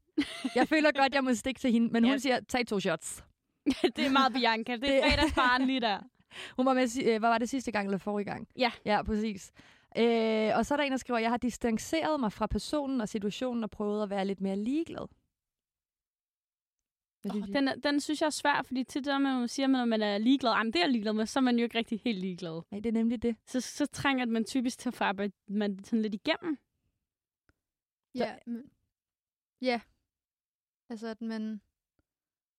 Jeg 0.55 0.69
føler 0.69 0.91
godt, 1.03 1.15
jeg 1.15 1.25
må 1.25 1.35
stikke 1.35 1.61
til 1.61 1.73
hende, 1.73 1.89
men 1.93 2.05
Ja. 2.05 2.11
hun 2.11 2.19
siger, 2.21 2.41
tag 2.49 2.67
to 2.67 2.81
shots. 2.81 3.25
det 3.97 4.07
er 4.07 4.11
meget 4.11 4.33
Bianca. 4.33 4.77
Det 4.77 4.97
er 4.97 5.03
fredagsbaren 5.11 5.67
lige 5.67 5.81
der. 5.81 5.99
Hun 6.57 6.67
var 6.67 6.75
med, 6.75 6.89
øh, 7.05 7.19
hvad 7.19 7.29
var 7.29 7.39
det 7.39 7.49
sidste 7.49 7.73
gang 7.73 7.87
eller 7.87 7.99
forrige 7.99 8.25
gang? 8.25 8.49
Ja. 8.59 8.71
Ja, 8.85 9.03
præcis. 9.03 9.53
Øh, 9.99 10.51
og 10.57 10.67
så 10.67 10.75
er 10.75 10.77
der 10.77 10.85
en, 10.85 10.93
der 10.93 10.99
skriver, 10.99 11.19
jeg 11.19 11.31
har 11.31 11.37
distanceret 11.37 12.21
mig 12.21 12.33
fra 12.33 12.47
personen 12.47 13.01
og 13.01 13.09
situationen 13.09 13.65
og 13.65 13.71
prøvet 13.71 14.03
at 14.03 14.11
være 14.11 14.25
lidt 14.25 14.41
mere 14.41 14.57
ligeglad. 14.57 15.09
Oh, 17.31 17.47
den, 17.49 17.69
er- 17.69 17.75
den 17.75 18.01
synes 18.01 18.21
jeg 18.21 18.27
er 18.27 18.31
svær, 18.31 18.63
fordi 18.63 18.85
til 18.85 19.05
det, 19.05 19.21
man 19.23 19.49
siger, 19.49 19.67
når 19.67 19.85
man 19.85 20.03
er 20.03 20.19
ligeglad, 20.19 20.53
jamen 20.53 20.73
det 20.73 20.79
er 20.79 20.85
jeg 20.85 20.91
ligeglad 20.91 21.13
med, 21.13 21.27
så 21.27 21.39
er 21.39 21.43
man 21.43 21.57
jo 21.59 21.63
ikke 21.65 21.79
rigtig 21.79 22.01
helt 22.05 22.19
ligeglad. 22.19 22.63
Nej, 22.71 22.81
det 22.81 22.89
er 22.89 22.93
nemlig 22.93 23.23
det. 23.23 23.37
Så, 23.47 23.61
så 23.61 23.87
trænger 23.87 24.27
man 24.27 24.45
typisk 24.45 24.79
til 24.79 24.89
at 24.89 24.95
få 24.95 25.05
arbejde 25.05 25.33
man 25.49 25.85
sådan 25.85 26.03
lidt 26.03 26.15
igennem. 26.15 26.59
Ja, 28.15 28.35
men, 28.47 28.71
ja. 29.63 29.81
Altså, 30.89 31.07
at 31.07 31.21
man 31.23 31.61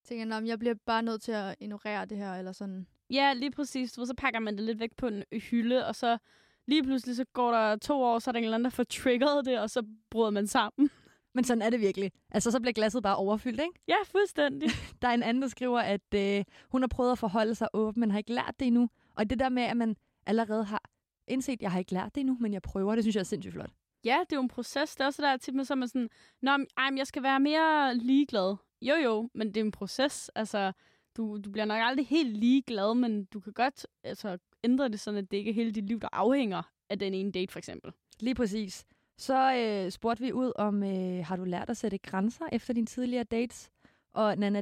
tænker, 0.04 0.36
at 0.38 0.46
jeg 0.48 0.60
bliver 0.60 0.74
bare 0.86 1.04
nødt 1.04 1.22
til 1.22 1.32
at 1.32 1.56
ignorere 1.60 2.06
det 2.06 2.18
her, 2.18 2.34
eller 2.34 2.52
sådan. 2.52 2.88
Ja, 3.10 3.34
lige 3.34 3.52
præcis. 3.52 3.92
Så 3.92 4.14
pakker 4.18 4.40
man 4.40 4.56
det 4.58 4.64
lidt 4.64 4.80
væk 4.80 4.96
på 4.98 5.08
en 5.08 5.24
hylde, 5.52 5.88
og 5.88 5.96
så 5.96 6.18
lige 6.66 6.84
pludselig 6.84 7.16
så 7.16 7.26
går 7.34 7.52
der 7.52 7.76
to 7.78 8.02
år, 8.02 8.20
så 8.20 8.30
er 8.30 8.32
der 8.32 8.38
en 8.40 8.44
eller 8.44 8.56
anden, 8.56 8.66
der 8.66 8.70
får 8.70 8.84
triggeret 8.84 9.46
det, 9.46 9.60
og 9.60 9.70
så 9.70 9.86
bryder 10.10 10.30
man 10.30 10.48
sammen. 10.48 10.90
Men 11.36 11.44
sådan 11.44 11.62
er 11.62 11.70
det 11.70 11.80
virkelig. 11.80 12.12
Altså, 12.32 12.52
så 12.52 12.60
bliver 12.60 12.74
glasset 12.74 13.04
bare 13.04 13.16
overfyldt, 13.16 13.62
ikke? 13.62 13.80
Ja, 13.88 13.96
fuldstændig. 14.06 14.70
Der 15.02 15.08
er 15.08 15.14
en 15.14 15.24
anden, 15.24 15.42
der 15.42 15.48
skriver, 15.48 15.80
at 15.80 16.14
øh, 16.16 16.44
hun 16.70 16.82
har 16.82 16.88
prøvet 16.88 17.12
at 17.12 17.18
forholde 17.18 17.56
sig 17.56 17.68
åben, 17.74 18.00
men 18.00 18.12
har 18.12 18.18
ikke 18.18 18.34
lært 18.34 18.56
det 18.60 18.68
endnu. 18.68 18.90
Og 19.16 19.30
det 19.30 19.40
der 19.40 19.50
med, 19.50 19.64
at 19.64 19.78
man 19.78 19.96
allerede 20.26 20.64
har 20.64 20.84
indset, 21.28 21.54
at 21.54 21.62
jeg 21.62 21.72
har 21.72 21.80
ikke 21.80 21.94
lært 21.94 22.16
det 22.16 22.22
endnu, 22.22 22.38
men 22.40 22.54
jeg 22.54 22.62
prøver, 22.62 22.96
det 22.96 23.04
synes 23.04 23.16
jeg 23.16 23.20
er 23.20 23.24
sindssygt 23.26 23.54
flot. 23.54 23.70
Ja, 24.06 24.18
det 24.30 24.32
er 24.32 24.38
jo 24.38 24.42
en 24.42 24.48
proces. 24.48 24.96
Det 24.96 25.02
er 25.02 25.06
også 25.06 25.22
der 25.22 25.38
tit 25.38 25.56
med, 25.56 25.66
så 25.66 25.76
man 25.76 25.88
sådan, 25.88 26.10
Nå, 26.42 26.52
ej, 26.52 26.90
men 26.90 26.98
jeg 26.98 27.08
skal 27.08 27.24
være 27.24 27.40
mere 27.40 27.96
ligeglad. 27.96 28.56
Jo, 28.82 28.96
jo, 28.96 29.30
men 29.34 29.48
det 29.48 29.58
er 29.58 29.66
en 29.66 29.72
proces. 29.72 30.30
Altså, 30.36 30.72
du, 31.18 31.38
du 31.38 31.52
bliver 31.52 31.66
nok 31.66 31.80
aldrig 31.82 32.08
helt 32.08 32.38
ligeglad, 32.38 32.96
men 32.96 33.26
du 33.26 33.40
kan 33.40 33.54
godt 33.54 33.88
altså, 34.04 34.38
ændre 34.64 34.90
det 34.90 35.00
sådan, 35.00 35.18
at 35.18 35.32
det 35.32 35.38
ikke 35.38 35.50
er 35.50 35.56
hele 35.56 35.72
dit 35.72 35.86
liv, 35.86 36.00
der 36.00 36.10
afhænger 36.12 36.62
af 36.90 37.00
den 37.00 37.14
ene 37.14 37.32
date, 37.32 37.52
for 37.52 37.60
eksempel. 37.60 37.92
Lige 38.20 38.36
præcis. 38.36 38.86
Så 39.18 39.54
øh, 39.56 39.92
spurgte 39.92 40.24
vi 40.24 40.32
ud 40.32 40.52
om, 40.56 40.84
øh, 40.84 41.26
har 41.26 41.36
du 41.36 41.44
lært 41.44 41.70
at 41.70 41.78
sætte 41.78 41.98
grænser 41.98 42.46
efter 42.52 42.74
dine 42.74 42.86
tidligere 42.86 43.24
dates? 43.24 43.72
Og 44.14 44.38
Nana, 44.38 44.62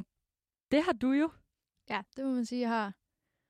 det 0.70 0.82
har 0.82 0.92
du 0.92 1.12
jo. 1.12 1.30
Ja, 1.90 2.00
det 2.16 2.24
må 2.24 2.30
man 2.30 2.44
sige, 2.44 2.60
jeg 2.60 2.68
har. 2.68 2.92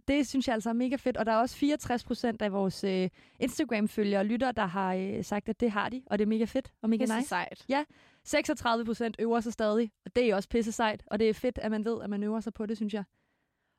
Det 0.08 0.26
synes 0.26 0.48
jeg 0.48 0.54
altså 0.54 0.68
er 0.68 0.72
mega 0.74 0.96
fedt. 0.96 1.16
Og 1.16 1.26
der 1.26 1.32
er 1.32 1.36
også 1.36 1.56
64 1.56 2.04
procent 2.04 2.42
af 2.42 2.52
vores 2.52 2.84
øh, 2.84 3.10
Instagram-følgere 3.40 4.20
og 4.20 4.26
lyttere, 4.26 4.52
der 4.52 4.66
har 4.66 4.94
øh, 4.94 5.24
sagt, 5.24 5.48
at 5.48 5.60
det 5.60 5.70
har 5.70 5.88
de. 5.88 6.02
Og 6.06 6.18
det 6.18 6.24
er 6.24 6.28
mega 6.28 6.44
fedt 6.44 6.72
og 6.82 6.90
mega 6.90 7.06
så 7.06 7.16
nice. 7.16 7.28
sejt. 7.28 7.64
36 8.24 8.84
procent 8.84 9.16
øver 9.18 9.40
sig 9.40 9.52
stadig, 9.52 9.92
og 10.04 10.16
det 10.16 10.30
er 10.30 10.34
også 10.34 10.48
pisse 10.48 10.72
sejt. 10.72 11.02
Og 11.06 11.18
det 11.18 11.28
er 11.28 11.34
fedt, 11.34 11.58
at 11.58 11.70
man 11.70 11.84
ved, 11.84 12.02
at 12.02 12.10
man 12.10 12.22
øver 12.22 12.40
sig 12.40 12.54
på 12.54 12.66
det, 12.66 12.76
synes 12.76 12.94
jeg. 12.94 13.04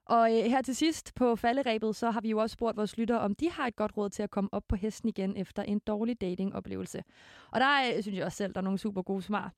Og 0.05 0.37
øh, 0.37 0.43
her 0.43 0.61
til 0.61 0.75
sidst 0.75 1.15
på 1.15 1.35
falderæbet, 1.35 1.95
så 1.95 2.11
har 2.11 2.21
vi 2.21 2.29
jo 2.29 2.37
også 2.37 2.53
spurgt 2.53 2.77
vores 2.77 2.97
lyttere, 2.97 3.19
om 3.19 3.35
de 3.35 3.51
har 3.51 3.67
et 3.67 3.75
godt 3.75 3.97
råd 3.97 4.09
til 4.09 4.23
at 4.23 4.29
komme 4.29 4.49
op 4.53 4.63
på 4.67 4.75
hesten 4.75 5.09
igen 5.09 5.37
efter 5.37 5.63
en 5.63 5.79
dårlig 5.79 6.21
datingoplevelse. 6.21 7.03
Og 7.51 7.59
der 7.59 7.65
er, 7.65 7.95
øh, 7.95 8.01
synes 8.01 8.17
jeg 8.17 8.25
også 8.25 8.37
selv, 8.37 8.53
der 8.53 8.59
er 8.59 8.63
nogle 8.63 8.79
super 8.79 9.01
gode 9.01 9.21
svar. 9.21 9.53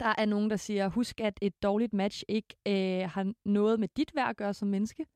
Der 0.00 0.14
er 0.18 0.24
nogen, 0.24 0.50
der 0.50 0.56
siger, 0.56 0.88
husk, 0.88 1.20
at 1.20 1.38
et 1.42 1.62
dårligt 1.62 1.92
match 1.92 2.22
ikke 2.28 2.48
øh, 2.68 3.10
har 3.10 3.32
noget 3.44 3.80
med 3.80 3.88
dit 3.96 4.14
værd 4.14 4.28
at 4.28 4.36
gøre 4.36 4.54
som 4.54 4.68
menneske. 4.68 5.06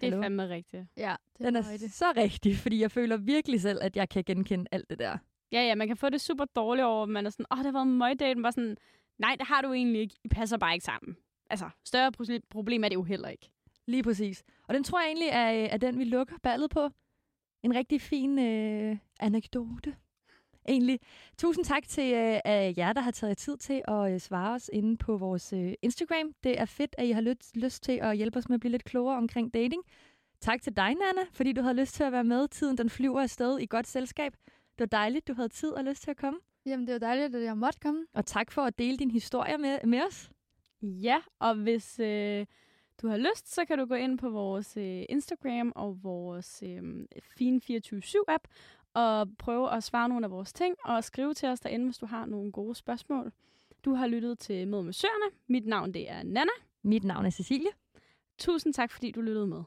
Det 0.00 0.06
er 0.06 0.10
Hallo? 0.10 0.22
fandme 0.22 0.48
rigtigt. 0.48 0.86
Ja, 0.96 1.16
det 1.38 1.46
Den 1.46 1.56
er 1.56 1.70
rigtigt. 1.72 1.92
så 1.92 2.12
rigtig, 2.16 2.56
fordi 2.56 2.80
jeg 2.80 2.90
føler 2.90 3.16
virkelig 3.16 3.60
selv, 3.60 3.78
at 3.82 3.96
jeg 3.96 4.08
kan 4.08 4.24
genkende 4.24 4.66
alt 4.72 4.90
det 4.90 4.98
der. 4.98 5.18
Ja, 5.52 5.62
ja, 5.62 5.74
man 5.74 5.88
kan 5.88 5.96
få 5.96 6.08
det 6.08 6.20
super 6.20 6.44
dårligt 6.44 6.84
over, 6.84 7.02
at 7.02 7.08
man 7.08 7.26
er 7.26 7.30
sådan, 7.30 7.46
åh, 7.50 7.58
oh, 7.58 7.64
det 7.64 7.66
har 7.66 7.72
været 7.72 7.86
en 7.86 7.98
møgdate. 7.98 8.34
Men 8.34 8.42
bare 8.42 8.52
sådan, 8.52 8.76
nej, 9.18 9.36
det 9.38 9.46
har 9.46 9.62
du 9.62 9.72
egentlig 9.72 10.00
ikke. 10.00 10.16
I 10.24 10.28
passer 10.28 10.56
bare 10.58 10.74
ikke 10.74 10.84
sammen. 10.84 11.16
Altså, 11.52 11.68
større 11.84 12.12
pro- 12.18 12.46
problem 12.50 12.84
er 12.84 12.88
det 12.88 12.94
jo 12.94 13.02
heller 13.02 13.28
ikke. 13.28 13.50
Lige 13.86 14.02
præcis. 14.02 14.42
Og 14.68 14.74
den 14.74 14.84
tror 14.84 15.00
jeg 15.00 15.06
egentlig 15.08 15.28
er, 15.28 15.48
er 15.74 15.76
den, 15.76 15.98
vi 15.98 16.04
lukker 16.04 16.34
ballet 16.42 16.70
på. 16.70 16.88
En 17.62 17.74
rigtig 17.74 18.00
fin 18.00 18.38
øh, 18.38 18.96
anekdote. 19.20 19.96
Egentlig. 20.68 21.00
Tusind 21.38 21.64
tak 21.64 21.88
til 21.88 22.12
øh, 22.12 22.78
jer, 22.78 22.92
der 22.92 23.00
har 23.00 23.10
taget 23.10 23.38
tid 23.38 23.56
til 23.56 23.82
at 23.88 24.12
øh, 24.12 24.20
svare 24.20 24.54
os 24.54 24.70
inde 24.72 24.96
på 24.96 25.16
vores 25.16 25.52
øh, 25.52 25.72
Instagram. 25.82 26.32
Det 26.42 26.60
er 26.60 26.64
fedt, 26.64 26.94
at 26.98 27.06
I 27.06 27.10
har 27.10 27.20
lyst, 27.20 27.56
lyst 27.56 27.82
til 27.82 27.92
at 28.02 28.16
hjælpe 28.16 28.38
os 28.38 28.48
med 28.48 28.54
at 28.54 28.60
blive 28.60 28.70
lidt 28.70 28.84
klogere 28.84 29.16
omkring 29.16 29.54
dating. 29.54 29.82
Tak 30.40 30.62
til 30.62 30.76
dig, 30.76 30.88
Nana, 30.94 31.26
fordi 31.32 31.52
du 31.52 31.62
havde 31.62 31.74
lyst 31.74 31.94
til 31.94 32.04
at 32.04 32.12
være 32.12 32.24
med. 32.24 32.48
Tiden 32.48 32.78
den 32.78 32.90
flyver 32.90 33.20
afsted 33.20 33.58
i 33.58 33.66
godt 33.66 33.86
selskab. 33.86 34.32
Det 34.46 34.80
var 34.80 34.86
dejligt, 34.86 35.28
du 35.28 35.34
havde 35.34 35.48
tid 35.48 35.70
og 35.70 35.84
lyst 35.84 36.02
til 36.02 36.10
at 36.10 36.16
komme. 36.16 36.40
Jamen, 36.66 36.86
det 36.86 36.92
var 36.92 36.98
dejligt, 36.98 37.34
at 37.34 37.42
jeg 37.42 37.58
måtte 37.58 37.78
komme. 37.82 38.06
Og 38.14 38.26
tak 38.26 38.50
for 38.50 38.62
at 38.62 38.78
dele 38.78 38.96
din 38.96 39.10
historie 39.10 39.58
med, 39.58 39.78
med 39.84 40.00
os. 40.08 40.30
Ja, 40.82 41.18
og 41.38 41.54
hvis 41.54 42.00
øh, 42.00 42.46
du 43.02 43.08
har 43.08 43.16
lyst, 43.16 43.54
så 43.54 43.64
kan 43.64 43.78
du 43.78 43.84
gå 43.84 43.94
ind 43.94 44.18
på 44.18 44.30
vores 44.30 44.76
øh, 44.76 45.04
Instagram 45.08 45.72
og 45.76 45.98
vores 46.02 46.62
øh, 46.66 47.06
fine 47.38 47.60
24-7-app 47.70 48.44
og 48.94 49.28
prøve 49.38 49.72
at 49.72 49.84
svare 49.84 50.08
nogle 50.08 50.26
af 50.26 50.30
vores 50.30 50.52
ting 50.52 50.76
og 50.84 51.04
skrive 51.04 51.34
til 51.34 51.48
os 51.48 51.60
derinde, 51.60 51.84
hvis 51.84 51.98
du 51.98 52.06
har 52.06 52.26
nogle 52.26 52.52
gode 52.52 52.74
spørgsmål. 52.74 53.32
Du 53.84 53.94
har 53.94 54.06
lyttet 54.06 54.38
til 54.38 54.68
Møde 54.68 54.82
med 54.82 54.92
Søerne. 54.92 55.36
Mit 55.46 55.66
navn 55.66 55.94
det 55.94 56.10
er 56.10 56.22
Nana. 56.22 56.50
Mit 56.82 57.04
navn 57.04 57.26
er 57.26 57.30
Cecilie. 57.30 57.70
Tusind 58.38 58.74
tak, 58.74 58.90
fordi 58.90 59.10
du 59.10 59.20
lyttede 59.20 59.46
med. 59.46 59.62